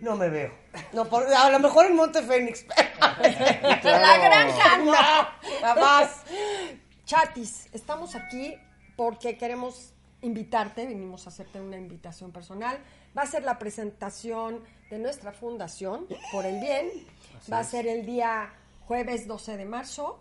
[0.00, 0.52] No me veo.
[0.92, 2.64] No, por- a lo mejor en Monte Fénix.
[3.00, 4.92] La granja, no.
[5.60, 6.10] Jamás.
[7.04, 8.56] Chatis, estamos aquí
[8.96, 9.92] porque queremos
[10.22, 12.78] invitarte, vinimos a hacerte una invitación personal.
[13.16, 16.90] Va a ser la presentación de nuestra fundación por el bien.
[17.52, 18.52] Va a ser el día
[18.90, 20.18] jueves 12 de marzo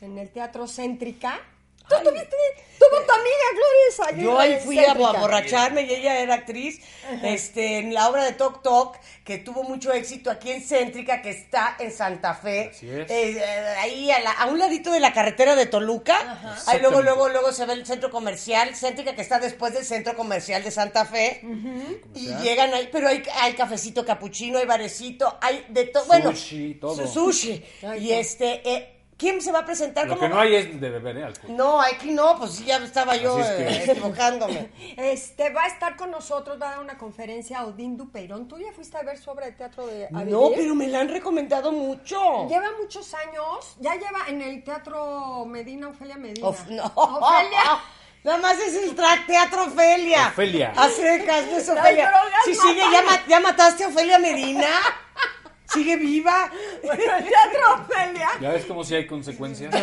[0.00, 1.40] en el Teatro Céntrica.
[1.88, 2.36] Tú tuviste,
[2.78, 6.80] tuvo tu amiga Gloria Yo ahí fui a borracharme y ella era actriz
[7.22, 11.30] este, en la obra de Tok Tok, que tuvo mucho éxito aquí en Céntrica, que
[11.30, 12.70] está en Santa Fe.
[12.74, 13.10] Así es.
[13.10, 16.16] Eh, eh, ahí a, la- a un ladito de la carretera de Toluca.
[16.66, 20.16] Ahí luego, luego, luego se ve el centro comercial, Céntrica, que está después del centro
[20.16, 21.40] comercial de Santa Fe.
[22.14, 26.06] Y llegan ahí, pero hay, hay cafecito capuchino, hay barecito, hay de todo.
[26.06, 26.94] Bueno, Sushi, todo.
[26.96, 27.64] su- Sushi.
[27.98, 30.06] Y este, eh, ¿quién se va a presentar?
[30.08, 31.24] Lo ¿Cómo que no hay es de beber ¿eh?
[31.24, 31.56] alcohol.
[31.56, 34.70] No, aquí no, pues sí, ya estaba yo es que- eh, equivocándome.
[34.96, 38.48] Este, va a estar con nosotros, va a dar una conferencia Odín Dupeirón.
[38.48, 41.00] ¿Tú ya fuiste a ver su obra de teatro de A No, pero me la
[41.00, 42.48] han recomendado mucho.
[42.48, 46.48] Lleva muchos años, ya lleva en el Teatro Medina, Ofelia Medina.
[46.48, 46.84] Of- no.
[46.94, 47.62] Ofelia.
[48.24, 48.94] Nada más es el
[49.26, 50.28] Teatro Ofelia.
[50.28, 50.72] Ofelia.
[50.76, 52.12] A secas, no es Ofelia.
[52.44, 54.66] Si sigue, ya, ma- ya mataste a Ofelia Medina.
[55.72, 56.50] ¿Sigue viva?
[56.82, 58.28] Bueno, el Teatro Ofelia.
[58.40, 59.74] ¿Ya ves cómo si hay consecuencias?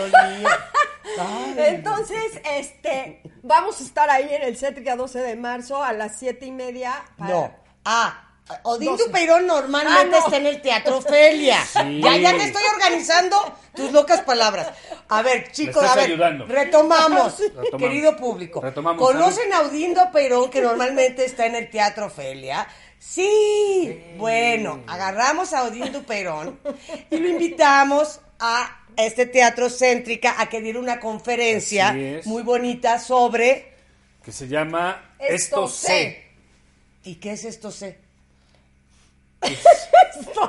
[1.57, 6.45] Entonces, este, vamos a estar ahí en el Cétrica 12 de marzo a las siete
[6.45, 7.03] y media.
[7.17, 7.55] para- No.
[7.85, 8.25] Ah,
[8.63, 8.97] Odín.
[8.97, 10.25] Dupeirón normalmente Ah, no.
[10.25, 11.63] está en el Teatro Ofelia.
[11.65, 12.01] Sí.
[12.01, 13.37] Ya, ya te estoy organizando
[13.75, 14.69] tus locas palabras.
[15.07, 16.45] A ver, chicos, a ver, ayudando.
[16.47, 17.79] retomamos, Retomamos.
[17.79, 18.59] querido público.
[18.59, 22.67] Retomamos, ¿Conocen a Odín Dupeirón que normalmente está en el Teatro Ofelia?
[22.99, 24.03] Sí.
[24.17, 26.59] Bueno, agarramos a Odín Dupeirón
[27.09, 31.95] y lo invitamos a este Teatro Céntrica a que diera una conferencia
[32.25, 33.73] muy bonita sobre...
[34.23, 35.33] Que se llama Esto
[35.65, 36.27] Esto sé.
[37.05, 37.97] ¿Y qué es esto sé?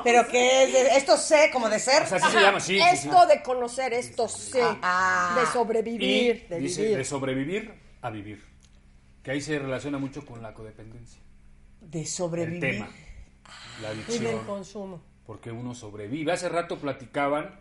[0.03, 0.73] ¿Pero qué es?
[0.73, 2.03] de- ¿Esto sé como de ser?
[2.03, 2.77] O sea, así se llama, sí.
[2.77, 3.07] sí, sí.
[3.07, 4.59] Esto de conocer, esto sí.
[4.61, 5.35] Ah.
[5.37, 6.97] de Y sobrevivir, de dice vivir.
[6.97, 8.43] de sobrevivir a vivir.
[9.23, 11.20] Que ahí se relaciona mucho con la codependencia.
[11.81, 12.59] De El sobrevivir.
[12.61, 12.89] tema.
[13.81, 14.45] La Y del adicción.
[14.45, 15.01] consumo.
[15.25, 16.31] Porque uno sobrevive.
[16.31, 17.59] Hace rato platicaban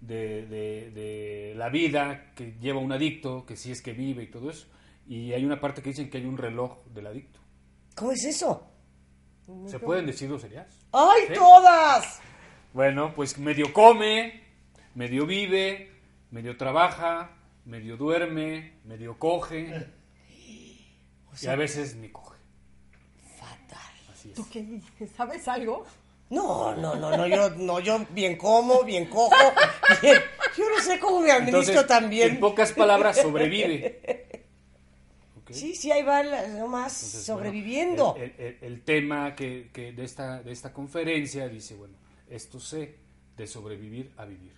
[0.00, 4.26] de, de- de la vida que lleva un adicto, que si es que vive y
[4.30, 4.66] todo eso.
[5.08, 7.40] Y hay una parte que dicen que hay un reloj del adicto.
[7.94, 8.68] ¿Cómo es eso?
[9.66, 10.66] ¿Se pueden decir groserías?
[10.92, 11.34] ¡Ay, ¿Sí?
[11.34, 12.20] todas!
[12.74, 14.42] Bueno, pues medio come,
[14.96, 15.92] medio vive,
[16.32, 17.30] medio trabaja,
[17.64, 19.86] medio duerme, medio coge.
[21.40, 22.35] y a veces ni coge.
[24.36, 25.10] ¿Tú qué dices?
[25.16, 25.84] ¿Sabes algo?
[26.30, 29.34] No, no, no, no, yo, no, yo bien como, bien cojo,
[30.02, 30.18] bien.
[30.56, 32.30] Yo no sé cómo me administro Entonces, también.
[32.32, 34.44] en pocas palabras, sobrevive.
[35.50, 38.14] Sí, sí, ahí va nomás sobreviviendo.
[38.14, 41.94] bueno, el, el- el tema que, que de, esta, de esta conferencia dice, bueno,
[42.28, 42.96] esto sé
[43.36, 44.52] de sobrevivir a vivir.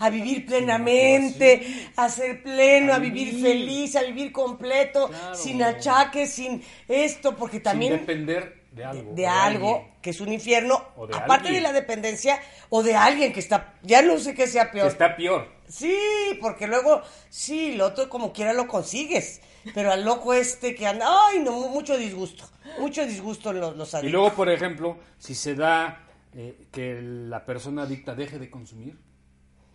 [0.00, 3.42] A vivir plenamente, a ser pleno, a, vivir, vivir.
[3.44, 5.34] feliz, a vivir completo, Claro.
[5.34, 9.12] sin achaques, sin esto, porque también Sin depender de algo.
[9.14, 9.92] de algo alguien.
[10.02, 11.54] que es un infierno, de aparte alguien.
[11.54, 14.86] de la dependencia, o de alguien que está, ya no sé qué sea Que peor.
[14.88, 15.48] está peor.
[15.68, 15.96] Sí,
[16.40, 19.40] porque luego, sí, lo otro como quiera lo consigues,
[19.74, 22.48] pero al loco este que anda, ay, no, mu- mucho disgusto,
[22.78, 24.12] mucho disgusto los, los Y adictos.
[24.12, 26.00] luego, por ejemplo, si se da
[26.34, 28.96] eh, que la persona adicta deje de consumir,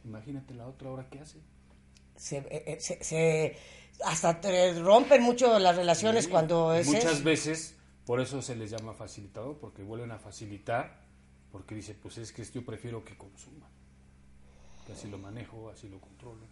[0.06, 1.40] imagínate la otra hora que hace.
[2.16, 3.58] se, eh, eh, se- se-
[4.06, 7.76] hasta te rompen mucho las relaciones Sí, cuando es Muchas veces,
[8.06, 11.02] por eso se les llama facilitador, porque vuelven a facilitar,
[11.52, 13.68] porque dice, pues es que yo prefiero que consuma.
[14.88, 16.46] Que así lo manejo, así lo controlo.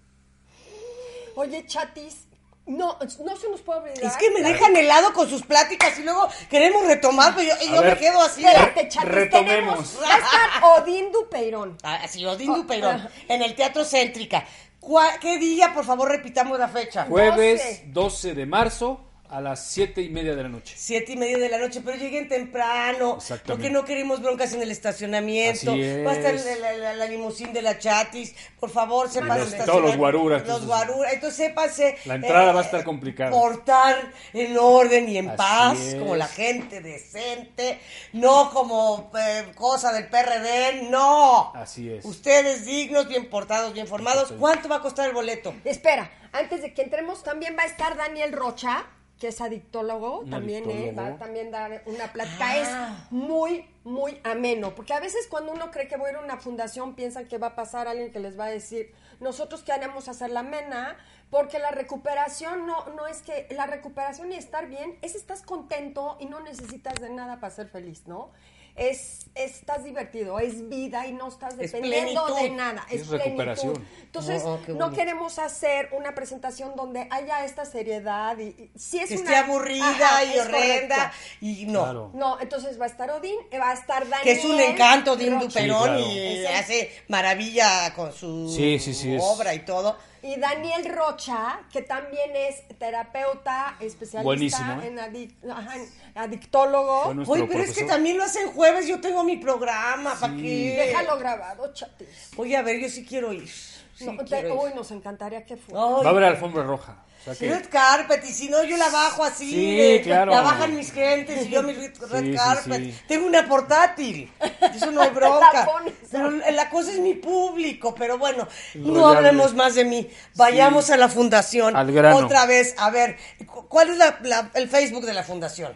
[1.35, 2.27] Oye, chatis,
[2.65, 4.03] no, no se nos puede olvidar.
[4.03, 7.97] Es que me dejan helado con sus pláticas y luego queremos retomar, pero yo, me
[7.97, 8.43] quedo así.
[8.45, 9.91] Espérate, chatis, retomemos.
[9.93, 11.77] tenemos- Va a estar Odín Dupeirón.
[11.83, 14.45] Ah, Así, Odín Dupeirón, en el Teatro Céntrica.
[14.79, 17.05] ¿Cuál- ¿Qué día, por favor, repitamos la fecha?
[17.05, 19.01] Jueves 12 de marzo
[19.33, 20.75] a las 7 y media de la noche.
[20.77, 23.45] Siete y media de la noche, pero lleguen temprano, Exactamente.
[23.51, 25.71] porque no queremos broncas en el estacionamiento.
[25.71, 26.45] Así Va a estar es.
[26.45, 28.35] la, la, la- la limusín de la chatis.
[28.59, 31.13] Por favor, sepan los- todos los guaruras, Los entonces- guaruras.
[31.13, 31.97] Entonces, sépanse.
[32.05, 33.31] La entrada eh, va a estar complicada.
[33.31, 35.95] Portar en orden y en Así paz, es.
[35.95, 37.79] como la gente decente.
[38.13, 41.51] No como eh, cosa del PRD, no.
[41.55, 42.05] Así es.
[42.05, 44.31] Ustedes dignos, bien portados, bien formados.
[44.39, 45.53] ¿Cuánto va a costar el boleto?
[45.65, 48.85] Espera, antes de que entremos, también va a estar Daniel Rocha,
[49.19, 52.45] que es adictólogo, Un también eh, va a también dar una plática.
[52.45, 53.05] Ah.
[53.05, 56.21] Es muy, muy ameno, porque a veces cuando uno cree que voy a ir a
[56.21, 60.07] una fundación, piensan que va a pasar alguien que les va a decir, nosotros queremos
[60.09, 60.97] hacer la amena,
[61.29, 66.17] porque la recuperación no, no es que, la recuperación y estar bien, es estás contento
[66.19, 68.31] y no necesitas de nada para ser feliz, ¿no?
[68.75, 72.83] Es, estás divertido, es vida y no estás Es dependiendo de nada.
[72.89, 73.73] Es Es, recuperación.
[73.73, 73.93] plenitud.
[74.03, 78.97] Entonces, Oh, qué no queremos hacer una presentación donde haya esta seriedad y, y si
[78.99, 80.95] es Que una esté aburrida Ajá, y es horrenda.
[80.95, 81.17] correcto.
[81.41, 81.83] Y no.
[81.83, 82.11] Claro.
[82.15, 84.23] No, entonces va a estar Odín, eh, va a estar Daniel.
[84.23, 85.29] que es un encanto de.
[85.29, 85.99] Duperón claro.
[85.99, 89.97] y hace maravilla con su Sí, sí, sí, es- obra y todo.
[90.23, 94.87] Y Daniel Rocha, que también es terapeuta especialista Buenísimo, ¿eh?
[94.87, 95.73] en, adic- ajá,
[96.15, 97.13] adictólogo.
[97.27, 100.75] Oye, pero es que también lo hacen jueves, yo tengo mi programa, ¿para qué?
[100.87, 102.31] Déjalo grabado, chatis.
[102.37, 103.47] Oye, a ver, yo sí quiero ir.
[103.49, 104.59] Sí, No, te- quiero ir.
[104.59, 105.83] uy, nos encantaría que fuera.
[105.85, 107.03] Ay, Va a haber alfombra roja.
[107.25, 109.49] O sea que- Red carpet, y si no, yo la bajo así.
[109.49, 110.31] Sí, de- claro.
[110.31, 112.83] La bajan mis gentes y yo mi red, red Sí, sí, carpet.
[112.83, 112.95] sí.
[113.07, 114.29] Tengo una portátil.
[114.75, 115.67] Eso no hay bronca.
[116.11, 117.95] pero la cosa es mi público.
[117.95, 118.45] Pero bueno,
[118.75, 120.09] no hablemos más de mí.
[120.35, 121.77] Vayamos a la fundación.
[121.77, 122.17] Al grano.
[122.17, 122.75] Otra vez.
[122.77, 125.73] A ver, cu- ¿cuál es la- la- el Facebook de la fundación?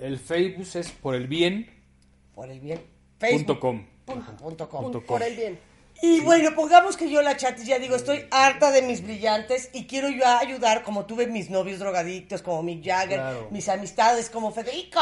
[0.00, 1.70] El Facebook es por el bien.
[2.34, 2.78] Por el bien.
[2.78, 3.60] Punto Facebook.
[3.60, 3.86] com.
[4.36, 4.82] Punto com.
[4.82, 5.58] Punto Por el bien.
[6.02, 9.86] Y bueno, pongamos que yo la chatis ya digo, estoy harta de mis brillantes y
[9.86, 13.48] quiero yo ayudar, como tuve mis novios drogadictos, como Mick Jagger, Claro.
[13.50, 15.00] mis amistades como Federico.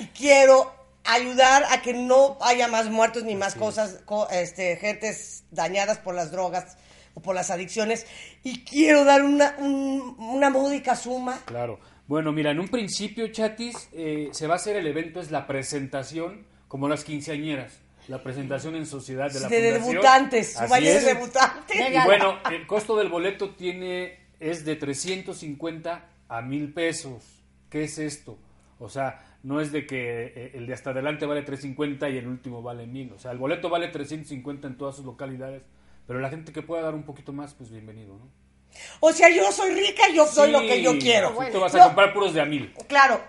[0.00, 0.72] Y quiero
[1.04, 6.14] ayudar a que no haya más muertos ni más cosas, co- este, gentes dañadas por
[6.14, 6.76] las drogas
[7.14, 8.06] o por las adicciones.
[8.44, 11.40] Y quiero dar una, un- una módica suma.
[11.46, 11.80] Claro.
[12.06, 15.46] Bueno, mira, en un principio, Chatis, eh, se va a hacer el evento, es la
[15.46, 17.72] presentación, como las quinceañeras.
[18.08, 19.82] La presentación en sociedad de la de fundación.
[19.92, 21.04] debutantes, su Así baile de es.
[21.06, 21.76] debutantes.
[21.76, 27.22] Y bueno, el costo del boleto tiene es de 350 a mil pesos.
[27.68, 28.38] ¿Qué es esto?
[28.78, 32.26] O sea, no es de que eh, el de hasta adelante vale 350 y el
[32.26, 33.12] último vale mil.
[33.12, 35.62] O sea, el boleto vale 350 en todas sus localidades.
[36.06, 38.30] Pero la gente que pueda dar un poquito más, pues bienvenido, ¿no?
[39.00, 41.30] O sea, yo soy rica, yo soy lo que yo quiero.
[41.32, 42.74] Tú te vas a No, comprar puros de a mil.
[42.88, 43.20] Claro,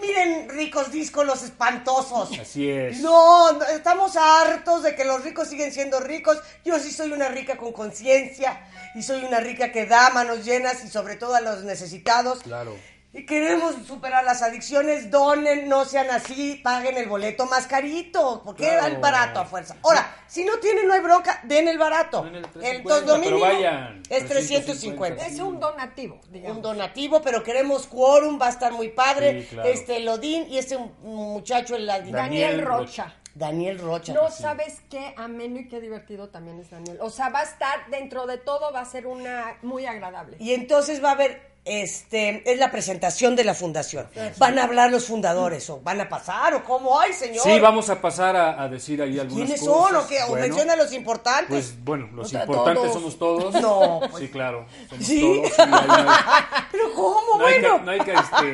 [0.00, 2.38] miren ricos discos los espantosos.
[2.38, 3.00] Así es.
[3.00, 6.38] No, no, estamos hartos de que los ricos siguen siendo ricos.
[6.64, 10.84] Yo sí soy una rica con conciencia y soy una rica que da manos llenas
[10.84, 12.40] y sobre todo a los necesitados.
[12.42, 12.76] Claro.
[13.16, 18.64] Y queremos superar las adicciones, donen, no sean así, paguen el boleto más carito, porque
[18.64, 18.78] Claro.
[18.78, 19.76] era el barato a fuerza.
[19.84, 22.22] Ahora, si no tienen, no hay bronca, den el barato.
[22.24, 25.16] Den el Entonces, 350, lo pero mínimo vayan, es 350.
[25.22, 25.26] 350.
[25.28, 26.56] Es un donativo, digamos.
[26.56, 29.42] Un donativo, pero queremos quórum, va a estar muy padre.
[29.42, 29.68] Sí, claro.
[29.68, 33.14] Este, Lodín y este muchacho, el Daniel, Daniel Rocha.
[33.36, 34.12] Daniel Rocha.
[34.12, 36.98] No sabes qué ameno y qué divertido también es Daniel.
[37.00, 40.36] O sea, va a estar dentro de todo, va a ser una muy agradable.
[40.40, 44.06] Y entonces va a haber este, es la presentación de la fundación.
[44.38, 47.00] ¿Van a hablar los fundadores o van a pasar o cómo?
[47.00, 47.42] ¡Ay, señor!
[47.42, 49.74] Sí, vamos a pasar a, a decir ahí algunas ¿Quiénes cosas.
[49.92, 50.22] son o qué?
[50.24, 51.48] ¿O Bueno, menciona a los importantes?
[51.48, 52.94] Pues bueno, los O sea, importantes todos.
[52.94, 53.54] somos todos.
[53.62, 54.66] No, pues- Sí, claro.
[54.90, 55.20] Somos ¿Sí?
[55.20, 55.52] todos.
[55.54, 57.38] sí, ahí no hay- ¿Pero cómo?
[57.38, 57.78] No hay, bueno.
[57.84, 58.52] no hay este,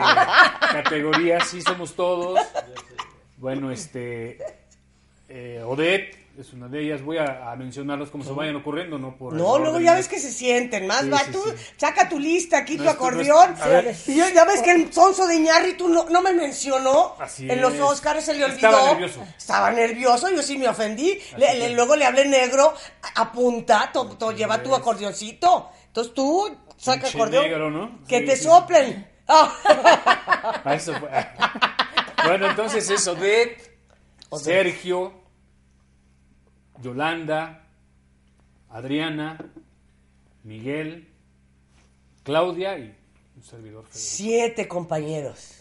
[0.73, 2.39] categorías, sí somos todos.
[3.39, 4.39] Bueno, este.
[5.33, 7.03] Eh, Odette es una de ellas.
[7.03, 9.17] Voy a, a mencionarlos como se vayan ocurriendo, ¿no?
[9.17, 11.03] Por No, luego ya ves que se sienten más.
[11.03, 11.41] Sí, va, sí, tú
[11.77, 13.55] saca tu lista aquí, No tu es- no es- acordeón.
[14.09, 17.15] Y yo- ya ves que el sonso de Iñárritu no, no me mencionó.
[17.21, 17.75] Así en los.
[17.79, 18.57] Oscars se le olvidó.
[18.71, 19.25] Estaba nervioso.
[19.39, 21.19] Estaba nervioso, yo sí me ofendí.
[21.37, 22.75] Le- le- luego le hablé negro.
[23.15, 25.71] Apunta, to- to- lleva tu acordeoncito.
[25.87, 27.45] Entonces tú saca Pinche acordeón.
[27.45, 28.01] negro, ¿no?
[28.09, 29.07] Que te soplen.
[30.65, 31.09] Eso fue.
[32.23, 33.79] Bueno, entonces es Odette,
[34.37, 35.20] Sergio,
[36.83, 37.63] Yolanda,
[38.71, 39.39] Adriana,
[40.45, 41.09] Miguel,
[42.23, 42.95] Claudia y
[43.37, 43.85] un servidor.
[43.85, 43.99] Federico.
[43.99, 45.60] Siete compañeros.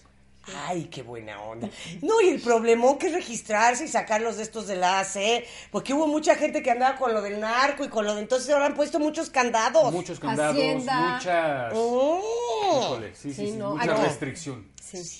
[0.68, 1.70] Ay, qué buena onda.
[2.02, 5.94] No, y el problemón que es registrarse y sacarlos de estos de la AC, porque
[5.94, 8.68] hubo mucha gente que andaba con lo del narco y con lo de entonces ahora
[8.68, 9.92] han puesto muchos candados.
[9.94, 11.14] Muchos candados, Hacienda.
[11.16, 11.74] muchas.
[11.74, 12.80] Mm.
[12.82, 14.70] Híjole, sí, sí, Sí, sí, no, mucha que- restricción.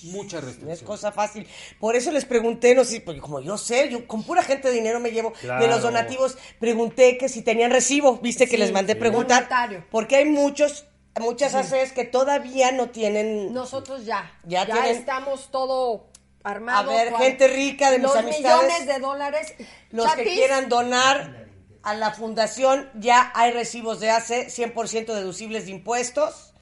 [0.04, 0.86] Mucha No es restricción.
[0.86, 1.46] cosa fácil.
[1.78, 4.74] Por eso les pregunté, no sé, porque como yo sé, yo con pura gente de
[4.74, 8.72] dinero me llevo de los donativos, pregunté que si tenían recibo, viste que Sí, les
[8.72, 8.98] mandé sí.
[8.98, 9.84] preguntar, Voluntario.
[9.92, 10.86] porque hay muchos,
[11.18, 14.30] muchas ACs que todavía no tienen Nosotros ya.
[14.44, 16.06] Ya Ya, tienen- estamos todo
[16.44, 16.90] armado.
[16.90, 18.62] A ver, gente rica de mis los amistades.
[18.62, 19.54] millones de dólares.
[19.90, 21.48] Los que quieran donar
[21.82, 26.54] a la fundación, ya hay recibos de ACE, 100% deducibles de impuestos.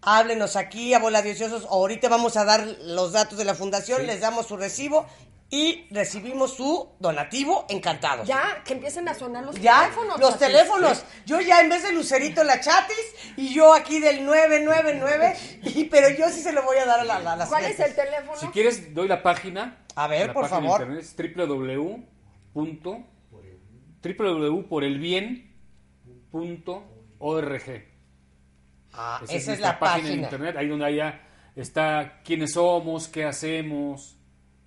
[0.00, 1.64] Háblenos aquí a Bola Diociosos.
[1.66, 5.06] Ahorita vamos a dar los datos de la fundación, les damos su recibo
[5.54, 8.26] y recibimos su donativo encantados.
[8.26, 10.18] Ya, que empiecen a sonar los Ya, teléfonos.
[10.18, 11.04] los teléfonos.
[11.26, 12.96] Yo ya en vez de Lucerito la chatis
[13.36, 17.04] y yo aquí del 999, y, pero yo sí se lo voy a dar a,
[17.04, 18.34] la, a las ¿Cuál es el teléfono?
[18.40, 19.84] Si quieres, doy la página.
[19.94, 20.80] A ver, La por página de favor.
[20.80, 22.06] internet es www.
[26.42, 27.84] www.porelbien.org.
[28.94, 30.22] Ah, Esa, esa es nuestra la página de página.
[30.24, 31.20] internet, ahí donde haya
[31.56, 34.18] está quiénes somos, qué hacemos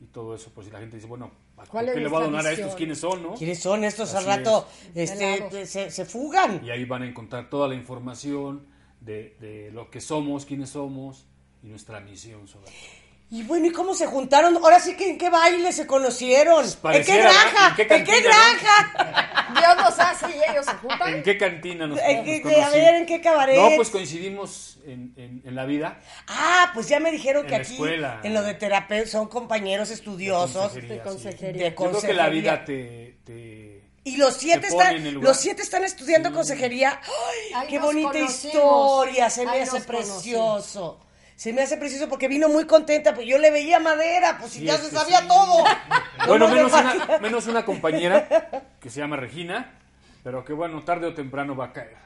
[0.05, 0.51] y todo eso.
[0.51, 2.75] Por si la gente dice, bueno, ¿a ¿Cuál qué le va a donar a estos
[2.75, 3.33] quiénes son, no?
[3.33, 4.67] ¿Quiénes son estos al rato?
[4.93, 5.69] Este, Helados.
[5.69, 6.63] se, se fugan.
[6.63, 8.67] Y ahí van a encontrar toda la información
[9.01, 11.25] de, de lo que somos, quiénes somos
[11.63, 13.04] y nuestra misión sobre todo.
[13.31, 14.55] Y bueno, ¿y cómo se juntaron?
[14.57, 16.63] Ahora sí que en qué baile se conocieron.
[16.65, 17.61] ¿En qué granja?
[17.61, 17.67] ¿no?
[17.69, 19.53] ¿En qué ¿En qué cantina, granja?
[19.59, 21.13] Dios los hace y ellos se juntan.
[21.15, 22.61] ¿En qué cantina nos, ¿En nos qué- conocí?
[22.61, 23.57] a ver, ¿en qué cabaret?
[23.57, 25.99] No, pues coincidimos en, en- en la vida.
[26.27, 28.19] Ah, pues ya me dijeron En que aquí escuela.
[28.23, 30.71] en lo de terapeuta son compañeros estudiosos.
[30.73, 31.03] consejería, De sí.
[31.03, 31.63] consejería.
[31.63, 32.29] De Yo creo que la consejería.
[32.29, 33.17] vida te...
[33.25, 37.01] te- Y los siete están, los siete están estudiando consejería.
[37.03, 38.45] ¡Ay, Ahí qué nos bonita conocimos.
[38.45, 39.29] historia!
[39.31, 40.95] Se me hace nos conocimos.
[41.35, 44.59] Se me hace precioso porque vino muy contenta, pues yo le veía madera, pues si
[44.59, 45.27] Sí, ya se sabía sí.
[45.27, 45.63] todo.
[46.27, 48.27] Bueno, menos una, menos una compañera
[48.79, 49.77] que se llama Regina,
[50.23, 51.97] pero que bueno, tarde o temprano va a caer.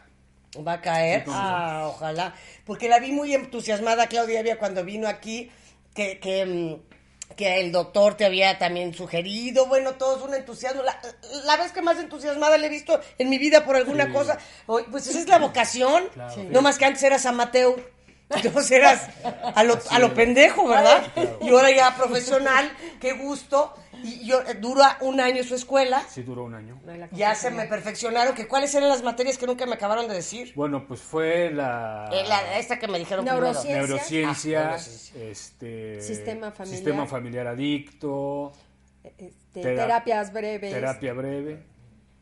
[0.67, 1.23] Va a caer.
[1.29, 2.33] Ah, ojalá.
[2.65, 5.49] Porque la vi muy entusiasmada, Claudia, había cuando vino aquí,
[5.93, 9.67] que, que, mm, que el doctor te había también sugerido.
[9.67, 10.81] Bueno, todo es un entusiasmo.
[10.81, 10.99] La,
[11.45, 14.11] la vez que más entusiasmada le he visto en mi vida por alguna Sí.
[14.11, 14.37] cosa.
[14.65, 16.09] Pues esa es la vocación.
[16.13, 16.33] Claro.
[16.33, 16.47] Sí.
[16.49, 17.79] No más que antes eras amateur.
[18.29, 19.07] Entonces eras
[19.55, 21.03] a lo, a lo pendejo, ¿verdad?
[21.41, 23.73] Y ahora ya profesional, qué gusto.
[24.03, 26.01] Y yo, eh, dura un año su escuela.
[26.09, 26.79] Sí duró un año.
[27.11, 28.33] Ya se me perfeccionaron.
[28.33, 30.53] que ¿Cuáles eran las materias que nunca me acabaron de decir?
[30.55, 32.07] Bueno, pues fue la...
[32.13, 33.71] Eh, la- esta que me dijeron Neurociencia.
[33.71, 33.87] primero.
[33.87, 35.23] Neurociencia, Ah, neurociencia.
[35.29, 36.77] este, Sistema familiar.
[36.77, 38.53] sistema familiar adicto,
[39.03, 40.71] Este, Tera- terapias breves.
[40.73, 41.63] terapia breve,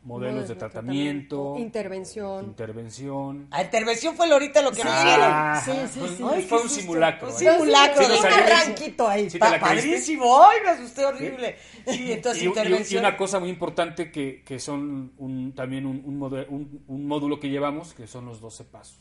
[0.08, 2.46] modelos de tratamiento, Intervención.
[2.46, 3.48] intervención.
[3.52, 6.16] A intervención fue lo ahorita lo que me Ah, sí, sí, fue, sí.
[6.24, 6.82] fue Ay, qué un susto.
[6.82, 7.28] simulacro.
[7.28, 7.38] Un ¿eh?
[7.38, 8.04] simulacro.
[8.06, 9.30] Sí, Un arranquito ahí.
[9.30, 9.90] Sí la caíste.
[9.90, 10.44] padrísimo.
[10.44, 11.58] Ay, me asusté horrible.
[11.88, 12.98] Sí, entonces Y, y- intervención.
[13.04, 17.50] y una cosa muy importante que, que son un- también un, un- un módulo que
[17.50, 18.98] llevamos, que son los 12 pasos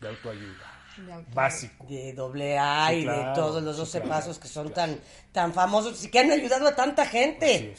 [0.00, 0.81] de autoayuda.
[1.34, 1.86] Básico.
[1.88, 5.00] de doble A Sí, y de todos los sí, 12 claro, pasos que son tan,
[5.32, 7.74] tan famosos y que han ayudado a tanta gente.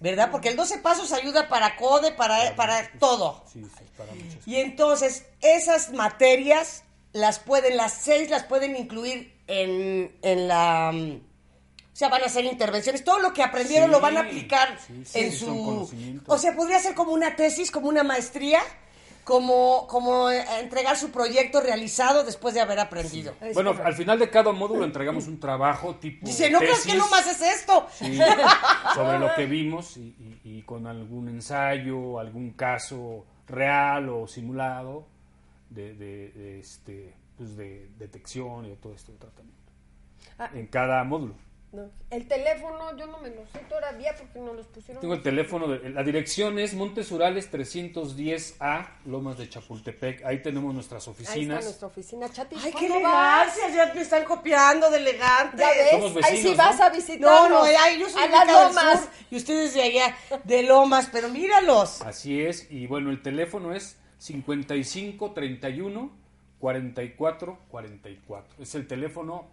[0.00, 0.30] ¿Verdad?
[0.30, 3.44] Porque el 12 pasos ayuda para CODE, para, para todo.
[3.52, 9.34] Sí, sí, para muchas Y entonces, esas materias las pueden, las seis las pueden incluir
[9.46, 10.90] en, en la...
[10.90, 13.02] O sea, van a hacer intervenciones.
[13.02, 16.22] Todo lo que aprendieron Sí, lo van a aplicar sí, sí, en su...
[16.26, 18.60] O sea, podría ser como una tesis, como una maestría,
[19.28, 23.34] como, como eh, entregar su proyecto realizado después de haber aprendido.
[23.42, 23.88] Es Bueno, correcto.
[23.88, 27.42] al final de cada módulo entregamos un trabajo tipo Dice, no creas que nomás es
[27.42, 27.86] esto.
[27.92, 28.18] sí,
[28.94, 35.06] sobre lo que vimos y, y- y con algún ensayo, algún caso real o simulado
[35.68, 39.72] de, de- de, este pues, de detección y de todo esto de tratamiento.
[40.38, 40.48] Ah.
[40.54, 41.34] En cada módulo.
[41.70, 45.02] No, El teléfono, yo no me lo sé todavía porque no los pusieron.
[45.02, 50.24] Tengo el teléfono, de- la dirección es Montes Urales 310A, Lomas de Chapultepec.
[50.24, 51.64] Ahí tenemos nuestras Ahí está oficinas.
[51.64, 52.28] nuestra oficina.
[52.32, 55.58] Chatis, Ay, qué elegancia, ya me están copiando de elegante.
[55.58, 56.84] Ya ves, Somos ahí sí vecinos, vas ¿no?
[56.84, 57.50] a No, visitarnos.
[57.50, 59.00] no, ay, yo soy a las lomas.
[59.00, 62.00] sur y ustedes de allá, de Lomas, pero míralos.
[62.00, 66.10] Así es, y bueno, el teléfono es 55 31
[66.60, 68.62] 44 44.
[68.62, 69.46] Es el teléfono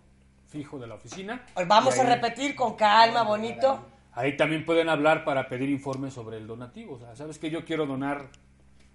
[0.48, 1.46] fijo de la oficina.
[1.68, 3.86] Vamos a ahí- repetir con calma, bonito.
[4.14, 6.96] Ahí también pueden hablar para pedir informes sobre el donativo.
[6.96, 8.28] O sea, ¿sabes que yo quiero donar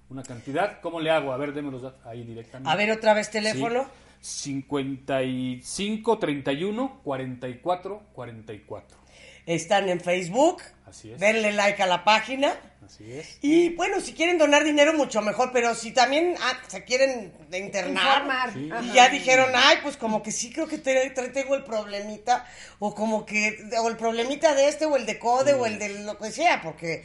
[0.09, 0.81] una cantidad?
[0.81, 1.33] ¿Cómo le hago?
[1.33, 2.71] A ver, los datos ahí directamente.
[2.71, 3.85] A ver, otra vez teléfono.
[4.21, 4.53] Sí.
[4.61, 8.99] 55 31 44 44.
[9.47, 10.63] Están en Facebook.
[10.87, 11.21] Así es.
[11.21, 12.53] Denle like a la página.
[12.91, 13.39] Así es.
[13.41, 15.51] Y bueno, si quieren donar dinero, mucho mejor.
[15.53, 18.53] Pero si también ah, se quieren internar.
[18.53, 18.67] Sí.
[18.67, 18.95] Y Ajá.
[18.95, 22.45] ya dijeron, ay, pues como que sí creo que te- te- tengo el problemita,
[22.81, 26.03] o como que, o el problemita de este, o el de code, o el de
[26.03, 27.05] lo que sea, porque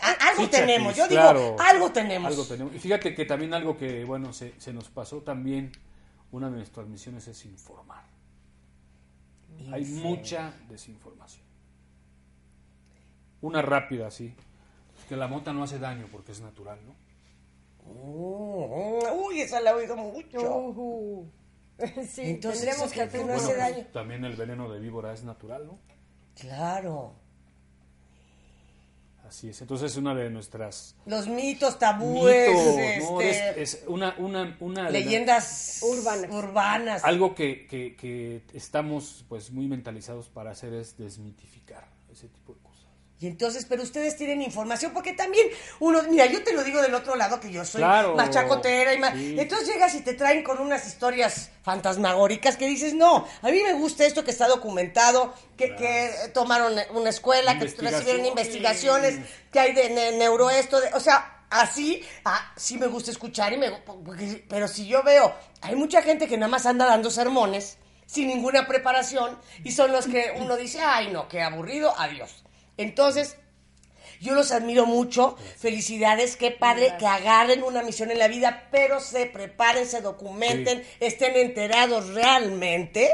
[0.00, 2.28] a- algo tenemos, yo digo, algo tenemos.
[2.30, 2.74] Algo tenemos.
[2.74, 5.70] Y fíjate que también algo que, bueno, se, se nos pasó también,
[6.32, 8.02] una de nuestras misiones es informar.
[9.70, 11.44] Hay mucha desinformación.
[13.40, 14.34] Una rápida, sí.
[15.08, 16.94] Que la mota no hace daño porque es natural, ¿no?
[17.84, 20.40] Mm, Uy, esa la he oído mucho.
[20.56, 21.26] Ujú.
[22.08, 23.74] Sí, Entonces, tendremos ¿eso que hacer no hace Bueno, daño?
[23.76, 25.78] pues, también el veneno de víbora es natural, ¿no?
[26.38, 27.14] Claro.
[29.26, 29.60] Así es.
[29.62, 33.20] Entonces es una de nuestras Los mitos, tabúes, mitos, este, ¿no?
[33.20, 33.36] Es,
[33.76, 36.30] es una, una, una de la- leyendas Urbanas.
[36.30, 37.04] urbanas.
[37.04, 42.60] Algo que, que, que estamos pues muy mentalizados para hacer es desmitificar ese tipo de.
[43.22, 45.46] Y entonces, pero ustedes tienen información, porque también
[45.78, 48.16] uno, mira, yo te lo digo del otro lado, que yo soy Claro.
[48.16, 49.14] más chacotera y más...
[49.14, 49.36] Sí.
[49.38, 53.74] Entonces llegas y te traen con unas historias fantasmagóricas que dices, no, a mí me
[53.74, 59.20] gusta esto que está documentado, que, que tomaron una escuela, que recibieron investigaciones,
[59.52, 63.52] que hay de ne- neuro esto, de- o sea, así, ah, sí me gusta escuchar,
[63.52, 63.70] y me,
[64.48, 68.66] pero si yo veo, hay mucha gente que nada más anda dando sermones sin ninguna
[68.66, 72.42] preparación y son los que uno dice, ay no, qué aburrido, adiós.
[72.76, 73.36] Entonces,
[74.20, 79.00] yo los admiro mucho, felicidades, qué padre que agarren una misión en la vida, pero
[79.00, 83.10] se preparen, se documenten, estén enterados realmente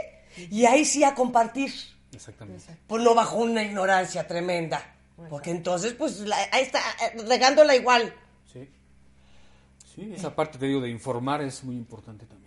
[0.50, 1.72] y ahí sí a compartir,
[2.12, 2.64] Exactamente.
[2.86, 4.94] pues no bajo una ignorancia tremenda,
[5.30, 6.80] porque entonces pues la- ahí está,
[7.26, 8.14] regándola igual.
[8.52, 8.68] Sí.
[9.94, 12.37] Sí, esa parte te digo de informar es muy importante también.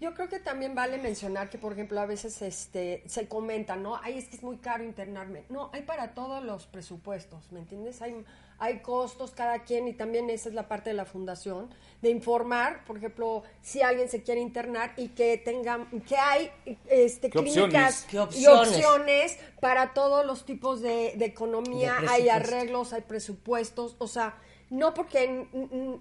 [0.00, 3.96] Yo creo que también vale mencionar que, por ejemplo, a veces este, se comenta, ¿no?
[4.02, 5.44] Ay, es que es muy caro internarme.
[5.48, 8.02] No, hay para todos los presupuestos, ¿me entiendes?
[8.02, 8.24] Hay,
[8.58, 11.70] hay costos cada quien y también esa es la parte de la fundación,
[12.02, 16.50] de informar, por ejemplo, si alguien se quiere internar y que tenga, que hay
[16.88, 18.68] este, ¿Qué clínicas ¿Qué y opciones?
[18.68, 24.36] opciones para todos los tipos de, de economía, De hay arreglos, hay presupuestos, o sea,
[24.68, 25.46] no porque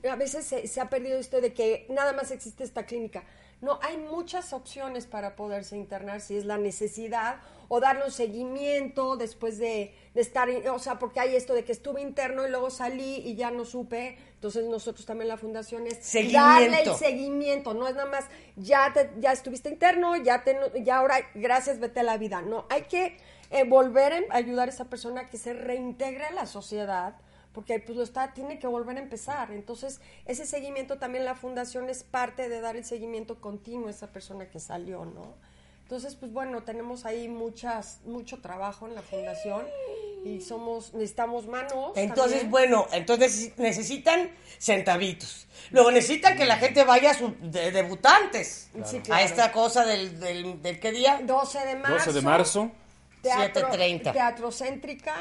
[0.09, 3.23] a veces se, se ha perdido esto de que nada más existe esta clínica.
[3.66, 7.38] No, hay muchas opciones para poderse internar si es la necesidad
[7.68, 11.72] o darle un seguimiento después de, de estar, o sea, porque hay esto de que
[11.72, 14.20] estuve interno y luego salí y ya no supe.
[14.36, 18.26] Entonces nosotros también la fundación es darle el seguimiento, no es nada más
[18.56, 22.44] ya te, ya estuviste interno, ya te, ya ahora gracias vete a la vida.
[22.44, 23.18] No, hay que
[23.50, 27.16] eh, volver a ayudar a esa persona a que se reintegre a la sociedad
[27.56, 29.52] porque pues lo está tiene que volver a empezar.
[29.52, 34.07] Entonces, ese seguimiento también la fundación es parte de dar el seguimiento continuo a esa
[34.11, 35.34] persona que salió, ¿no?
[35.84, 39.65] Entonces, pues bueno, tenemos ahí muchas mucho trabajo en la fundación
[40.26, 41.91] y somos necesitamos manos.
[41.95, 42.52] Entonces, también.
[42.52, 45.48] bueno, entonces necesitan centavitos.
[45.69, 48.69] Luego necesitan que la gente vaya a sus de- debutantes.
[48.86, 51.19] Sí, A esta cosa del, del, del qué día?
[51.23, 51.98] 12 de marzo.
[51.98, 52.72] 12 de marzo.
[53.22, 54.11] Teatro, 7:30.
[54.11, 55.15] Teatro Céntrica.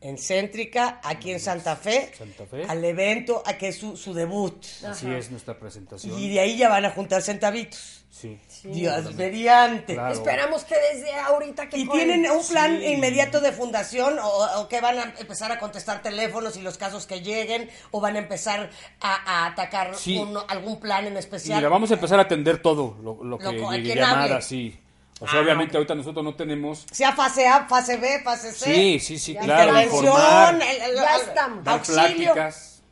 [0.00, 2.12] En Céntrica, aquí en Santa Fe.
[2.16, 2.64] Santa Fe.
[2.68, 4.64] Al evento, a que es su, su debut.
[4.86, 6.16] Así es nuestra presentación.
[6.16, 8.04] Y de ahí ya van a juntar centavitos.
[8.08, 8.38] Sí.
[8.62, 9.94] Dios mediante.
[9.94, 10.14] Claro.
[10.14, 12.86] Esperamos que desde ahorita que ¿Y tienen un plan Sí.
[12.86, 17.06] inmediato de fundación o, o que van a empezar a contestar teléfonos y los casos
[17.06, 18.70] que lleguen o van a empezar
[19.00, 19.14] a,
[19.44, 20.16] a atacar Sí.
[20.16, 21.58] uno- algún plan en especial?
[21.58, 24.78] Mira, vamos a empezar a atender todo lo, lo que Lo- a llegue sí.
[25.20, 25.76] O sea, Ah, obviamente ok.
[25.76, 26.86] ahorita nosotros no tenemos...
[26.92, 28.72] Sea fase A, fase B, fase C.
[28.74, 31.64] Sí, sí, sí, Ya claro, Intervención, informar, el- el- Ya estamos.
[31.64, 32.02] dar auxilio.
[32.32, 32.82] pláticas.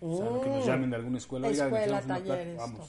[0.00, 1.48] O sea, que nos llamen de alguna escuela.
[1.48, 2.28] Oiga, Escuela, plática.
[2.34, 2.80] talleres, Vamos,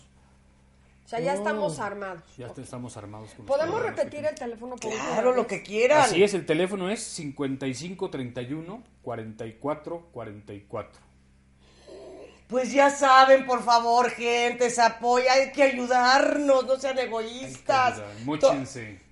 [1.06, 2.24] O sea, ya estamos armados.
[2.38, 3.30] ya te- estamos armados.
[3.38, 6.00] con ¿Podemos repetir el teléfono por Claro, lo que quieran.
[6.02, 11.00] Así es, el teléfono es 5531 44 44.
[12.48, 18.00] Pues ya saben, por favor, gente, se apoya, hay que ayudarnos, no sean egoístas.
[18.40, 18.56] To-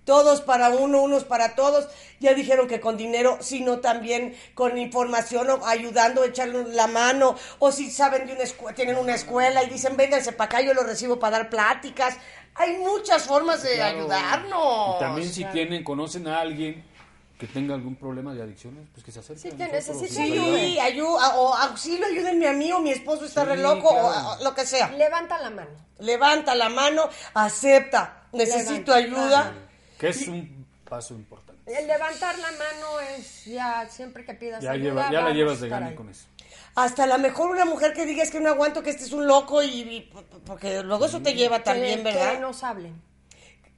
[0.05, 1.87] todos para uno, unos para todos.
[2.19, 7.35] Ya dijeron que con dinero, sino también con información o ayudando, echarle la mano.
[7.59, 10.73] O si saben de una escuela, tienen una escuela y dicen, vénganse para acá, yo
[10.73, 12.17] lo recibo para dar pláticas.
[12.55, 13.97] Hay muchas formas de Claro.
[13.99, 14.95] ayudarnos.
[14.97, 16.83] Y también si tienen, conocen a alguien
[17.45, 19.41] que tenga algún problema de adicciones, pues que se acerque.
[19.41, 20.07] Sí, a que necesite.
[20.07, 23.91] Sí, ayuda, o auxilio, ayúdenme a mí, o mi esposo está Sí, re loco, o
[24.11, 24.31] claro.
[24.31, 24.89] a- lo que sea.
[24.91, 25.71] Levanta la mano.
[25.99, 28.95] Levanta la mano, acepta, necesito Levanta.
[29.41, 29.53] ayuda.
[29.99, 31.53] Que es un paso importante.
[31.77, 34.89] El levantar la mano es ya siempre que pidas Ya, ayuda.
[34.89, 36.25] lleva- ya la llevas a de gana con eso.
[36.75, 39.27] Hasta la mejor una mujer que diga es que no aguanto que este es un
[39.27, 40.11] loco y, y-
[40.45, 42.33] porque luego eso te lleva también, Que- ¿verdad?
[42.35, 43.01] Que nos hablen.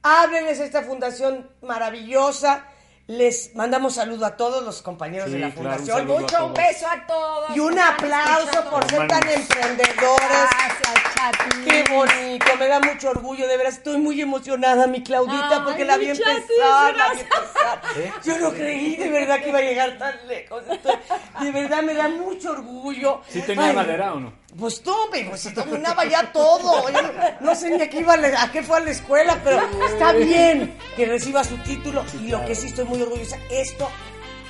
[0.02, 2.64] Háblenles a esta fundación maravillosa.
[3.08, 6.06] Les mandamos saludo a todos los compañeros Sí, de la claro, fundación.
[6.08, 7.56] Mucho Un beso a todos.
[7.56, 10.28] y un aplauso por ser tan emprendedores.
[10.28, 11.64] Gracias, Chati.
[11.64, 15.84] Qué bonito, me da mucho orgullo, de veras estoy muy emocionada, mi Claudita, Ay, porque
[15.84, 18.22] la vi empezar, la vi empezar.
[18.24, 20.64] Yo no creí de verdad que iba a llegar tan lejos.
[20.68, 20.98] Estoy-
[21.42, 23.20] de verdad me da mucho orgullo.
[23.28, 24.32] ¿Sí tenía Ay, madera o no?
[24.58, 26.88] Pues tuve, pues si dominaba ya todo.
[26.90, 27.00] Yo
[27.40, 29.60] no, sé ni a qué, iba a, la- a qué fue a la escuela, pero
[29.86, 32.04] está bien que reciba su título.
[32.22, 33.90] Y lo que sí estoy muy orgullosa, esto,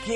[0.05, 0.15] que,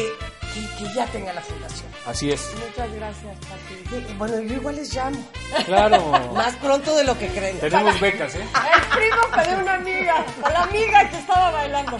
[0.55, 1.89] que, que ya tenga la fundación.
[2.07, 2.41] Así es.
[2.55, 4.11] Muchas gracias, Chati.
[4.11, 5.19] Y, Bueno, yo igual les llamo.
[5.67, 6.01] Claro.
[6.35, 7.59] Más pronto de lo que creen.
[7.59, 8.41] Tenemos becas, ¿eh?
[8.75, 10.25] El primo que de una amiga.
[10.43, 11.97] O la amiga que estaba bailando.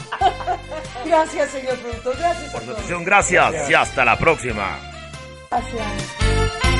[1.05, 2.17] Gracias, señor productor.
[2.19, 4.79] Gracias a Por su atención, gracias y hasta la próxima.
[5.51, 6.80] Gracias.